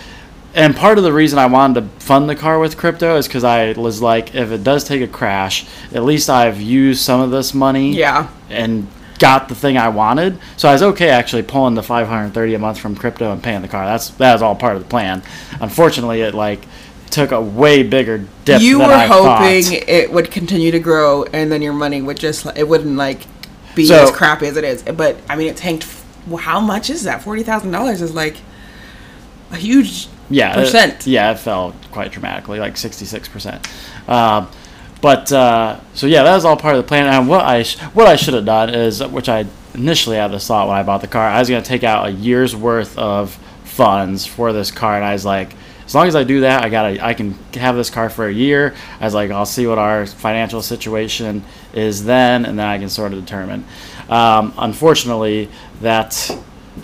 and 0.55 0.75
part 0.77 0.99
of 0.99 1.05
the 1.05 1.13
reason 1.13 1.39
I 1.39 1.47
wanted 1.47 1.81
to 1.81 2.05
fund 2.05 2.29
the 2.29 2.37
car 2.37 2.59
with 2.59 2.77
crypto 2.77 3.17
is 3.17 3.27
because 3.27 3.45
I 3.45 3.73
was 3.73 4.01
like, 4.01 4.35
if 4.35 4.51
it 4.51 4.63
does 4.65 4.85
take 4.85 5.03
a 5.03 5.07
crash, 5.09 5.67
at 5.93 6.05
least 6.05 6.31
I've 6.31 6.61
used 6.61 7.03
some 7.03 7.21
of 7.21 7.31
this 7.31 7.53
money 7.53 7.93
Yeah. 7.97 8.29
and 8.49 8.87
got 9.19 9.49
the 9.49 9.55
thing 9.55 9.77
I 9.77 9.89
wanted. 9.89 10.39
So 10.57 10.69
I 10.69 10.73
was 10.73 10.83
okay 10.83 11.09
actually 11.11 11.43
pulling 11.43 11.75
the 11.75 11.83
530 11.83 12.55
a 12.55 12.59
month 12.59 12.79
from 12.79 12.95
crypto 12.97 13.33
and 13.33 13.43
paying 13.43 13.63
the 13.63 13.69
car. 13.69 13.85
That's 13.85 14.11
that 14.11 14.33
was 14.33 14.43
all 14.43 14.55
part 14.57 14.77
of 14.77 14.83
the 14.83 14.89
plan. 14.89 15.23
Unfortunately, 15.61 16.21
it 16.23 16.35
like 16.35 16.65
took 17.11 17.33
a 17.33 17.41
way 17.41 17.83
bigger 17.83 18.25
dip. 18.45 18.61
you 18.61 18.79
were 18.79 18.85
I 18.85 19.07
hoping 19.07 19.63
thought. 19.63 19.89
it 19.89 20.13
would 20.13 20.31
continue 20.31 20.71
to 20.71 20.79
grow 20.79 21.25
and 21.25 21.51
then 21.51 21.63
your 21.63 21.73
money 21.73 22.03
would 22.03 22.19
just 22.19 22.47
it 22.57 22.69
wouldn't 22.69 22.97
like 22.97 23.23
be 23.75 23.87
So- 23.87 24.03
as 24.05 24.11
crappy 24.11 24.47
as 24.47 24.57
it 24.57 24.65
is. 24.65 24.83
But 24.83 25.17
I 25.29 25.37
mean 25.37 25.49
it 25.49 25.57
tanked 25.57 25.87
well, 26.27 26.37
how 26.39 26.61
much 26.61 26.91
is 26.91 27.05
that? 27.05 27.23
Forty 27.23 27.43
thousand 27.43 27.71
dollars 27.71 28.03
is 28.03 28.15
like 28.15 28.37
a 29.51 29.57
huge 29.57 30.09
yeah, 30.31 30.53
it- 30.53 30.65
percent. 30.65 31.07
yeah, 31.07 31.33
it 31.33 31.39
fell 31.39 31.75
quite 31.91 32.13
dramatically, 32.13 32.59
like 32.61 32.75
66%. 32.75 33.67
Um, 34.07 34.49
but 35.01 35.33
uh, 35.33 35.81
so 35.95 36.07
yeah, 36.07 36.23
that 36.23 36.35
was 36.35 36.45
all 36.45 36.57
part 36.57 36.75
of 36.75 36.83
the 36.83 36.89
plan. 36.89 37.07
And 37.07 37.29
what 37.29 37.45
I 37.45 37.63
sh- 37.63 37.79
what 37.95 38.07
I 38.07 38.17
should 38.17 38.35
have 38.35 38.45
done 38.45 38.71
is, 38.71 39.03
which 39.05 39.29
I 39.29 39.47
initially 39.75 40.17
had 40.17 40.33
this 40.33 40.47
thought 40.47 40.69
when 40.69 40.77
I 40.77 40.83
bought 40.83 41.01
the 41.01 41.09
car, 41.09 41.29
I 41.29 41.39
was 41.39 41.49
to 41.49 41.63
take 41.63 41.85
out 41.85 42.07
a 42.07 42.11
year's 42.11 42.55
worth 42.57 42.99
of 42.99 43.39
funds 43.65 44.27
for 44.27 44.53
this 44.53 44.71
car, 44.71 44.97
and 44.97 45.05
I 45.05 45.13
was 45.13 45.25
like, 45.25 45.55
as 45.87 45.95
long 45.95 46.09
as 46.09 46.17
I 46.17 46.25
do 46.25 46.41
that, 46.41 46.65
I 46.65 46.69
got 46.69 46.99
I 46.99 47.15
can 47.15 47.33
have 47.55 47.77
this 47.77 47.91
car 47.91 48.11
for 48.11 48.27
a 48.27 48.33
year. 48.33 48.75
I 49.01 49.05
was 49.05 49.15
like, 49.15 49.31
I'll 49.31 49.47
see 49.47 49.67
what 49.67 49.79
our 49.79 50.05
financial 50.07 50.63
situation 50.63 51.45
is 51.73 52.05
then, 52.05 52.45
and 52.45 52.59
then 52.59 52.67
I 52.67 52.79
can 52.79 52.89
sort 52.89 53.13
of 53.13 53.21
determine. 53.21 53.65
Um, 54.09 54.53
unfortunately, 54.59 55.49
that 55.81 56.31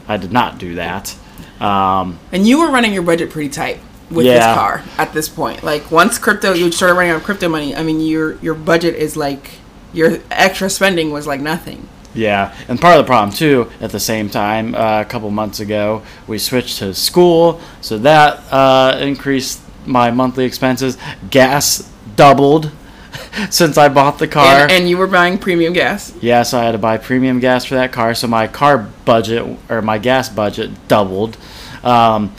I 0.07 0.17
did 0.17 0.33
not 0.33 0.59
do 0.59 0.77
that. 0.77 1.15
Um, 1.61 2.19
And 2.33 2.47
you 2.47 2.59
were 2.59 2.71
running 2.71 2.93
your 2.93 3.03
budget 3.03 3.31
pretty 3.31 3.49
tight 3.49 3.81
with 4.15 4.27
Yeah. 4.27 4.35
this 4.35 4.55
car 4.57 4.83
at 4.99 5.12
this 5.12 5.29
point. 5.29 5.62
Like 5.62 5.91
once 5.91 6.19
crypto, 6.19 6.53
you 6.55 6.71
started 6.73 6.95
running 6.95 7.11
out 7.12 7.17
of 7.19 7.25
crypto 7.25 7.49
money. 7.49 7.75
I 7.77 7.83
mean, 7.83 8.01
your 8.01 8.37
your 8.37 8.55
budget 8.55 8.95
is 8.95 9.17
like 9.17 9.53
your 9.93 10.19
extra 10.31 10.69
spending 10.71 11.11
was 11.12 11.27
like 11.27 11.41
nothing. 11.41 11.89
Yeah, 12.15 12.55
and 12.69 12.81
part 12.81 12.97
of 12.97 13.05
the 13.05 13.09
problem 13.09 13.35
too, 13.37 13.71
at 13.81 13.91
the 13.91 13.99
same 13.99 14.31
time, 14.31 14.75
uh, 14.77 15.01
a 15.01 15.05
couple 15.05 15.31
months 15.31 15.59
ago, 15.59 16.03
we 16.29 16.39
switched 16.39 16.79
to 16.79 16.95
school, 16.95 17.61
so 17.81 17.99
that 17.99 18.41
uh, 18.53 18.99
increased 19.01 19.61
my 19.85 20.12
monthly 20.12 20.45
expenses. 20.45 20.97
Gas 21.31 21.91
doubled 22.15 22.71
since 23.51 23.77
I 23.77 23.89
bought 23.89 24.19
the 24.21 24.29
car. 24.29 24.62
And, 24.62 24.71
and 24.73 24.89
you 24.89 24.97
were 24.97 25.09
buying 25.09 25.39
premium 25.39 25.73
gas. 25.73 26.12
yeah, 26.21 26.45
so 26.45 26.59
I 26.61 26.65
had 26.65 26.73
to 26.73 26.79
buy 26.79 26.99
premium 26.99 27.41
gas 27.41 27.65
for 27.65 27.75
that 27.75 27.91
car, 27.93 28.15
so 28.15 28.29
my 28.29 28.47
car 28.47 28.79
budget 29.05 29.45
or 29.69 29.83
my 29.83 29.99
gas 29.99 30.29
budget 30.29 30.71
doubled. 30.87 31.37
Um, 31.83 32.33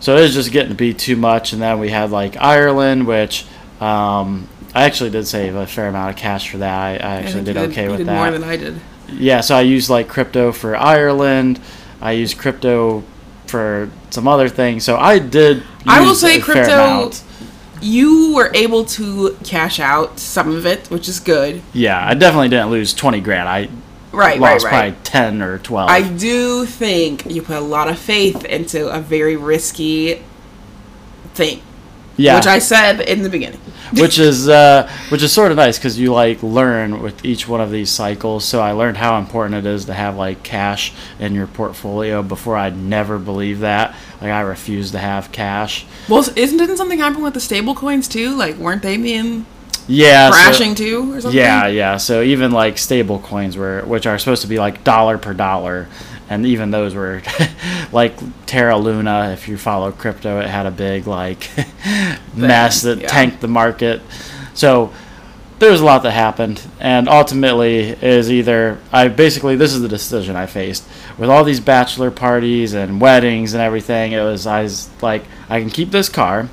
so 0.00 0.16
it 0.16 0.22
was 0.22 0.34
just 0.34 0.50
getting 0.52 0.70
to 0.70 0.74
be 0.76 0.92
too 0.94 1.16
much, 1.16 1.52
and 1.52 1.62
then 1.62 1.78
we 1.78 1.90
had 1.90 2.10
like 2.10 2.36
Ireland, 2.36 3.06
which 3.06 3.46
um, 3.80 4.48
I 4.74 4.84
actually 4.84 5.10
did 5.10 5.26
save 5.26 5.54
a 5.54 5.66
fair 5.66 5.88
amount 5.88 6.10
of 6.10 6.16
cash 6.16 6.50
for 6.50 6.58
that. 6.58 6.78
I, 6.78 6.90
I 6.92 7.16
actually 7.16 7.44
think 7.44 7.46
did 7.46 7.56
you 7.56 7.62
okay 7.62 7.84
you 7.84 7.90
with 7.90 7.98
did 7.98 8.06
that. 8.08 8.16
more 8.16 8.30
than 8.30 8.44
I 8.44 8.56
did. 8.56 8.80
Yeah, 9.12 9.40
so 9.40 9.56
I 9.56 9.62
used 9.62 9.90
like 9.90 10.08
crypto 10.08 10.52
for 10.52 10.76
Ireland. 10.76 11.60
I 12.00 12.12
used 12.12 12.38
crypto 12.38 13.02
for 13.46 13.90
some 14.10 14.26
other 14.28 14.48
things. 14.48 14.84
So 14.84 14.96
I 14.96 15.18
did. 15.18 15.62
I 15.86 16.00
will 16.00 16.14
say 16.14 16.40
crypto- 16.40 17.10
You 17.82 18.34
were 18.34 18.50
able 18.54 18.84
to 18.84 19.36
cash 19.42 19.80
out 19.80 20.18
some 20.18 20.54
of 20.54 20.66
it, 20.66 20.88
which 20.90 21.08
is 21.08 21.18
good. 21.18 21.62
Yeah, 21.72 21.98
I 22.06 22.14
definitely 22.14 22.50
didn't 22.50 22.70
lose 22.70 22.92
twenty 22.94 23.20
grand. 23.20 23.48
I 23.48 23.68
Right, 24.12 24.40
lost 24.40 24.64
right, 24.64 24.72
right. 24.72 24.80
probably 24.92 25.04
ten 25.04 25.42
or 25.42 25.58
twelve. 25.58 25.90
I 25.90 26.02
do 26.02 26.66
think 26.66 27.26
you 27.26 27.42
put 27.42 27.56
a 27.56 27.60
lot 27.60 27.88
of 27.88 27.98
faith 27.98 28.44
into 28.44 28.88
a 28.88 29.00
very 29.00 29.36
risky 29.36 30.22
thing, 31.34 31.62
yeah, 32.16 32.36
which 32.36 32.46
I 32.46 32.58
said 32.58 33.00
in 33.00 33.22
the 33.22 33.30
beginning. 33.30 33.60
which 33.94 34.18
is 34.18 34.48
uh, 34.48 34.88
which 35.08 35.22
is 35.22 35.32
sort 35.32 35.50
of 35.50 35.56
nice 35.56 35.78
because 35.78 35.98
you 35.98 36.12
like 36.12 36.42
learn 36.42 37.02
with 37.02 37.24
each 37.24 37.48
one 37.48 37.60
of 37.60 37.70
these 37.70 37.90
cycles. 37.90 38.44
So 38.44 38.60
I 38.60 38.72
learned 38.72 38.96
how 38.96 39.18
important 39.18 39.66
it 39.66 39.68
is 39.68 39.86
to 39.86 39.94
have 39.94 40.16
like 40.16 40.42
cash 40.42 40.92
in 41.18 41.34
your 41.34 41.46
portfolio. 41.46 42.22
Before 42.22 42.56
I'd 42.56 42.76
never 42.76 43.18
believe 43.18 43.60
that. 43.60 43.94
Like 44.20 44.30
I 44.30 44.40
refuse 44.40 44.92
to 44.92 44.98
have 44.98 45.32
cash. 45.32 45.86
Well, 46.08 46.20
isn't 46.20 46.58
didn't 46.58 46.76
something 46.76 46.98
happen 46.98 47.22
with 47.22 47.34
the 47.34 47.40
stable 47.40 47.74
coins 47.74 48.06
too? 48.06 48.36
Like, 48.36 48.56
weren't 48.56 48.82
they 48.82 48.96
being 48.96 49.46
Yeah, 49.88 50.30
so- 50.30 50.36
crashing 50.36 50.74
too, 50.74 51.14
or 51.14 51.20
something? 51.20 51.38
Yeah, 51.38 51.66
yeah. 51.66 51.96
So 51.96 52.22
even 52.22 52.52
like 52.52 52.78
stable 52.78 53.18
coins 53.18 53.56
were, 53.56 53.82
which 53.82 54.06
are 54.06 54.18
supposed 54.18 54.42
to 54.42 54.48
be 54.48 54.58
like 54.58 54.84
dollar 54.84 55.18
per 55.18 55.34
dollar, 55.34 55.88
and 56.28 56.46
even 56.46 56.70
those 56.70 56.94
were 56.94 57.22
like 57.92 58.14
Terra 58.46 58.76
Luna. 58.76 59.30
If 59.32 59.48
you 59.48 59.58
follow 59.58 59.92
crypto, 59.92 60.40
it 60.40 60.48
had 60.48 60.66
a 60.66 60.70
big 60.70 61.06
like 61.06 61.50
mess 62.34 62.82
that 62.82 63.00
yeah. 63.00 63.08
tanked 63.08 63.40
the 63.40 63.48
market. 63.48 64.00
So 64.54 64.92
there 65.58 65.70
was 65.70 65.80
a 65.80 65.84
lot 65.84 66.02
that 66.04 66.12
happened, 66.12 66.62
and 66.78 67.08
ultimately 67.08 67.80
is 67.80 68.30
either 68.30 68.78
I 68.92 69.08
basically 69.08 69.56
this 69.56 69.74
is 69.74 69.82
the 69.82 69.88
decision 69.88 70.36
I 70.36 70.46
faced 70.46 70.86
with 71.18 71.28
all 71.28 71.44
these 71.44 71.60
bachelor 71.60 72.10
parties 72.10 72.74
and 72.74 73.00
weddings 73.00 73.54
and 73.54 73.62
everything. 73.62 74.12
It 74.12 74.22
was 74.22 74.46
I 74.46 74.62
was 74.62 74.88
like 75.02 75.24
I 75.48 75.60
can 75.60 75.68
keep 75.70 75.90
this 75.90 76.08
car 76.08 76.48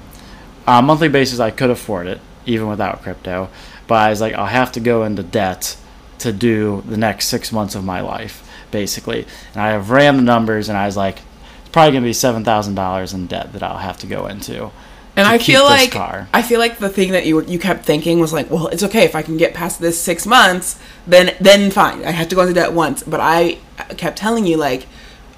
on 0.66 0.84
a 0.84 0.86
monthly 0.86 1.08
basis. 1.08 1.40
I 1.40 1.52
could 1.52 1.70
afford 1.70 2.08
it 2.08 2.20
even 2.48 2.68
without 2.68 3.04
crypto, 3.04 3.50
but 3.88 3.96
I 3.96 4.10
was 4.10 4.22
like 4.22 4.34
I'll 4.34 4.46
have 4.46 4.72
to 4.74 4.80
go 4.80 5.04
into 5.04 5.24
debt 5.24 5.78
to 6.20 6.32
do 6.32 6.84
the 6.88 6.98
next 6.98 7.28
six 7.28 7.52
months 7.52 7.76
of 7.76 7.84
my 7.84 8.02
life, 8.02 8.48
basically. 8.72 9.28
And 9.54 9.62
I 9.62 9.70
have 9.70 9.92
ran 9.92 10.18
the 10.18 10.24
numbers, 10.24 10.70
and 10.70 10.78
I 10.78 10.86
was 10.86 10.98
like, 10.98 11.20
it's 11.62 11.70
probably 11.70 11.94
gonna 11.94 12.06
be 12.06 12.14
seven 12.14 12.44
thousand 12.44 12.76
dollars 12.76 13.14
in 13.14 13.28
debt 13.28 13.54
that 13.54 13.64
I'll 13.64 13.78
have 13.78 13.98
to 14.00 14.08
go 14.08 14.26
into. 14.28 14.72
And 15.16 15.28
I 15.28 15.40
feel 15.40 15.64
like 15.64 15.92
car. 15.92 16.30
I 16.32 16.44
feel 16.44 16.60
like 16.60 16.78
the 16.78 16.90
thing 16.90 17.12
that 17.12 17.26
you 17.26 17.42
you 17.44 17.58
kept 17.58 17.86
thinking 17.86 18.20
was 18.20 18.32
like, 18.32 18.52
well, 18.52 18.68
it's 18.68 18.84
okay 18.84 19.04
if 19.04 19.16
I 19.16 19.24
can 19.24 19.36
get 19.36 19.54
past 19.56 19.80
this 19.82 20.00
six 20.00 20.26
months, 20.28 20.80
then 21.08 21.36
then 21.42 21.72
fine. 21.72 22.06
I 22.06 22.12
have 22.12 22.30
to 22.30 22.36
go 22.36 22.42
into 22.42 22.54
debt 22.54 22.74
once, 22.74 23.02
but 23.02 23.20
I 23.20 23.58
kept 23.98 24.18
telling 24.18 24.46
you 24.46 24.58
like, 24.58 24.86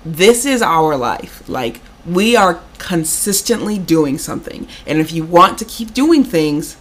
this 0.04 0.46
is 0.46 0.62
our 0.62 0.98
life. 0.98 1.48
Like 1.48 1.80
we 2.06 2.36
are 2.36 2.62
consistently 2.78 3.78
doing 3.80 4.18
something, 4.18 4.68
and 4.86 5.00
if 5.00 5.14
you 5.14 5.24
want 5.24 5.58
to 5.60 5.66
keep 5.66 5.94
doing 5.94 6.26
things, 6.26 6.76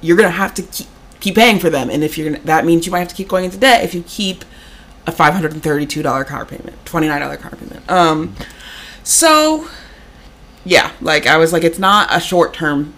you're 0.00 0.16
gonna 0.16 0.30
have 0.30 0.54
to 0.54 0.62
keep 0.62 0.86
keep 1.20 1.34
paying 1.34 1.58
for 1.58 1.70
them. 1.70 1.90
And 1.90 2.04
if 2.04 2.16
you're 2.16 2.30
gonna, 2.30 2.44
that 2.44 2.64
means 2.64 2.86
you 2.86 2.92
might 2.92 3.00
have 3.00 3.08
to 3.08 3.14
keep 3.14 3.28
going 3.28 3.44
into 3.44 3.58
debt 3.58 3.84
if 3.84 3.94
you 3.94 4.02
keep 4.06 4.44
a 5.06 5.12
five 5.12 5.34
hundred 5.34 5.52
and 5.52 5.62
thirty 5.62 5.86
two 5.86 6.02
dollar 6.02 6.24
car 6.24 6.44
payment, 6.44 6.84
twenty 6.84 7.08
nine 7.08 7.20
dollar 7.20 7.36
car 7.36 7.52
payment. 7.52 7.88
Um, 7.90 8.34
so 9.02 9.68
yeah, 10.64 10.92
like 11.00 11.26
I 11.26 11.36
was 11.36 11.52
like, 11.52 11.64
it's 11.64 11.78
not 11.78 12.08
a 12.10 12.20
short 12.20 12.54
term 12.54 12.94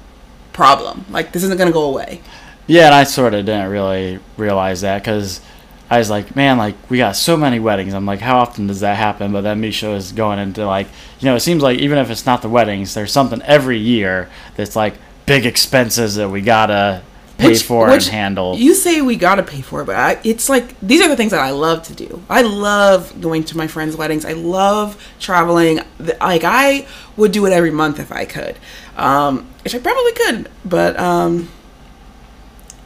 problem. 0.53 1.05
Like 1.11 1.33
this 1.33 1.43
isn't 1.45 1.59
gonna 1.59 1.73
go 1.73 1.85
away. 1.85 2.21
Yeah, 2.67 2.87
and 2.87 2.95
I 2.95 3.05
sort 3.05 3.35
of 3.35 3.47
didn't 3.47 3.71
really 3.71 4.21
realize 4.37 4.83
that 4.83 5.03
because 5.03 5.41
I 5.89 5.99
was 5.99 6.09
like, 6.09 6.37
man, 6.37 6.57
like 6.57 6.77
we 6.89 6.99
got 6.99 7.17
so 7.17 7.37
many 7.37 7.59
weddings. 7.59 7.95
I'm 7.95 8.07
like, 8.07 8.21
how 8.21 8.39
often 8.39 8.69
does 8.69 8.81
that 8.81 8.97
happen? 8.97 9.33
But 9.33 9.41
then 9.41 9.61
Mesha 9.61 9.97
is 9.97 10.13
going 10.13 10.39
into 10.39 10.65
like, 10.65 10.87
you 11.19 11.27
know, 11.27 11.35
it 11.35 11.41
seems 11.41 11.63
like 11.63 11.79
even 11.79 11.99
if 11.99 12.11
it's 12.11 12.27
not 12.27 12.43
the 12.43 12.49
weddings, 12.49 12.95
there's 12.95 13.13
something 13.13 13.43
every 13.43 13.79
year 13.79 14.29
that's 14.55 14.77
like 14.77 14.95
big 15.31 15.47
expenses 15.47 16.17
that 16.17 16.29
we 16.29 16.41
gotta 16.41 17.03
pay 17.39 17.55
for 17.55 17.89
and 17.89 18.03
handle. 18.03 18.57
You 18.57 18.75
say 18.75 19.01
we 19.01 19.15
gotta 19.17 19.45
pay 19.45 19.61
for 19.61 19.81
it, 19.83 19.85
but 19.87 19.95
I, 19.97 20.21
it's 20.25 20.49
like 20.49 20.79
these 20.81 21.01
are 21.01 21.09
the 21.09 21.17
things 21.17 21.31
that 21.31 21.41
I 21.41 21.51
love 21.53 21.85
to 21.85 21.95
do. 21.95 22.23
I 22.29 22.43
love 22.43 23.21
going 23.21 23.45
to 23.45 23.57
my 23.57 23.69
friends' 23.69 23.97
weddings. 23.97 24.25
I 24.25 24.33
love 24.33 24.97
traveling. 25.21 25.81
Like 26.01 26.43
I 26.45 26.87
would 27.17 27.33
do 27.33 27.47
it 27.47 27.53
every 27.53 27.71
month 27.71 28.01
if 28.01 28.11
I 28.11 28.25
could, 28.25 28.57
um, 28.97 29.47
which 29.63 29.75
I 29.75 29.79
probably 29.79 30.13
could. 30.13 30.51
But 30.65 30.99
um, 30.99 31.49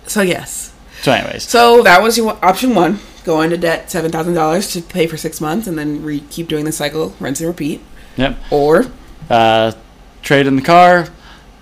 so 0.07 0.21
yes. 0.21 0.73
so, 1.03 1.13
anyways, 1.13 1.45
So 1.49 1.83
that 1.83 2.03
was 2.03 2.19
your 2.19 2.39
option 2.45 2.75
one. 2.75 2.99
Go 3.25 3.41
into 3.41 3.57
debt 3.57 3.91
seven 3.91 4.13
thousand 4.13 4.35
dollars 4.35 4.71
to 4.75 4.83
pay 4.83 5.07
for 5.07 5.17
six 5.17 5.41
months, 5.41 5.67
and 5.67 5.79
then 5.79 6.03
re- 6.05 6.23
keep 6.31 6.47
doing 6.47 6.67
the 6.67 6.73
cycle, 6.73 7.15
rinse 7.19 7.41
and 7.41 7.49
repeat. 7.49 7.81
yep. 8.17 8.37
Or 8.51 8.85
Uh, 9.31 9.73
trade 10.23 10.47
in 10.47 10.57
the 10.57 10.63
car, 10.63 11.09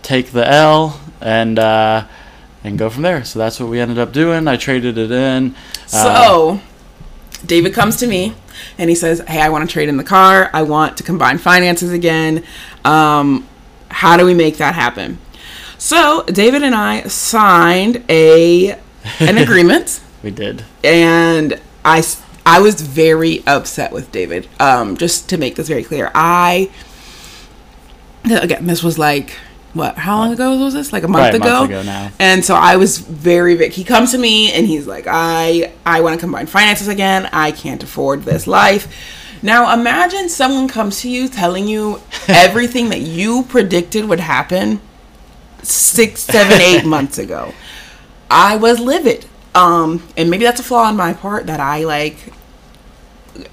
take 0.02 0.32
the 0.32 0.48
L, 0.48 1.00
and 1.20 1.58
uh, 1.58 2.06
and 2.64 2.78
go 2.78 2.90
from 2.90 3.02
there. 3.02 3.24
So 3.24 3.38
that's 3.38 3.58
what 3.60 3.68
we 3.68 3.80
ended 3.80 3.98
up 3.98 4.12
doing. 4.12 4.46
I 4.48 4.56
traded 4.56 4.98
it 4.98 5.10
in. 5.10 5.54
Uh, 5.54 5.86
So, 5.88 6.60
David 7.46 7.74
comes 7.74 7.96
to 7.96 8.06
me 8.06 8.34
and 8.78 8.88
he 8.88 8.94
says, 8.94 9.20
Hey, 9.26 9.40
I 9.40 9.48
want 9.48 9.68
to 9.68 9.72
trade 9.72 9.88
in 9.88 9.96
the 9.96 10.04
car. 10.04 10.48
I 10.52 10.62
want 10.62 10.96
to 10.98 11.02
combine 11.02 11.38
finances 11.38 11.90
again. 11.92 12.44
Um, 12.84 13.48
how 13.90 14.16
do 14.16 14.24
we 14.24 14.34
make 14.34 14.58
that 14.58 14.74
happen? 14.74 15.18
So, 15.78 16.22
David 16.24 16.62
and 16.62 16.74
I 16.74 17.02
signed 17.08 18.04
a 18.08 18.78
an 19.18 19.38
agreement 19.46 20.00
we 20.22 20.30
did. 20.30 20.64
and 20.84 21.60
I 21.84 22.04
I 22.46 22.60
was 22.60 22.80
very 22.80 23.42
upset 23.46 23.92
with 23.92 24.12
David. 24.12 24.46
Um, 24.60 24.96
just 24.96 25.28
to 25.30 25.36
make 25.36 25.56
this 25.56 25.66
very 25.68 25.82
clear, 25.82 26.12
I 26.14 26.70
again 28.24 28.66
this 28.66 28.82
was 28.84 28.98
like 28.98 29.36
what? 29.74 29.96
How 29.96 30.18
long 30.18 30.32
ago 30.32 30.58
was 30.58 30.74
this? 30.74 30.92
Like 30.92 31.02
a 31.02 31.08
month 31.08 31.34
ago. 31.34 31.60
month 31.60 31.70
ago 31.70 31.82
now. 31.82 32.10
And 32.18 32.44
so 32.44 32.54
I 32.54 32.76
was 32.76 32.98
very 32.98 33.56
big. 33.56 33.72
He 33.72 33.84
comes 33.84 34.12
to 34.12 34.18
me 34.18 34.52
and 34.52 34.66
he's 34.66 34.86
like, 34.86 35.06
I 35.08 35.72
I 35.86 36.00
want 36.02 36.14
to 36.14 36.20
combine 36.20 36.46
finances 36.46 36.88
again. 36.88 37.28
I 37.32 37.52
can't 37.52 37.82
afford 37.82 38.22
this 38.22 38.46
life. 38.46 38.94
Now 39.42 39.72
imagine 39.72 40.28
someone 40.28 40.68
comes 40.68 41.00
to 41.00 41.10
you 41.10 41.28
telling 41.28 41.66
you 41.66 42.00
everything 42.28 42.90
that 42.90 43.00
you 43.00 43.44
predicted 43.44 44.08
would 44.08 44.20
happen 44.20 44.80
six, 45.62 46.20
seven, 46.20 46.60
eight 46.60 46.84
months 46.86 47.18
ago. 47.18 47.54
I 48.30 48.56
was 48.56 48.78
livid. 48.78 49.26
Um, 49.54 50.02
and 50.16 50.30
maybe 50.30 50.44
that's 50.44 50.60
a 50.60 50.62
flaw 50.62 50.84
on 50.84 50.96
my 50.96 51.12
part 51.12 51.46
that 51.46 51.60
I 51.60 51.84
like 51.84 52.16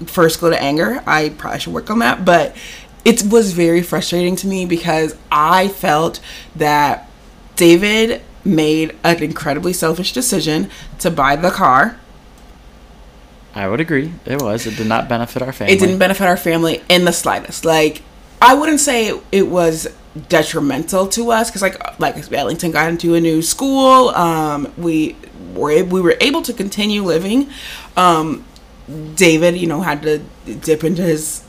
first 0.06 0.40
go 0.40 0.50
to 0.50 0.60
anger. 0.60 1.02
I 1.06 1.30
probably 1.30 1.60
should 1.60 1.72
work 1.72 1.90
on 1.90 2.00
that, 2.00 2.24
but 2.24 2.56
it 3.04 3.22
was 3.24 3.52
very 3.52 3.82
frustrating 3.82 4.36
to 4.36 4.46
me 4.46 4.66
because 4.66 5.16
I 5.30 5.68
felt 5.68 6.20
that 6.56 7.08
David 7.56 8.22
made 8.44 8.96
an 9.04 9.22
incredibly 9.22 9.72
selfish 9.72 10.12
decision 10.12 10.70
to 10.98 11.10
buy 11.10 11.36
the 11.36 11.50
car. 11.50 11.98
I 13.54 13.68
would 13.68 13.80
agree. 13.80 14.12
It 14.24 14.40
was. 14.40 14.66
It 14.66 14.76
did 14.76 14.86
not 14.86 15.08
benefit 15.08 15.42
our 15.42 15.52
family. 15.52 15.74
It 15.74 15.80
didn't 15.80 15.98
benefit 15.98 16.26
our 16.26 16.36
family 16.36 16.82
in 16.88 17.04
the 17.04 17.12
slightest. 17.12 17.64
Like 17.64 18.02
I 18.40 18.54
wouldn't 18.54 18.80
say 18.80 19.20
it, 19.32 19.48
was 19.48 19.88
detrimental 20.28 21.06
to 21.06 21.30
us 21.30 21.50
because 21.50 21.62
like 21.62 22.00
like 22.00 22.32
Ellington 22.32 22.70
got 22.70 22.88
into 22.88 23.14
a 23.14 23.20
new 23.20 23.42
school. 23.42 24.10
Um, 24.10 24.72
we 24.76 25.16
were 25.54 25.84
we 25.84 26.00
were 26.00 26.16
able 26.20 26.42
to 26.42 26.52
continue 26.52 27.02
living. 27.02 27.50
Um, 27.96 28.44
David, 29.14 29.56
you 29.56 29.66
know, 29.66 29.82
had 29.82 30.02
to 30.02 30.18
dip 30.44 30.84
into 30.84 31.02
his 31.02 31.44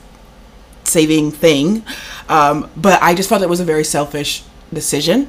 saving 0.92 1.32
thing, 1.32 1.84
um, 2.28 2.70
but 2.76 3.02
I 3.02 3.14
just 3.14 3.28
felt 3.28 3.42
it 3.42 3.48
was 3.48 3.60
a 3.60 3.64
very 3.64 3.84
selfish 3.84 4.44
decision. 4.72 5.28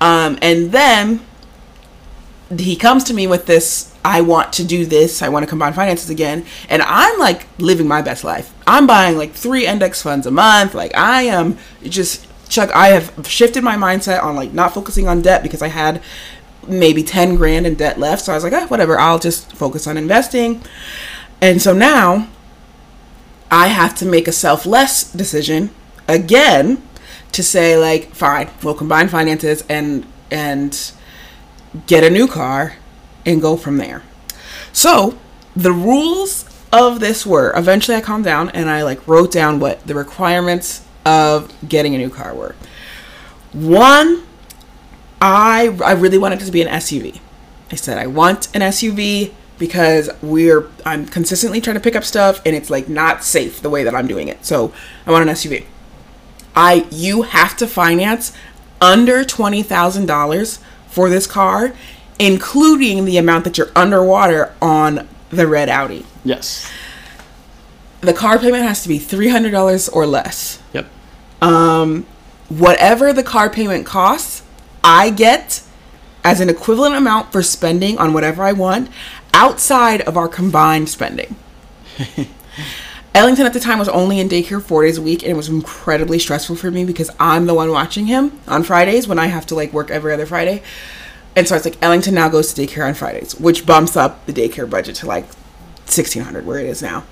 Um, 0.00 0.38
and 0.42 0.72
then 0.72 1.20
he 2.58 2.76
comes 2.76 3.04
to 3.04 3.14
me 3.14 3.26
with 3.26 3.46
this 3.46 3.94
I 4.04 4.20
want 4.20 4.52
to 4.54 4.64
do 4.64 4.84
this. 4.84 5.22
I 5.22 5.30
want 5.30 5.44
to 5.44 5.46
combine 5.48 5.72
finances 5.72 6.10
again. 6.10 6.44
And 6.68 6.82
I'm 6.82 7.18
like 7.18 7.46
living 7.58 7.88
my 7.88 8.02
best 8.02 8.22
life. 8.22 8.52
I'm 8.66 8.86
buying 8.86 9.16
like 9.16 9.32
three 9.32 9.66
index 9.66 10.02
funds 10.02 10.26
a 10.26 10.30
month. 10.30 10.74
Like 10.74 10.94
I 10.94 11.22
am 11.22 11.56
just 11.82 12.26
Chuck, 12.50 12.70
I 12.74 12.88
have 12.88 13.26
shifted 13.26 13.64
my 13.64 13.76
mindset 13.76 14.22
on 14.22 14.36
like 14.36 14.52
not 14.52 14.74
focusing 14.74 15.08
on 15.08 15.22
debt 15.22 15.42
because 15.42 15.62
I 15.62 15.68
had 15.68 16.02
maybe 16.68 17.02
10 17.02 17.36
grand 17.36 17.66
in 17.66 17.74
debt 17.74 17.98
left. 17.98 18.24
So 18.24 18.32
I 18.32 18.34
was 18.34 18.44
like, 18.44 18.52
ah, 18.52 18.66
whatever, 18.66 18.98
I'll 18.98 19.18
just 19.18 19.52
focus 19.52 19.86
on 19.86 19.96
investing. 19.96 20.62
And 21.40 21.60
so 21.60 21.72
now 21.72 22.28
I 23.54 23.68
have 23.68 23.94
to 23.98 24.04
make 24.04 24.26
a 24.26 24.32
selfless 24.32 25.04
decision 25.12 25.70
again 26.08 26.82
to 27.30 27.40
say 27.40 27.78
like, 27.78 28.12
fine, 28.12 28.50
we'll 28.64 28.74
combine 28.74 29.06
finances 29.06 29.62
and 29.68 30.04
and 30.28 30.90
get 31.86 32.02
a 32.02 32.10
new 32.10 32.26
car 32.26 32.74
and 33.24 33.40
go 33.40 33.56
from 33.56 33.76
there. 33.76 34.02
So, 34.72 35.16
the 35.54 35.70
rules 35.70 36.50
of 36.72 36.98
this 36.98 37.24
were 37.24 37.56
eventually 37.56 37.96
I 37.96 38.00
calmed 38.00 38.24
down 38.24 38.50
and 38.50 38.68
I 38.68 38.82
like 38.82 39.06
wrote 39.06 39.30
down 39.30 39.60
what 39.60 39.86
the 39.86 39.94
requirements 39.94 40.84
of 41.06 41.52
getting 41.68 41.94
a 41.94 41.98
new 41.98 42.10
car 42.10 42.34
were. 42.34 42.56
One, 43.52 44.24
I 45.20 45.78
I 45.84 45.92
really 45.92 46.18
wanted 46.18 46.40
to 46.40 46.50
be 46.50 46.60
an 46.60 46.68
SUV. 46.68 47.20
I 47.70 47.76
said 47.76 47.98
I 47.98 48.08
want 48.08 48.48
an 48.52 48.62
SUV 48.62 49.32
because 49.58 50.10
we're 50.22 50.68
I'm 50.84 51.06
consistently 51.06 51.60
trying 51.60 51.74
to 51.74 51.80
pick 51.80 51.96
up 51.96 52.04
stuff 52.04 52.40
and 52.44 52.54
it's 52.56 52.70
like 52.70 52.88
not 52.88 53.24
safe 53.24 53.60
the 53.60 53.70
way 53.70 53.84
that 53.84 53.94
I'm 53.94 54.06
doing 54.06 54.28
it. 54.28 54.44
So, 54.44 54.72
I 55.06 55.10
want 55.10 55.28
an 55.28 55.34
SUV. 55.34 55.64
I 56.56 56.86
you 56.90 57.22
have 57.22 57.56
to 57.58 57.66
finance 57.66 58.32
under 58.80 59.24
twenty 59.24 59.62
thousand 59.62 60.06
dollars 60.06 60.60
for 60.88 61.08
this 61.08 61.26
car, 61.26 61.74
including 62.18 63.04
the 63.04 63.16
amount 63.16 63.44
that 63.44 63.58
you're 63.58 63.72
underwater 63.74 64.54
on 64.60 65.08
the 65.30 65.46
red 65.46 65.68
Audi. 65.68 66.06
Yes. 66.24 66.70
The 68.00 68.12
car 68.12 68.38
payment 68.38 68.64
has 68.64 68.82
to 68.82 68.88
be 68.88 68.98
three 68.98 69.28
hundred 69.28 69.50
dollars 69.50 69.88
or 69.88 70.06
less. 70.06 70.60
Yep. 70.72 70.86
Um, 71.40 72.06
whatever 72.48 73.12
the 73.12 73.22
car 73.22 73.50
payment 73.50 73.86
costs, 73.86 74.42
I 74.82 75.10
get 75.10 75.62
as 76.22 76.40
an 76.40 76.48
equivalent 76.48 76.94
amount 76.94 77.32
for 77.32 77.42
spending 77.42 77.98
on 77.98 78.12
whatever 78.14 78.42
I 78.42 78.52
want 78.52 78.90
outside 79.34 80.00
of 80.02 80.16
our 80.16 80.28
combined 80.28 80.88
spending. 80.88 81.36
Ellington 83.14 83.46
at 83.46 83.52
the 83.52 83.60
time 83.60 83.78
was 83.78 83.88
only 83.88 84.18
in 84.18 84.28
daycare 84.28 84.62
four 84.62 84.84
days 84.84 84.96
a 84.96 85.02
week, 85.02 85.22
and 85.22 85.30
it 85.30 85.36
was 85.36 85.48
incredibly 85.48 86.18
stressful 86.18 86.56
for 86.56 86.70
me 86.70 86.84
because 86.84 87.10
I'm 87.20 87.46
the 87.46 87.54
one 87.54 87.70
watching 87.70 88.06
him 88.06 88.40
on 88.48 88.62
Fridays 88.62 89.06
when 89.06 89.18
I 89.18 89.26
have 89.26 89.44
to 89.46 89.54
like 89.54 89.72
work 89.72 89.90
every 89.90 90.12
other 90.12 90.24
Friday. 90.24 90.62
And 91.36 91.46
so 91.46 91.56
it's 91.56 91.64
like 91.64 91.82
Ellington 91.82 92.14
now 92.14 92.28
goes 92.28 92.52
to 92.52 92.62
daycare 92.62 92.86
on 92.86 92.94
Fridays, 92.94 93.34
which 93.34 93.66
bumps 93.66 93.96
up 93.96 94.24
the 94.26 94.32
daycare 94.32 94.70
budget 94.70 94.94
to 94.96 95.06
like 95.06 95.26
sixteen 95.84 96.22
hundred 96.22 96.46
where 96.46 96.58
it 96.58 96.66
is 96.66 96.80
now. 96.80 97.04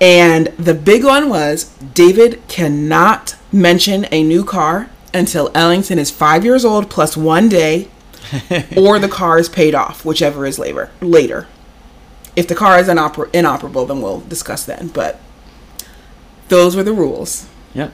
And 0.00 0.48
the 0.58 0.74
big 0.74 1.04
one 1.04 1.28
was 1.28 1.64
David 1.94 2.42
cannot 2.48 3.36
mention 3.52 4.06
a 4.10 4.22
new 4.22 4.44
car 4.44 4.90
until 5.12 5.50
Ellington 5.54 5.98
is 5.98 6.10
five 6.10 6.44
years 6.44 6.64
old 6.64 6.88
plus 6.90 7.16
one 7.16 7.48
day, 7.48 7.88
or 8.76 8.98
the 8.98 9.08
car 9.08 9.38
is 9.38 9.48
paid 9.48 9.74
off, 9.74 10.04
whichever 10.04 10.46
is 10.46 10.58
later. 10.58 10.90
Later, 11.00 11.46
if 12.36 12.46
the 12.46 12.54
car 12.54 12.78
is 12.78 12.88
inoper- 12.88 13.30
inoperable, 13.32 13.86
then 13.86 14.00
we'll 14.00 14.20
discuss 14.20 14.64
then. 14.64 14.88
But 14.88 15.20
those 16.48 16.76
were 16.76 16.82
the 16.82 16.92
rules. 16.92 17.48
Yep. 17.74 17.92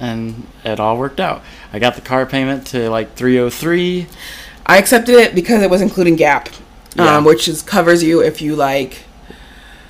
And 0.00 0.46
it 0.64 0.80
all 0.80 0.96
worked 0.96 1.20
out. 1.20 1.42
I 1.72 1.78
got 1.78 1.94
the 1.94 2.00
car 2.00 2.26
payment 2.26 2.66
to 2.68 2.90
like 2.90 3.14
303. 3.14 4.06
I 4.66 4.78
accepted 4.78 5.14
it 5.16 5.34
because 5.34 5.62
it 5.62 5.70
was 5.70 5.80
including 5.80 6.16
Gap. 6.16 6.48
Yeah. 6.94 7.16
um, 7.16 7.24
which 7.24 7.48
is 7.48 7.62
covers 7.62 8.02
you 8.02 8.20
if 8.20 8.42
you 8.42 8.54
like. 8.54 9.04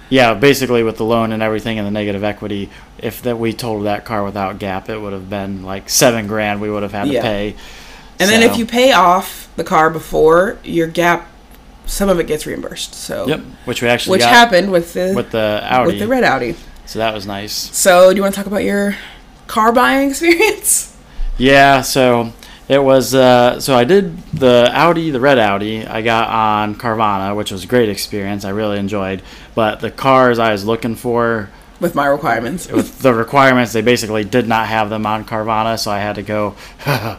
Yeah, 0.09 0.35
basically 0.35 0.83
with 0.83 0.99
the 0.99 1.05
loan 1.05 1.33
and 1.33 1.43
everything 1.43 1.79
and 1.79 1.87
the 1.87 1.91
negative 1.91 2.23
equity, 2.23 2.69
if 2.99 3.23
that 3.23 3.39
we 3.39 3.53
totaled 3.55 3.87
that 3.87 4.05
car 4.05 4.23
without 4.23 4.59
gap, 4.59 4.89
it 4.91 4.99
would 4.99 5.13
have 5.15 5.31
been 5.31 5.63
like 5.65 5.89
seven 5.89 6.27
grand 6.27 6.61
we 6.61 6.71
would 6.71 6.83
have 6.83 6.93
had 6.93 7.05
to 7.07 7.13
Yeah. 7.15 7.23
pay. 7.23 7.57
And 8.23 8.31
then 8.31 8.43
if 8.51 8.57
you 8.57 8.67
pay 8.67 8.93
off 8.93 9.49
the 9.57 9.65
car 9.65 9.91
before 9.91 10.59
your 10.65 10.87
gap, 10.87 11.29
some 11.87 12.09
of 12.09 12.19
it 12.21 12.27
gets 12.27 12.47
reimbursed. 12.47 12.95
So 12.95 13.27
Yep, 13.27 13.41
which 13.65 13.83
we 13.83 13.89
actually 13.89 14.13
which 14.19 14.25
happened 14.25 14.71
with 14.71 14.93
the 14.95 15.13
with 15.15 15.31
the 15.31 15.61
Audi. 15.65 15.87
with 15.93 15.99
the 15.99 16.07
red 16.09 16.25
Audi. 16.25 16.55
So 16.87 16.99
that 16.99 17.13
was 17.15 17.27
nice. 17.27 17.53
So 17.53 18.11
do 18.11 18.17
you 18.17 18.23
want 18.23 18.35
to 18.35 18.39
talk 18.39 18.47
about 18.47 18.65
your 18.65 18.97
car 19.47 19.73
buying 19.73 20.11
experience? 20.11 20.97
Yeah, 21.39 21.81
so 21.81 22.33
it 22.69 22.83
was 22.83 23.15
uh, 23.15 23.59
so 23.61 23.75
I 23.75 23.85
did 23.85 24.17
the 24.33 24.71
Audi, 24.73 25.11
the 25.11 25.21
red 25.21 25.39
Audi. 25.39 25.87
I 25.87 26.03
got 26.03 26.29
on 26.29 26.75
Carvana, 26.77 27.35
which 27.37 27.51
was 27.51 27.65
a 27.65 27.67
great 27.67 27.89
experience. 27.89 28.45
I 28.45 28.51
really 28.51 28.79
enjoyed. 28.79 29.23
But 29.55 29.81
the 29.81 29.91
cars 29.91 30.39
I 30.39 30.53
was 30.53 30.65
looking 30.65 30.95
for 30.95 31.51
With 31.81 31.95
my 31.95 32.07
requirements. 32.07 32.71
with 32.71 33.01
the 33.01 33.13
requirements, 33.13 33.73
they 33.73 33.83
basically 33.83 34.25
did 34.25 34.47
not 34.47 34.69
have 34.69 34.89
them 34.91 35.05
on 35.07 35.25
Carvana, 35.25 35.79
so 35.79 35.91
I 35.91 35.99
had 35.99 36.15
to 36.15 36.23
go 36.23 36.55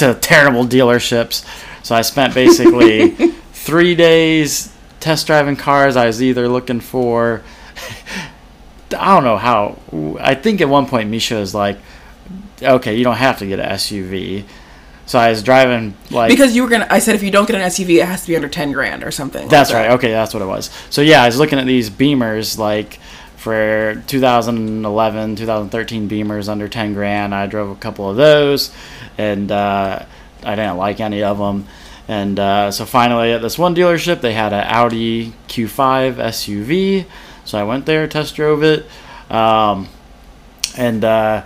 to 0.00 0.14
terrible 0.14 0.64
dealerships. 0.64 1.44
So 1.82 1.94
I 1.94 2.02
spent 2.02 2.34
basically 2.34 3.10
three 3.52 3.94
days 3.94 4.74
test 4.98 5.26
driving 5.26 5.56
cars. 5.56 5.96
I 5.96 6.06
was 6.06 6.22
either 6.22 6.48
looking 6.48 6.80
for, 6.80 7.42
I 8.98 9.14
don't 9.14 9.24
know 9.24 9.36
how. 9.38 9.78
I 10.20 10.34
think 10.34 10.60
at 10.60 10.68
one 10.68 10.86
point 10.86 11.10
Mesha 11.10 11.38
was 11.38 11.54
like, 11.54 11.78
"Okay, 12.62 12.96
you 12.96 13.04
don't 13.04 13.16
have 13.16 13.38
to 13.38 13.46
get 13.46 13.60
an 13.60 13.70
SUV." 13.70 14.44
So 15.06 15.18
I 15.18 15.30
was 15.30 15.42
driving 15.42 15.96
like 16.10 16.30
because 16.30 16.54
you 16.54 16.62
were 16.62 16.68
gonna, 16.68 16.86
I 16.88 17.00
said 17.00 17.14
if 17.16 17.22
you 17.22 17.30
don't 17.32 17.46
get 17.46 17.56
an 17.56 17.62
SUV, 17.62 18.00
it 18.00 18.06
has 18.06 18.22
to 18.22 18.28
be 18.28 18.36
under 18.36 18.48
ten 18.48 18.72
grand 18.72 19.02
or 19.02 19.10
something. 19.10 19.42
like 19.42 19.50
That's 19.50 19.70
that. 19.70 19.88
right. 19.88 19.90
Okay, 19.92 20.10
that's 20.10 20.32
what 20.34 20.42
it 20.42 20.46
was. 20.46 20.70
So 20.90 21.02
yeah, 21.02 21.22
I 21.22 21.26
was 21.26 21.38
looking 21.38 21.58
at 21.58 21.66
these 21.66 21.90
Beamers 21.90 22.58
like 22.58 23.00
for 23.40 24.02
2011, 24.06 25.36
2013 25.36 26.10
Beamers 26.10 26.46
under 26.46 26.68
10 26.68 26.92
grand. 26.92 27.34
I 27.34 27.46
drove 27.46 27.70
a 27.70 27.80
couple 27.80 28.10
of 28.10 28.16
those, 28.16 28.70
and 29.16 29.50
uh, 29.50 30.04
I 30.42 30.54
didn't 30.56 30.76
like 30.76 31.00
any 31.00 31.22
of 31.22 31.38
them. 31.38 31.66
And 32.06 32.38
uh, 32.38 32.70
so 32.70 32.84
finally, 32.84 33.32
at 33.32 33.40
this 33.40 33.58
one 33.58 33.74
dealership, 33.74 34.20
they 34.20 34.34
had 34.34 34.52
an 34.52 34.64
Audi 34.66 35.32
Q5 35.48 36.16
SUV. 36.16 37.06
So 37.46 37.58
I 37.58 37.62
went 37.62 37.86
there, 37.86 38.06
test 38.06 38.36
drove 38.36 38.62
it, 38.62 38.84
um, 39.30 39.88
and 40.76 41.02
uh, 41.02 41.42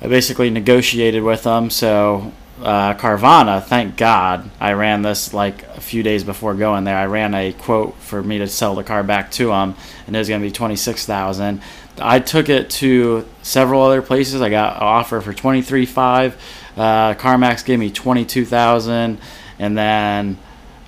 I 0.00 0.06
basically 0.06 0.48
negotiated 0.48 1.24
with 1.24 1.42
them. 1.42 1.70
So 1.70 2.32
uh, 2.62 2.94
Carvana, 2.94 3.62
thank 3.62 3.96
God, 3.96 4.50
I 4.60 4.72
ran 4.72 5.02
this 5.02 5.34
like 5.34 5.62
a 5.76 5.80
few 5.80 6.02
days 6.02 6.24
before 6.24 6.54
going 6.54 6.84
there. 6.84 6.96
I 6.96 7.06
ran 7.06 7.34
a 7.34 7.52
quote 7.52 7.94
for 7.96 8.22
me 8.22 8.38
to 8.38 8.48
sell 8.48 8.74
the 8.74 8.84
car 8.84 9.02
back 9.02 9.30
to 9.32 9.48
them, 9.48 9.74
and 10.06 10.16
it 10.16 10.18
was 10.18 10.28
going 10.28 10.40
to 10.40 10.46
be 10.46 10.52
twenty 10.52 10.76
six 10.76 11.04
thousand. 11.04 11.60
I 11.98 12.18
took 12.18 12.48
it 12.48 12.68
to 12.70 13.26
several 13.42 13.82
other 13.82 14.02
places. 14.02 14.42
I 14.42 14.50
got 14.50 14.76
an 14.76 14.82
offer 14.82 15.20
for 15.20 15.32
twenty 15.32 15.62
three 15.62 15.86
five. 15.86 16.40
Uh, 16.76 17.14
CarMax 17.14 17.64
gave 17.64 17.78
me 17.78 17.90
twenty 17.90 18.24
two 18.24 18.44
thousand, 18.44 19.18
and 19.58 19.76
then 19.76 20.38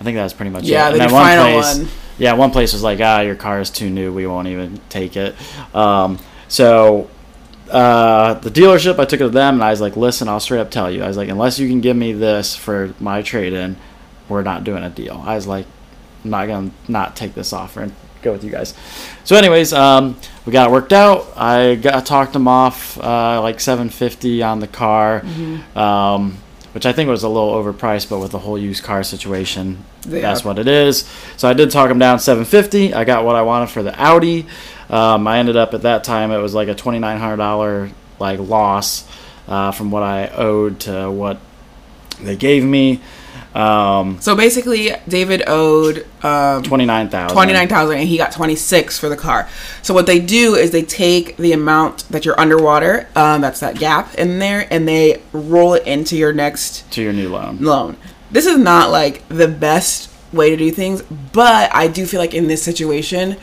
I 0.00 0.04
think 0.04 0.16
that 0.16 0.24
was 0.24 0.32
pretty 0.34 0.50
much 0.50 0.64
Yeah, 0.64 0.90
it. 0.90 0.94
the 0.94 1.02
and 1.02 1.12
one 1.12 1.22
final 1.22 1.60
place, 1.60 1.78
one. 1.78 1.88
yeah, 2.18 2.32
one 2.34 2.50
place 2.50 2.72
was 2.72 2.82
like, 2.82 3.00
ah, 3.02 3.20
your 3.20 3.36
car 3.36 3.60
is 3.60 3.70
too 3.70 3.90
new. 3.90 4.12
We 4.12 4.26
won't 4.26 4.48
even 4.48 4.80
take 4.88 5.16
it. 5.16 5.34
Um, 5.74 6.18
so 6.48 7.08
uh, 7.70 8.34
the 8.34 8.50
dealership, 8.50 8.98
I 8.98 9.04
took 9.04 9.20
it 9.20 9.24
to 9.24 9.28
them, 9.30 9.54
and 9.54 9.62
I 9.64 9.70
was 9.70 9.80
like, 9.80 9.96
listen, 9.96 10.28
I'll 10.28 10.40
straight 10.40 10.60
up 10.60 10.70
tell 10.70 10.90
you. 10.90 11.02
I 11.02 11.08
was 11.08 11.16
like, 11.16 11.28
unless 11.28 11.58
you 11.58 11.68
can 11.68 11.80
give 11.80 11.96
me 11.96 12.12
this 12.12 12.54
for 12.56 12.94
my 13.00 13.22
trade 13.22 13.52
in, 13.52 13.76
we're 14.28 14.42
not 14.42 14.64
doing 14.64 14.82
a 14.82 14.90
deal. 14.90 15.22
I 15.24 15.34
was 15.34 15.46
like, 15.46 15.66
I'm 16.24 16.30
not 16.30 16.46
going 16.46 16.70
to 16.70 16.92
not 16.92 17.16
take 17.16 17.34
this 17.34 17.52
offer 17.52 17.82
and 17.82 17.94
go 18.22 18.32
with 18.32 18.42
you 18.44 18.50
guys. 18.50 18.74
So, 19.24 19.36
anyways, 19.36 19.72
um, 19.72 20.16
we 20.44 20.52
got 20.52 20.68
it 20.68 20.72
worked 20.72 20.92
out. 20.92 21.26
I 21.36 21.76
got 21.76 22.04
talked 22.06 22.32
them 22.32 22.48
off 22.48 22.98
uh, 22.98 23.40
like 23.42 23.60
750 23.60 24.42
on 24.42 24.60
the 24.60 24.66
car. 24.68 25.22
Um, 25.76 26.38
which 26.72 26.84
I 26.84 26.92
think 26.92 27.08
was 27.08 27.22
a 27.22 27.28
little 27.28 27.50
overpriced, 27.54 28.10
but 28.10 28.18
with 28.20 28.30
the 28.30 28.38
whole 28.38 28.58
used 28.58 28.84
car 28.84 29.02
situation, 29.02 29.84
Yeah. 30.06 30.20
that's 30.20 30.44
what 30.44 30.58
it 30.58 30.68
is. 30.68 31.08
So 31.38 31.48
I 31.48 31.54
did 31.54 31.70
talk 31.70 31.88
them 31.88 31.98
down 31.98 32.18
750. 32.20 32.92
I 32.94 33.04
got 33.04 33.24
what 33.24 33.36
I 33.36 33.42
wanted 33.42 33.70
for 33.70 33.82
the 33.82 33.98
Audi. 33.98 34.46
Um, 34.90 35.26
I 35.26 35.38
ended 35.38 35.56
up 35.56 35.74
at 35.74 35.82
that 35.82 36.04
time 36.04 36.30
it 36.30 36.38
was 36.38 36.54
like 36.54 36.68
a 36.68 36.74
twenty 36.74 36.98
nine 36.98 37.18
hundred 37.18 37.36
dollar 37.36 37.90
like 38.18 38.40
loss 38.40 39.06
uh, 39.46 39.70
from 39.72 39.90
what 39.90 40.02
I 40.02 40.28
owed 40.28 40.80
to 40.80 41.10
what 41.10 41.38
they 42.20 42.36
gave 42.36 42.64
me. 42.64 43.00
Um, 43.54 44.20
So 44.20 44.36
basically, 44.36 44.92
David 45.08 45.42
owed 45.46 46.06
um, 46.22 46.62
twenty 46.62 46.84
nine 46.84 47.08
thousand. 47.08 47.34
twenty 47.34 47.52
nine 47.52 47.68
thousand, 47.68 47.98
and 47.98 48.08
he 48.08 48.16
got 48.16 48.32
twenty 48.32 48.54
six 48.56 48.98
for 48.98 49.08
the 49.08 49.16
car. 49.16 49.48
So 49.82 49.94
what 49.94 50.06
they 50.06 50.20
do 50.20 50.54
is 50.54 50.70
they 50.70 50.82
take 50.82 51.36
the 51.38 51.52
amount 51.52 52.08
that 52.10 52.24
you're 52.24 52.38
underwater, 52.38 53.08
um, 53.16 53.40
that's 53.40 53.60
that 53.60 53.78
gap 53.78 54.14
in 54.14 54.38
there, 54.38 54.66
and 54.70 54.86
they 54.86 55.22
roll 55.32 55.74
it 55.74 55.86
into 55.86 56.16
your 56.16 56.32
next 56.32 56.90
to 56.92 57.02
your 57.02 57.12
new 57.12 57.30
loan. 57.30 57.58
loan. 57.58 57.96
This 58.30 58.46
is 58.46 58.58
not 58.58 58.90
like 58.90 59.26
the 59.28 59.48
best 59.48 60.10
way 60.32 60.50
to 60.50 60.56
do 60.56 60.70
things, 60.70 61.02
but 61.32 61.74
I 61.74 61.88
do 61.88 62.04
feel 62.04 62.20
like 62.20 62.34
in 62.34 62.48
this 62.48 62.62
situation, 62.62 63.38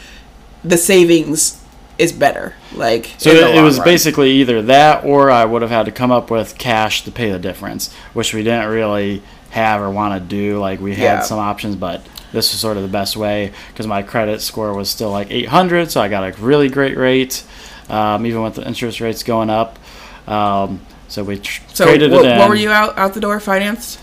the 0.69 0.77
savings 0.77 1.61
is 1.97 2.11
better. 2.11 2.53
Like 2.73 3.11
So 3.17 3.29
it, 3.29 3.55
it 3.55 3.61
was 3.61 3.77
run. 3.77 3.85
basically 3.85 4.31
either 4.31 4.61
that 4.63 5.05
or 5.05 5.31
I 5.31 5.45
would 5.45 5.61
have 5.61 5.71
had 5.71 5.85
to 5.85 5.91
come 5.91 6.11
up 6.11 6.29
with 6.29 6.57
cash 6.57 7.03
to 7.05 7.11
pay 7.11 7.31
the 7.31 7.39
difference, 7.39 7.93
which 8.13 8.33
we 8.33 8.43
didn't 8.43 8.69
really 8.69 9.21
have 9.51 9.81
or 9.81 9.89
want 9.89 10.21
to 10.21 10.27
do. 10.27 10.59
Like 10.59 10.81
we 10.81 10.95
had 10.95 11.03
Yeah. 11.03 11.21
some 11.21 11.39
options, 11.39 11.75
but 11.77 12.01
this 12.33 12.51
was 12.51 12.59
sort 12.59 12.75
of 12.75 12.83
the 12.83 12.89
best 12.89 13.15
way 13.15 13.53
because 13.69 13.87
my 13.87 14.01
credit 14.03 14.41
score 14.41 14.73
was 14.73 14.89
still 14.89 15.09
like 15.11 15.31
800, 15.31 15.89
so 15.89 16.01
I 16.01 16.09
got 16.09 16.23
a 16.27 16.41
really 16.41 16.67
great 16.67 16.97
rate, 16.97 17.43
um, 17.89 18.25
even 18.25 18.43
with 18.43 18.55
the 18.55 18.67
interest 18.67 18.99
rates 18.99 19.23
going 19.23 19.49
up. 19.49 19.79
Um, 20.27 20.81
so 21.07 21.23
we 21.23 21.39
tr- 21.39 21.61
So 21.73 21.85
traded 21.85 22.11
what, 22.11 22.25
it 22.25 22.31
in. 22.31 22.39
what 22.39 22.49
were 22.49 22.55
you 22.55 22.71
out 22.71 22.97
out 22.97 23.13
the 23.13 23.21
door 23.21 23.39
financed? 23.39 23.99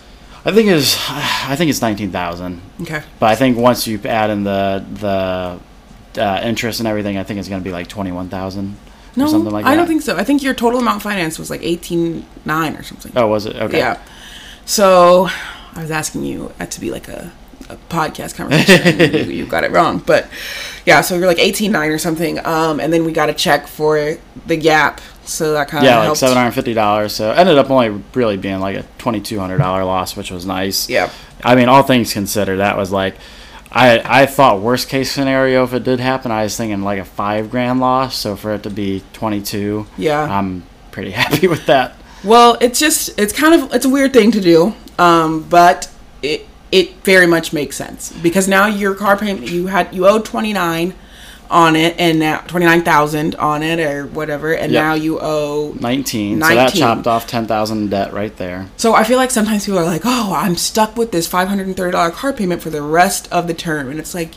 I 0.47 0.53
think 0.53 0.69
it's 0.71 0.97
I 1.11 1.57
think 1.57 1.69
it's 1.69 1.83
nineteen 1.83 2.11
thousand. 2.11 2.63
Okay. 2.81 3.03
But 3.19 3.27
I 3.27 3.35
think 3.35 3.59
once 3.59 3.87
you 3.87 4.01
add 4.07 4.31
in 4.31 4.45
the 4.45 4.83
the 4.95 5.59
uh, 6.19 6.41
interest 6.43 6.81
and 6.81 6.89
everything, 6.89 7.17
I 7.19 7.25
think 7.25 7.39
it's 7.41 7.49
going 7.49 7.61
to 7.63 7.65
be 7.65 7.73
like 7.73 7.89
twenty 7.89 8.13
one 8.13 8.29
thousand 8.29 8.77
No, 9.17 9.25
or 9.25 9.29
something 9.29 9.53
like 9.53 9.65
that. 9.65 9.71
I 9.71 9.77
don't 9.77 9.87
think 9.87 10.03
so. 10.03 10.17
I 10.17 10.25
think 10.25 10.43
your 10.43 10.55
total 10.55 10.81
amount 10.81 11.03
financed 11.03 11.39
was 11.39 11.51
like 11.51 11.63
eighteen 11.63 12.27
nine 12.45 12.77
or 12.77 12.83
something. 12.83 13.13
Oh, 13.17 13.27
was 13.29 13.47
it? 13.47 13.57
Okay. 13.57 13.79
Yeah. 13.79 14.01
So 14.65 15.29
I 15.75 15.83
was 15.83 15.91
asking 15.91 16.25
you 16.25 16.53
uh, 16.61 16.67
to 16.67 16.81
be 16.81 16.91
like 16.91 17.09
a, 17.09 17.33
a 17.69 17.77
podcast 17.89 18.37
conversation. 18.37 19.29
you, 19.29 19.33
you 19.39 19.47
got 19.47 19.65
it 19.65 19.71
wrong, 19.71 19.99
but 19.99 20.29
yeah. 20.87 21.01
So 21.01 21.17
you're 21.17 21.27
like 21.27 21.39
eighteen 21.39 21.73
nine 21.73 21.91
or 21.91 21.99
something, 21.99 22.45
um, 22.45 22.81
and 22.81 22.93
then 22.93 23.05
we 23.05 23.13
got 23.13 23.29
a 23.31 23.35
check 23.35 23.67
for 23.67 24.17
the 24.47 24.57
gap. 24.57 25.01
So 25.25 25.53
that 25.53 25.69
kind 25.69 25.85
of 25.85 25.91
Yeah, 25.91 26.09
like 26.09 26.17
seven 26.17 26.37
hundred 26.37 26.53
fifty 26.53 26.75
dollars. 26.75 27.15
So 27.15 27.31
ended 27.31 27.57
up 27.57 27.71
only 27.71 28.03
really 28.15 28.37
being 28.37 28.61
like 28.61 28.77
a 28.77 28.85
twenty 28.99 29.21
two 29.21 29.39
hundred 29.39 29.59
dollar 29.59 29.85
loss, 29.85 30.17
which 30.17 30.31
was 30.31 30.45
nice. 30.45 30.89
Yeah. 30.89 31.11
I 31.45 31.55
mean, 31.57 31.69
all 31.69 31.83
things 31.83 32.13
considered, 32.13 32.59
that 32.59 32.77
was 32.77 32.93
like, 32.93 33.17
I 33.75 34.23
I 34.23 34.27
thought 34.27 34.61
worst 34.61 34.89
case 34.89 35.11
scenario 35.11 35.65
if 35.65 35.73
it 35.73 35.83
did 35.83 35.99
happen, 36.01 36.31
I 36.31 36.45
was 36.45 36.57
thinking 36.57 36.83
like 36.83 36.99
a 37.01 37.05
five 37.05 37.51
grand 37.51 37.81
loss. 37.81 38.15
So 38.17 38.37
for 38.37 38.53
it 38.55 38.63
to 38.65 38.71
be 38.71 39.03
twenty 39.13 39.41
two, 39.41 39.87
Yeah. 39.97 40.23
I'm 40.23 40.65
pretty 40.91 41.11
happy 41.23 41.49
with 41.49 41.67
that. 41.67 41.97
Well, 42.23 42.57
it's 42.61 42.79
just 42.79 43.19
it's 43.19 43.33
kind 43.33 43.61
of 43.61 43.73
it's 43.75 43.85
a 43.85 43.91
weird 43.91 44.13
thing 44.13 44.31
to 44.33 44.41
do, 44.41 44.75
um, 44.99 45.43
but 45.49 45.91
it 46.23 46.47
it 46.71 46.95
very 47.05 47.27
much 47.27 47.53
makes 47.53 47.77
sense 47.77 48.13
because 48.23 48.47
now 48.49 48.67
your 48.67 48.95
car 48.95 49.17
payment 49.17 49.49
you 49.49 49.67
had 49.67 49.93
you 49.95 50.07
owed 50.07 50.25
twenty 50.25 50.53
nine 50.53 50.95
on 51.53 51.77
it 51.77 51.95
and 51.99 52.19
now 52.19 52.39
twenty 52.49 52.67
nine 52.67 52.83
thousand 52.83 53.35
on 53.37 53.63
it 53.63 53.79
or 53.79 54.07
whatever, 54.07 54.53
and 54.55 54.73
Yep. 54.73 54.83
now 54.83 54.95
you 54.95 55.19
owe. 55.21 55.75
Nineteen. 55.79 56.41
So 56.43 56.49
that 56.55 56.73
chopped 56.75 57.07
off 57.07 57.27
ten 57.27 57.47
thousand 57.47 57.79
in 57.79 57.89
debt 57.91 58.13
right 58.13 58.35
there. 58.37 58.69
So 58.77 58.95
I 58.95 59.05
feel 59.05 59.19
like 59.19 59.31
sometimes 59.31 59.67
people 59.67 59.79
are 59.79 59.85
like, 59.85 60.03
"Oh, 60.05 60.33
I'm 60.35 60.57
stuck 60.57 60.97
with 60.97 61.13
this 61.13 61.27
five 61.29 61.49
hundred 61.49 61.67
and 61.69 61.77
thirty 61.77 61.93
dollar 61.93 62.11
car 62.11 62.33
payment 62.33 62.63
for 62.63 62.71
the 62.71 62.83
rest 62.83 63.31
of 63.31 63.47
the 63.47 63.55
term," 63.55 63.91
and 63.91 64.01
it's 64.01 64.15
like 64.15 64.33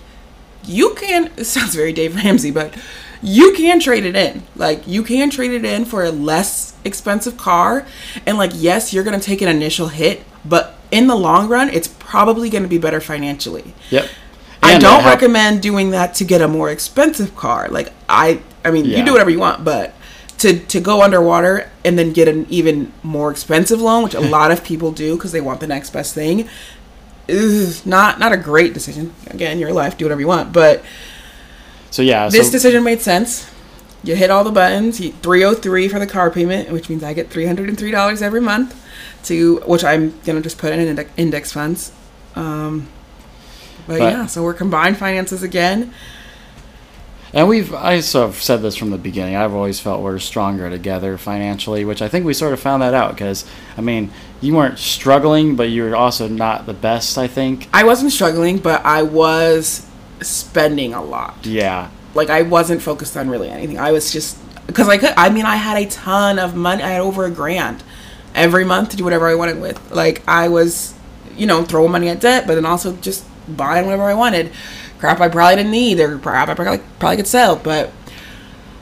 you 0.65 0.93
can. 0.95 1.31
It 1.37 1.45
sounds 1.45 1.73
very 1.73 1.93
Dave 1.93 2.15
Ramsey, 2.15 2.51
but 2.51 2.73
you 3.23 3.53
can 3.53 3.79
trade 3.79 4.05
it 4.05 4.15
in. 4.15 4.43
Like 4.55 4.85
you 4.87 5.01
can 5.01 5.29
trade 5.29 5.51
it 5.51 5.63
in 5.65 5.85
for 5.85 6.03
a 6.03 6.11
less 6.11 6.73
expensive 6.83 7.37
car, 7.37 7.85
and 8.25 8.37
like 8.37 8.51
yes, 8.53 8.93
you're 8.93 9.03
gonna 9.05 9.19
take 9.21 9.41
an 9.41 9.47
initial 9.47 9.87
hit, 9.87 10.23
but 10.43 10.75
in 10.91 11.07
the 11.07 11.15
long 11.15 11.47
run, 11.47 11.69
it's 11.69 11.87
probably 11.87 12.49
gonna 12.49 12.67
be 12.67 12.77
better 12.77 12.99
financially. 13.01 13.73
Yep. 13.89 14.09
I 14.65 14.77
don't 14.79 15.05
recommend 15.05 15.61
doing 15.61 15.91
that 15.91 16.15
to 16.15 16.25
get 16.25 16.41
a 16.41 16.47
more 16.47 16.69
expensive 16.69 17.35
car. 17.35 17.69
Like 17.69 17.91
I, 18.09 18.41
I 18.63 18.71
mean, 18.71 18.85
you 18.85 19.03
do 19.05 19.11
whatever 19.11 19.29
you 19.29 19.39
want, 19.39 19.63
but 19.63 19.93
to 20.39 20.59
to 20.59 20.79
go 20.79 21.01
underwater 21.01 21.69
and 21.83 21.97
then 21.97 22.11
get 22.11 22.27
an 22.27 22.45
even 22.49 22.91
more 23.03 23.31
expensive 23.31 23.81
loan, 23.81 24.03
which 24.03 24.13
a 24.13 24.19
lot 24.37 24.51
of 24.51 24.63
people 24.63 24.91
do 24.91 25.15
because 25.15 25.31
they 25.31 25.41
want 25.41 25.59
the 25.59 25.67
next 25.67 25.91
best 25.91 26.13
thing, 26.13 26.49
is 27.27 27.85
not 27.85 28.19
not 28.19 28.31
a 28.31 28.37
great 28.37 28.73
decision. 28.73 29.13
Again, 29.27 29.59
your 29.59 29.73
life, 29.73 29.97
do 29.97 30.05
whatever 30.05 30.21
you 30.21 30.27
want, 30.27 30.53
but 30.53 30.83
So 31.91 32.01
yeah. 32.01 32.29
this 32.29 32.47
so, 32.47 32.51
decision 32.51 32.83
made 32.83 33.01
sense. 33.01 33.51
You 34.03 34.15
hit 34.15 34.29
all 34.29 34.43
the 34.43 34.51
buttons. 34.51 34.99
You, 34.99 35.13
303 35.13 35.87
for 35.87 35.97
the 35.97 36.05
car 36.05 36.29
payment, 36.29 36.69
which 36.69 36.89
means 36.89 37.03
I 37.03 37.13
get 37.13 37.29
$303 37.31 38.21
every 38.21 38.41
month 38.41 38.79
to 39.23 39.57
which 39.65 39.83
I'm 39.83 40.11
going 40.21 40.35
to 40.35 40.41
just 40.41 40.59
put 40.59 40.71
in 40.73 40.79
index, 40.79 41.09
index 41.17 41.51
funds. 41.51 41.91
Um 42.35 42.87
But, 43.87 43.99
But- 43.99 44.11
yeah, 44.11 44.25
so 44.25 44.43
we're 44.43 44.53
combined 44.53 44.97
finances 44.97 45.43
again. 45.43 45.93
And 47.33 47.49
we've 47.49 47.73
I 47.73 47.99
sort 47.99 48.29
of 48.29 48.41
said 48.41 48.61
this 48.61 48.77
from 48.77 48.91
the 48.91 48.97
beginning. 48.97 49.35
I've 49.35 49.53
always 49.53 49.77
felt 49.77 50.01
we're 50.01 50.19
stronger 50.19 50.69
together 50.69 51.17
financially, 51.17 51.83
which 51.83 52.01
I 52.01 52.07
think 52.07 52.25
we 52.25 52.33
sort 52.33 52.53
of 52.53 52.61
found 52.61 52.81
that 52.81 52.93
out 52.93 53.11
because 53.13 53.43
I 53.77 53.81
mean, 53.81 54.11
you 54.39 54.55
weren't 54.55 54.79
struggling, 54.79 55.57
but 55.57 55.69
you 55.69 55.83
were 55.83 55.97
also 55.97 56.29
not 56.29 56.65
the 56.65 56.73
best. 56.73 57.17
I 57.17 57.27
think. 57.27 57.67
I 57.73 57.83
wasn't 57.83 58.13
struggling, 58.13 58.59
but 58.59 58.85
I 58.85 59.03
was 59.03 59.85
spending 60.21 60.93
a 60.93 61.03
lot. 61.03 61.35
Yeah. 61.45 61.89
Like 62.13 62.29
I 62.29 62.43
wasn't 62.43 62.81
focused 62.81 63.17
on 63.17 63.29
really 63.29 63.49
anything. 63.49 63.77
I 63.77 63.91
was 63.91 64.13
just 64.13 64.37
because 64.65 64.87
I 64.87 64.97
could. 64.97 65.13
I 65.17 65.29
mean, 65.29 65.45
I 65.45 65.57
had 65.57 65.77
a 65.77 65.89
ton 65.89 66.39
of 66.39 66.55
money. 66.55 66.83
I 66.83 66.91
had 66.91 67.01
over 67.01 67.25
a 67.25 67.31
grand 67.31 67.83
every 68.33 68.63
month 68.63 68.89
to 68.91 68.97
do 68.97 69.03
whatever 69.03 69.27
I 69.27 69.35
wanted 69.35 69.59
with. 69.59 69.91
Like 69.91 70.23
I 70.25 70.47
was, 70.47 70.93
you 71.35 71.47
know, 71.47 71.65
throwing 71.65 71.91
money 71.91 72.07
at 72.07 72.21
debt, 72.21 72.47
but 72.47 72.55
then 72.55 72.65
also 72.65 72.95
just 72.95 73.25
buying 73.47 73.85
whatever 73.85 74.03
I 74.03 74.13
wanted. 74.13 74.51
Crap 74.99 75.19
I 75.19 75.29
probably 75.29 75.57
didn't 75.57 75.71
need, 75.71 75.99
or 75.99 76.17
crap 76.17 76.49
I 76.49 76.53
probably 76.53 76.83
probably 76.99 77.17
could 77.17 77.27
sell. 77.27 77.55
But 77.55 77.91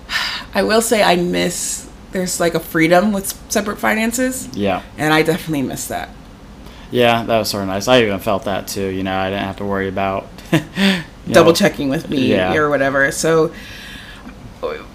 I 0.54 0.64
will 0.64 0.82
say 0.82 1.02
I 1.04 1.16
miss. 1.16 1.90
There's 2.12 2.40
like 2.40 2.54
a 2.54 2.60
freedom 2.60 3.12
with 3.12 3.34
separate 3.52 3.80
finances, 3.80 4.48
Yeah. 4.54 4.84
and 4.98 5.12
I 5.14 5.24
definitely 5.24 5.64
miss 5.64 5.88
that. 5.88 6.10
Yeah, 6.92 7.24
that 7.24 7.40
was 7.40 7.50
sort 7.50 7.64
of 7.64 7.70
nice. 7.70 7.88
I 7.88 8.02
even 8.04 8.20
felt 8.20 8.44
that 8.46 8.68
too. 8.68 8.88
You 8.90 9.02
know, 9.02 9.18
I 9.18 9.32
didn't 9.32 9.46
have 9.46 9.58
to 9.58 9.66
worry 9.66 9.88
about 9.88 10.28
double 11.28 11.52
know, 11.52 11.56
checking 11.56 11.90
with 11.90 12.08
me 12.08 12.28
Yeah. 12.30 12.54
or 12.54 12.70
whatever. 12.70 13.12
So 13.12 13.52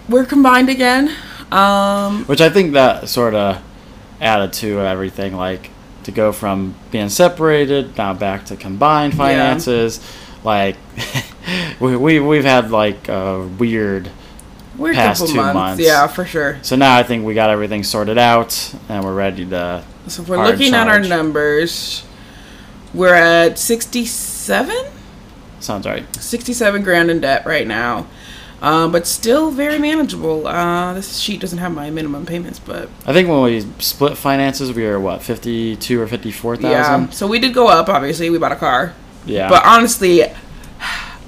we're 0.08 0.24
combined 0.24 0.68
again. 0.68 1.12
Um, 1.50 2.24
Which 2.26 2.40
I 2.40 2.50
think 2.50 2.74
that 2.74 3.08
sort 3.08 3.34
of 3.34 3.60
added 4.20 4.52
to 4.54 4.80
everything, 4.80 5.34
like 5.34 5.70
to 6.08 6.12
go 6.12 6.32
from 6.32 6.74
being 6.90 7.10
separated 7.10 7.94
now 7.98 8.14
back 8.14 8.46
to 8.46 8.56
combined 8.56 9.14
finances. 9.14 10.00
Like 10.42 10.76
we, 11.80 11.96
we 11.96 12.18
we've 12.18 12.44
had 12.44 12.70
like 12.70 13.08
a 13.08 13.46
weird. 13.46 14.10
we're 14.78 14.94
Past 14.94 15.20
couple 15.20 15.34
two 15.34 15.40
months. 15.40 15.54
months. 15.54 15.82
Yeah, 15.84 16.06
for 16.06 16.24
sure. 16.24 16.58
So 16.62 16.76
now 16.76 16.96
I 16.96 17.02
think 17.02 17.26
we 17.26 17.34
got 17.34 17.50
everything 17.50 17.82
sorted 17.82 18.16
out, 18.16 18.74
and 18.88 19.04
we're 19.04 19.14
ready 19.14 19.44
to. 19.50 19.84
So 20.06 20.22
if 20.22 20.30
we're 20.30 20.42
looking 20.42 20.72
at 20.72 20.88
our 20.88 21.00
numbers, 21.00 22.06
we're 22.94 23.14
at 23.14 23.58
67? 23.58 24.74
Sounds 25.60 25.86
right. 25.86 26.06
67 26.16 26.82
grand 26.82 27.10
in 27.10 27.20
debt 27.20 27.44
right 27.44 27.66
now. 27.66 28.06
Uh, 28.60 28.88
but 28.88 29.06
still 29.06 29.52
very 29.52 29.78
manageable. 29.78 30.46
Uh, 30.46 30.92
this 30.94 31.18
sheet 31.18 31.40
doesn't 31.40 31.58
have 31.58 31.72
my 31.72 31.90
minimum 31.90 32.26
payments, 32.26 32.58
but 32.58 32.88
I 33.06 33.12
think 33.12 33.28
when 33.28 33.42
we 33.42 33.60
split 33.78 34.18
finances, 34.18 34.72
we 34.72 34.84
were 34.84 34.98
what 34.98 35.22
fifty-two 35.22 36.00
or 36.00 36.08
fifty-four 36.08 36.56
yeah. 36.56 37.08
So 37.10 37.28
we 37.28 37.38
did 37.38 37.54
go 37.54 37.68
up, 37.68 37.88
obviously. 37.88 38.30
We 38.30 38.38
bought 38.38 38.52
a 38.52 38.56
car. 38.56 38.94
Yeah. 39.26 39.48
But 39.48 39.64
honestly, 39.64 40.24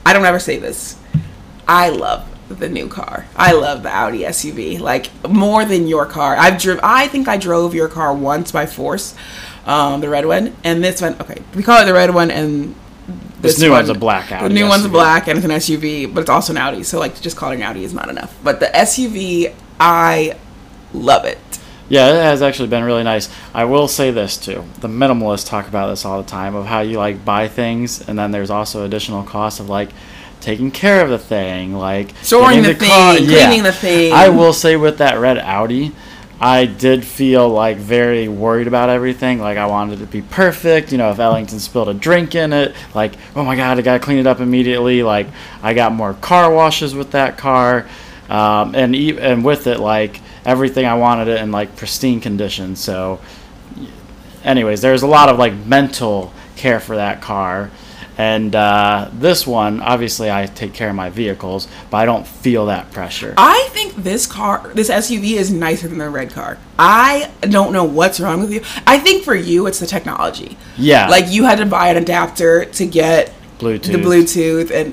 I 0.05 0.13
don't 0.13 0.25
ever 0.25 0.41
say 0.41 0.59
this. 0.59 0.97
I 1.69 1.91
love 1.91 2.27
the 2.49 2.69
new 2.69 2.89
car. 2.89 3.27
I 3.37 3.53
love 3.53 3.85
the 3.85 3.91
Audi 3.91 4.21
SUV. 4.21 4.81
Like 4.81 5.09
more 5.29 5.65
than 5.65 5.87
your 5.87 6.07
car. 6.07 6.35
I've 6.37 6.61
driven. 6.61 6.81
I 6.83 7.07
think 7.07 7.29
I 7.29 7.37
drove 7.37 7.75
your 7.75 7.89
car 7.89 8.13
once 8.13 8.51
by 8.51 8.67
force, 8.67 9.15
um, 9.67 10.01
the 10.01 10.09
red 10.09 10.27
one, 10.27 10.57
and 10.65 10.83
this 10.83 11.01
one. 11.01 11.15
Okay, 11.21 11.41
we 11.55 11.63
call 11.63 11.81
it 11.81 11.85
the 11.85 11.93
red 11.95 12.13
one, 12.13 12.33
and 12.33 12.75
This 13.41 13.59
new 13.61 13.71
one's 13.71 13.89
a 13.89 13.95
black 13.95 14.33
out. 14.33 14.41
The 14.41 14.47
Audi 14.47 14.55
new 14.55 14.69
one's 14.69 14.85
a 14.85 14.89
black, 14.89 15.29
and 15.29 15.39
it's 15.39 15.45
an 15.45 15.51
SUV, 15.53 16.13
but 16.13 16.21
it's 16.23 16.31
also 16.31 16.53
an 16.53 16.59
Audi. 16.59 16.83
So 16.83 16.99
like, 16.99 17.21
just 17.21 17.37
calling 17.37 17.63
an 17.63 17.69
Audi 17.69 17.85
is 17.85 17.95
not 17.95 18.09
enough. 18.09 18.37
But 18.45 18.61
the 18.61 18.67
SUV, 18.67 19.55
I 19.79 20.37
love 20.93 21.25
it. 21.25 21.39
Yeah, 21.89 22.11
it 22.11 22.23
has 22.23 22.41
actually 22.41 22.69
been 22.69 22.85
really 22.85 23.03
nice. 23.03 23.29
I 23.53 23.65
will 23.65 23.89
say 23.89 24.13
this 24.13 24.37
too. 24.37 24.65
The 24.81 24.87
minimalists 24.87 25.49
talk 25.49 25.67
about 25.67 25.89
this 25.89 26.05
all 26.05 26.23
the 26.23 26.29
time 26.29 26.55
of 26.55 26.67
how 26.67 26.81
you 26.81 26.99
like 26.99 27.25
buy 27.25 27.49
things 27.49 28.09
and 28.09 28.17
then 28.17 28.31
there's 28.31 28.49
also 28.49 28.85
additional 28.85 29.25
costs 29.25 29.59
of 29.59 29.69
like 29.69 29.91
taking 30.41 30.71
care 30.71 31.03
of 31.03 31.11
the 31.11 31.19
thing, 31.19 31.75
like 31.75 32.15
Storing 32.23 32.63
the 32.63 32.77
car- 32.77 33.17
thing, 33.17 33.27
cleaning 33.27 33.63
the 33.65 33.73
thing. 33.73 34.13
I 34.13 34.29
will 34.29 34.53
say 34.53 34.77
with 34.77 34.99
that 34.99 35.19
red 35.19 35.39
Audi, 35.39 35.91
I 36.41 36.65
did 36.65 37.05
feel 37.05 37.51
like 37.51 37.77
very 37.77 38.27
worried 38.27 38.67
about 38.67 38.89
everything. 38.89 39.41
Like 39.41 39.59
I 39.59 39.67
wanted 39.67 40.01
it 40.01 40.07
to 40.07 40.11
be 40.11 40.23
perfect. 40.23 40.91
You 40.91 40.97
know, 40.99 41.11
if 41.11 41.19
Ellington 41.19 41.61
spilled 41.61 41.89
a 41.89 41.95
drink 41.95 42.35
in 42.35 42.53
it, 42.55 42.75
like 42.95 43.13
oh 43.37 43.45
my 43.45 43.57
god, 43.57 43.79
I 43.79 43.83
gotta 43.83 44.01
clean 44.01 44.19
it 44.19 44.27
up 44.27 44.41
immediately. 44.41 45.03
Like 45.03 45.27
I 45.63 45.75
got 45.75 45.93
more 45.93 46.15
car 46.15 46.53
washes 46.53 46.95
with 46.95 47.11
that 47.11 47.37
car, 47.37 47.87
um, 48.31 48.75
and 48.75 48.97
e- 48.97 49.19
and 49.19 49.45
with 49.45 49.67
it, 49.67 49.81
like 49.81 50.21
everything 50.47 50.87
I 50.87 50.95
wanted 50.95 51.29
it 51.29 51.41
in 51.43 51.53
like 51.53 51.77
pristine 51.77 52.21
condition. 52.21 52.75
So, 52.75 53.21
anyways, 54.43 54.81
there's 54.81 55.03
a 55.03 55.07
lot 55.07 55.29
of 55.29 55.39
like 55.39 55.53
mental 55.67 56.33
care 56.57 56.81
for 56.81 56.97
that 56.97 57.21
car. 57.21 57.71
And 58.21 58.55
uh, 58.55 59.09
this 59.15 59.47
one, 59.47 59.81
obviously, 59.81 60.31
I 60.31 60.45
take 60.45 60.75
care 60.75 60.91
of 60.91 60.95
my 60.95 61.09
vehicles, 61.09 61.67
but 61.89 61.97
I 61.97 62.05
don't 62.05 62.27
feel 62.27 62.67
that 62.67 62.93
pressure. 62.93 63.33
I 63.39 63.67
think 63.71 63.95
this 63.95 64.27
car, 64.27 64.71
this 64.75 64.91
SUV 64.91 65.39
is 65.39 65.51
nicer 65.51 65.89
than 65.89 65.97
the 65.97 66.11
red 66.11 66.31
car. 66.31 66.59
I 66.79 67.31
don't 67.41 67.73
know 67.73 67.85
what's 67.85 68.21
wrong 68.21 68.41
with 68.41 68.53
you. 68.53 68.61
I 68.87 68.99
think 68.99 69.25
for 69.25 69.35
you, 69.35 69.67
it's 69.67 69.81
the 69.81 69.87
technology. 69.87 70.59
Yeah. 70.77 71.09
Like 71.09 71.31
you 71.31 71.45
had 71.45 71.61
to 71.61 71.67
buy 71.67 71.89
an 71.89 71.97
adapter 71.97 72.67
to 72.67 72.85
get 72.85 73.33
Bluetooth. 73.59 73.85
the 73.85 73.99
Bluetooth, 73.99 74.71
and 74.71 74.93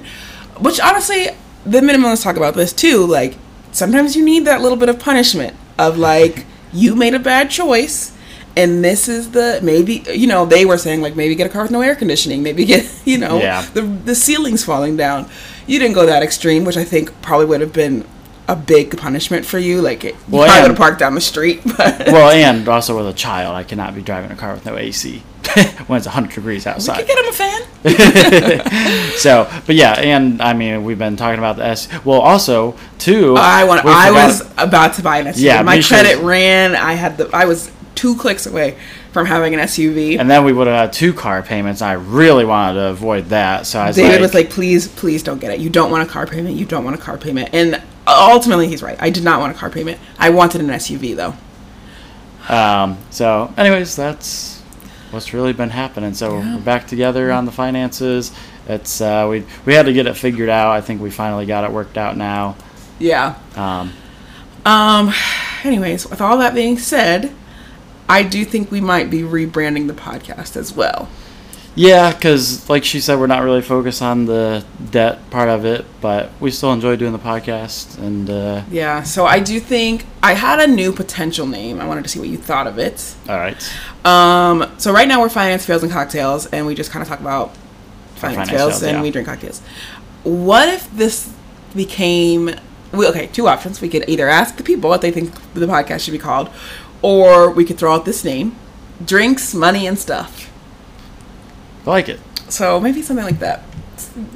which 0.63 0.79
honestly, 0.79 1.27
the 1.65 1.81
minimalists 1.81 2.23
talk 2.23 2.37
about 2.37 2.53
this 2.53 2.71
too. 2.71 3.05
Like 3.05 3.35
sometimes 3.73 4.15
you 4.15 4.23
need 4.23 4.45
that 4.45 4.61
little 4.61 4.77
bit 4.77 4.87
of 4.87 4.99
punishment 4.99 5.53
of 5.77 5.97
like 5.97 6.45
you 6.71 6.95
made 6.95 7.13
a 7.13 7.19
bad 7.19 7.49
choice. 7.51 8.16
And 8.57 8.83
this 8.83 9.07
is 9.07 9.31
the 9.31 9.59
maybe 9.61 10.03
you 10.13 10.27
know 10.27 10.45
they 10.45 10.65
were 10.65 10.77
saying 10.79 11.01
like 11.01 11.15
maybe 11.15 11.35
get 11.35 11.45
a 11.47 11.49
car 11.55 11.61
with 11.61 11.71
no 11.71 11.81
air 11.81 11.95
conditioning 11.95 12.41
maybe 12.43 12.65
get 12.65 12.83
you 13.05 13.17
know 13.23 13.37
Yeah. 13.39 13.61
the 13.73 13.81
the 14.09 14.15
ceiling's 14.15 14.63
falling 14.65 14.97
down. 14.97 15.29
You 15.67 15.77
didn't 15.79 15.95
go 15.95 16.05
that 16.07 16.23
extreme, 16.23 16.65
which 16.65 16.77
I 16.77 16.83
think 16.83 17.05
probably 17.21 17.45
would 17.45 17.61
have 17.61 17.73
been 17.73 18.05
a 18.47 18.55
big 18.55 18.97
punishment 18.97 19.45
for 19.45 19.59
you. 19.59 19.81
Like 19.81 20.03
it, 20.05 20.13
you 20.15 20.19
Well, 20.29 20.45
probably 20.45 20.61
would 20.63 20.71
have 20.71 20.77
parked 20.77 20.99
down 20.99 21.13
the 21.15 21.21
street, 21.33 21.61
but 21.77 22.07
well, 22.07 22.31
and 22.31 22.67
also 22.67 22.97
with 22.97 23.07
a 23.07 23.17
child, 23.17 23.55
I 23.55 23.63
cannot 23.63 23.93
be 23.93 24.01
driving 24.01 24.31
a 24.31 24.35
car 24.35 24.53
with 24.53 24.65
no 24.65 24.77
AC 24.77 25.21
when 25.87 25.97
it's 25.97 26.07
100 26.07 26.33
degrees 26.33 26.65
outside 26.67 26.97
we 26.97 27.03
could 27.03 27.15
get 27.15 27.19
him 27.19 27.29
a 27.29 27.37
fan. 27.43 27.61
so, 29.17 29.49
but 29.65 29.75
yeah, 29.75 29.93
and 29.93 30.41
I 30.41 30.53
mean, 30.53 30.83
we've 30.83 30.97
been 30.99 31.15
talking 31.15 31.39
about 31.39 31.57
the 31.57 31.65
S. 31.65 31.87
Well, 32.05 32.21
also, 32.21 32.75
too. 32.99 33.35
I 33.37 33.63
want. 33.65 33.85
I 33.85 34.11
was 34.11 34.41
about 34.57 34.93
to 34.95 35.01
buy 35.03 35.19
an 35.19 35.27
s 35.27 35.39
yeah 35.39 35.61
my 35.61 35.81
credit 35.81 36.19
ran. 36.23 36.75
I 36.75 36.93
had 36.93 37.17
the. 37.17 37.29
I 37.33 37.45
was 37.45 37.71
two 37.97 38.15
clicks 38.15 38.45
away 38.45 38.77
from 39.11 39.25
having 39.25 39.53
an 39.53 39.59
SUV. 39.59 40.17
And 40.19 40.29
then 40.29 40.45
we 40.45 40.53
would 40.53 40.67
have 40.67 40.75
had 40.77 40.93
two 40.93 41.11
car 41.13 41.41
payments. 41.43 41.81
I 41.81 41.93
really 41.93 42.45
wanted 42.45 42.75
to 42.75 42.85
avoid 42.87 43.25
that, 43.25 43.65
so 43.67 43.79
I 43.79 43.87
was 43.87 43.95
David 43.97 44.11
like, 44.13 44.21
was 44.21 44.33
like, 44.33 44.49
"Please, 44.49 44.87
please 44.87 45.23
don't 45.23 45.39
get 45.39 45.51
it. 45.51 45.59
You 45.59 45.69
don't 45.69 45.91
want 45.91 46.07
a 46.07 46.11
car 46.11 46.25
payment. 46.25 46.55
You 46.55 46.65
don't 46.65 46.85
want 46.85 46.95
a 46.95 46.99
car 46.99 47.17
payment." 47.17 47.49
And 47.53 47.81
ultimately, 48.07 48.67
he's 48.69 48.81
right. 48.81 48.97
I 49.01 49.09
did 49.09 49.23
not 49.25 49.41
want 49.41 49.53
a 49.53 49.59
car 49.59 49.69
payment. 49.69 49.99
I 50.17 50.29
wanted 50.29 50.61
an 50.61 50.67
SUV 50.69 51.15
though. 51.15 51.33
Um, 52.49 52.97
so, 53.09 53.53
anyways, 53.57 53.95
that's 53.95 54.61
what's 55.11 55.33
really 55.33 55.53
been 55.53 55.69
happening. 55.69 56.13
So 56.13 56.37
Yeah. 56.39 56.55
we're 56.55 56.61
back 56.61 56.87
together 56.87 57.31
on 57.31 57.45
the 57.45 57.51
finances. 57.51 58.31
It's 58.67 59.01
uh, 59.01 59.27
we 59.29 59.43
we 59.65 59.73
had 59.73 59.85
to 59.87 59.93
get 59.93 60.07
it 60.07 60.15
figured 60.15 60.49
out. 60.49 60.71
I 60.71 60.81
think 60.81 61.01
we 61.01 61.09
finally 61.09 61.45
got 61.45 61.63
it 61.63 61.71
worked 61.71 61.97
out 61.97 62.17
now. 62.17 62.55
Yeah. 62.99 63.35
Um, 63.55 63.93
Um. 64.65 65.13
Anyways, 65.63 66.07
with 66.09 66.21
all 66.21 66.37
that 66.37 66.53
being 66.53 66.77
said, 66.77 67.31
I 68.09 68.23
do 68.23 68.45
think 68.45 68.71
we 68.71 68.81
might 68.81 69.09
be 69.09 69.21
rebranding 69.21 69.87
the 69.87 69.93
podcast 69.93 70.55
as 70.55 70.73
well. 70.73 71.09
yeah, 71.75 72.11
because 72.11 72.67
like 72.69 72.83
she 72.83 72.99
said, 72.99 73.19
we're 73.19 73.27
not 73.27 73.43
really 73.43 73.61
focused 73.61 74.01
on 74.01 74.25
the 74.25 74.65
debt 74.89 75.29
part 75.29 75.47
of 75.49 75.63
it, 75.65 75.85
but 76.01 76.31
we 76.39 76.49
still 76.49 76.73
enjoy 76.73 76.95
doing 76.95 77.11
the 77.11 77.19
podcast. 77.19 77.97
And 77.99 78.29
uh, 78.29 78.63
Yeah. 78.71 79.03
So 79.03 79.25
I 79.25 79.39
do 79.39 79.59
think 79.59 80.05
I 80.23 80.33
had 80.33 80.59
a 80.59 80.67
new 80.67 80.91
potential 80.91 81.45
name. 81.45 81.79
I 81.79 81.87
wanted 81.87 82.03
to 82.03 82.09
see 82.09 82.19
what 82.19 82.29
you 82.29 82.37
thought 82.37 82.65
of 82.65 82.79
it. 82.79 83.15
all 83.29 83.37
right, 83.37 83.57
Um, 84.05 84.71
so 84.79 84.91
right 84.91 85.07
now 85.07 85.21
we're 85.21 85.29
finance 85.29 85.65
fails 85.65 85.83
and 85.83 85.91
cocktails, 85.91 86.47
and 86.47 86.65
we 86.65 86.73
just 86.75 86.89
kind 86.91 87.03
of 87.03 87.07
talk 87.09 87.19
about 87.19 87.55
finance, 88.15 88.49
finance 88.49 88.49
fails, 88.49 88.83
and 88.83 88.97
yeah. 88.97 89.01
we 89.03 89.11
drink 89.11 89.27
cocktails. 89.27 89.61
What 90.23 90.69
if 90.69 90.91
this 90.95 91.31
became? 91.75 92.55
Well, 92.91 93.09
okay, 93.09 93.27
two 93.27 93.47
options. 93.47 93.81
We 93.81 93.89
could 93.89 94.07
either 94.09 94.27
ask 94.29 94.55
the 94.55 94.63
people 94.63 94.89
what 94.89 95.01
they 95.01 95.11
think 95.11 95.31
the 95.53 95.67
podcast 95.67 96.05
should 96.05 96.13
be 96.13 96.17
called, 96.17 96.49
or 97.01 97.49
we 97.51 97.63
could 97.65 97.77
throw 97.77 97.93
out 97.93 98.05
this 98.05 98.23
name: 98.23 98.55
drinks, 99.03 99.53
money, 99.53 99.87
and 99.87 99.97
stuff. 99.97 100.51
I 101.85 101.89
like 101.89 102.09
it. 102.09 102.19
So 102.49 102.79
maybe 102.79 103.01
something 103.01 103.25
like 103.25 103.39
that. 103.39 103.63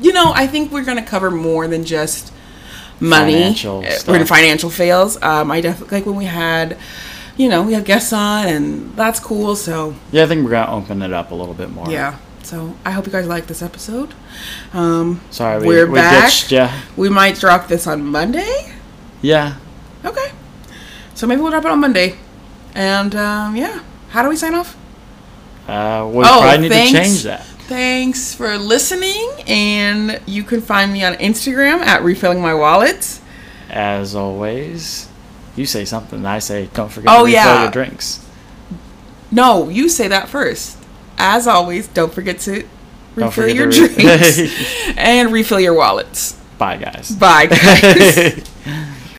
You 0.01 0.13
know, 0.13 0.31
I 0.35 0.47
think 0.47 0.71
we're 0.71 0.83
gonna 0.85 1.03
cover 1.05 1.31
more 1.31 1.67
than 1.67 1.83
just 1.85 2.31
money 2.99 3.33
Financial 3.33 3.83
stuff. 3.83 4.15
or 4.21 4.25
financial 4.25 4.69
fails. 4.69 5.21
Um, 5.21 5.49
I 5.51 5.61
definitely 5.61 5.97
like 5.97 6.05
when 6.05 6.15
we 6.15 6.25
had, 6.25 6.77
you 7.37 7.49
know, 7.49 7.63
we 7.63 7.73
had 7.73 7.85
guests 7.85 8.13
on, 8.13 8.47
and 8.47 8.95
that's 8.95 9.19
cool. 9.19 9.55
So 9.55 9.95
Yeah, 10.11 10.23
I 10.23 10.27
think 10.27 10.43
we're 10.43 10.51
gonna 10.51 10.71
open 10.75 11.01
it 11.01 11.13
up 11.13 11.31
a 11.31 11.35
little 11.35 11.53
bit 11.53 11.71
more. 11.71 11.89
yeah. 11.89 12.17
So 12.43 12.75
I 12.83 12.91
hope 12.91 13.05
you 13.05 13.11
guys 13.11 13.27
like 13.27 13.47
this 13.47 13.61
episode. 13.61 14.13
Um, 14.73 15.21
Sorry, 15.29 15.59
we, 15.59 15.67
We're 15.67 15.87
we 15.87 15.95
back. 15.99 16.25
ditched 16.25 16.51
ya. 16.51 16.69
we 16.97 17.07
might 17.07 17.39
drop 17.39 17.67
this 17.67 17.85
on 17.87 18.03
Monday. 18.05 18.73
Yeah. 19.21 19.55
Okay. 20.03 20.31
So 21.13 21.27
maybe 21.27 21.41
we'll 21.41 21.51
drop 21.51 21.65
it 21.65 21.71
on 21.71 21.79
Monday. 21.79 22.17
And 22.75 23.15
um, 23.15 23.55
yeah, 23.55 23.81
how 24.09 24.23
do 24.23 24.29
we 24.29 24.35
sign 24.35 24.55
off? 24.55 24.77
Uh, 25.67 26.09
we 26.11 26.23
Oh, 26.23 26.39
probably 26.41 26.57
need 26.59 26.69
thanks. 26.69 26.91
to 26.91 26.97
change 26.97 27.23
that. 27.23 27.45
Thanks 27.67 28.33
for 28.35 28.57
listening, 28.57 29.29
and 29.47 30.19
you 30.25 30.43
can 30.43 30.59
find 30.61 30.91
me 30.91 31.03
on 31.05 31.13
Instagram 31.13 31.79
at 31.79 32.03
refilling 32.03 32.41
my 32.41 32.53
wallet. 32.53 33.19
As 33.69 34.15
always, 34.15 35.07
you 35.55 35.65
say 35.65 35.85
something. 35.85 36.25
I 36.25 36.39
say, 36.39 36.69
don't 36.73 36.89
forget 36.91 37.09
Oh, 37.13 37.19
to 37.19 37.25
refill 37.25 37.31
yeah. 37.43 37.61
your 37.63 37.71
drinks. 37.71 38.25
No, 39.31 39.69
you 39.69 39.87
say 39.87 40.09
that 40.09 40.27
first. 40.27 40.77
As 41.17 41.47
always, 41.47 41.87
don't 41.87 42.13
forget 42.13 42.39
to 42.39 42.61
Don't 42.61 42.67
refill 43.15 43.31
forget 43.31 43.55
your 43.55 43.71
to 43.71 43.81
re- 43.87 43.93
drinks 43.95 44.93
and 44.97 45.31
refill 45.31 45.59
your 45.59 45.73
wallets. 45.73 46.33
Bye, 46.57 46.75
guys. 46.77 47.11
Bye, 47.11 47.45
guys. 47.45 48.43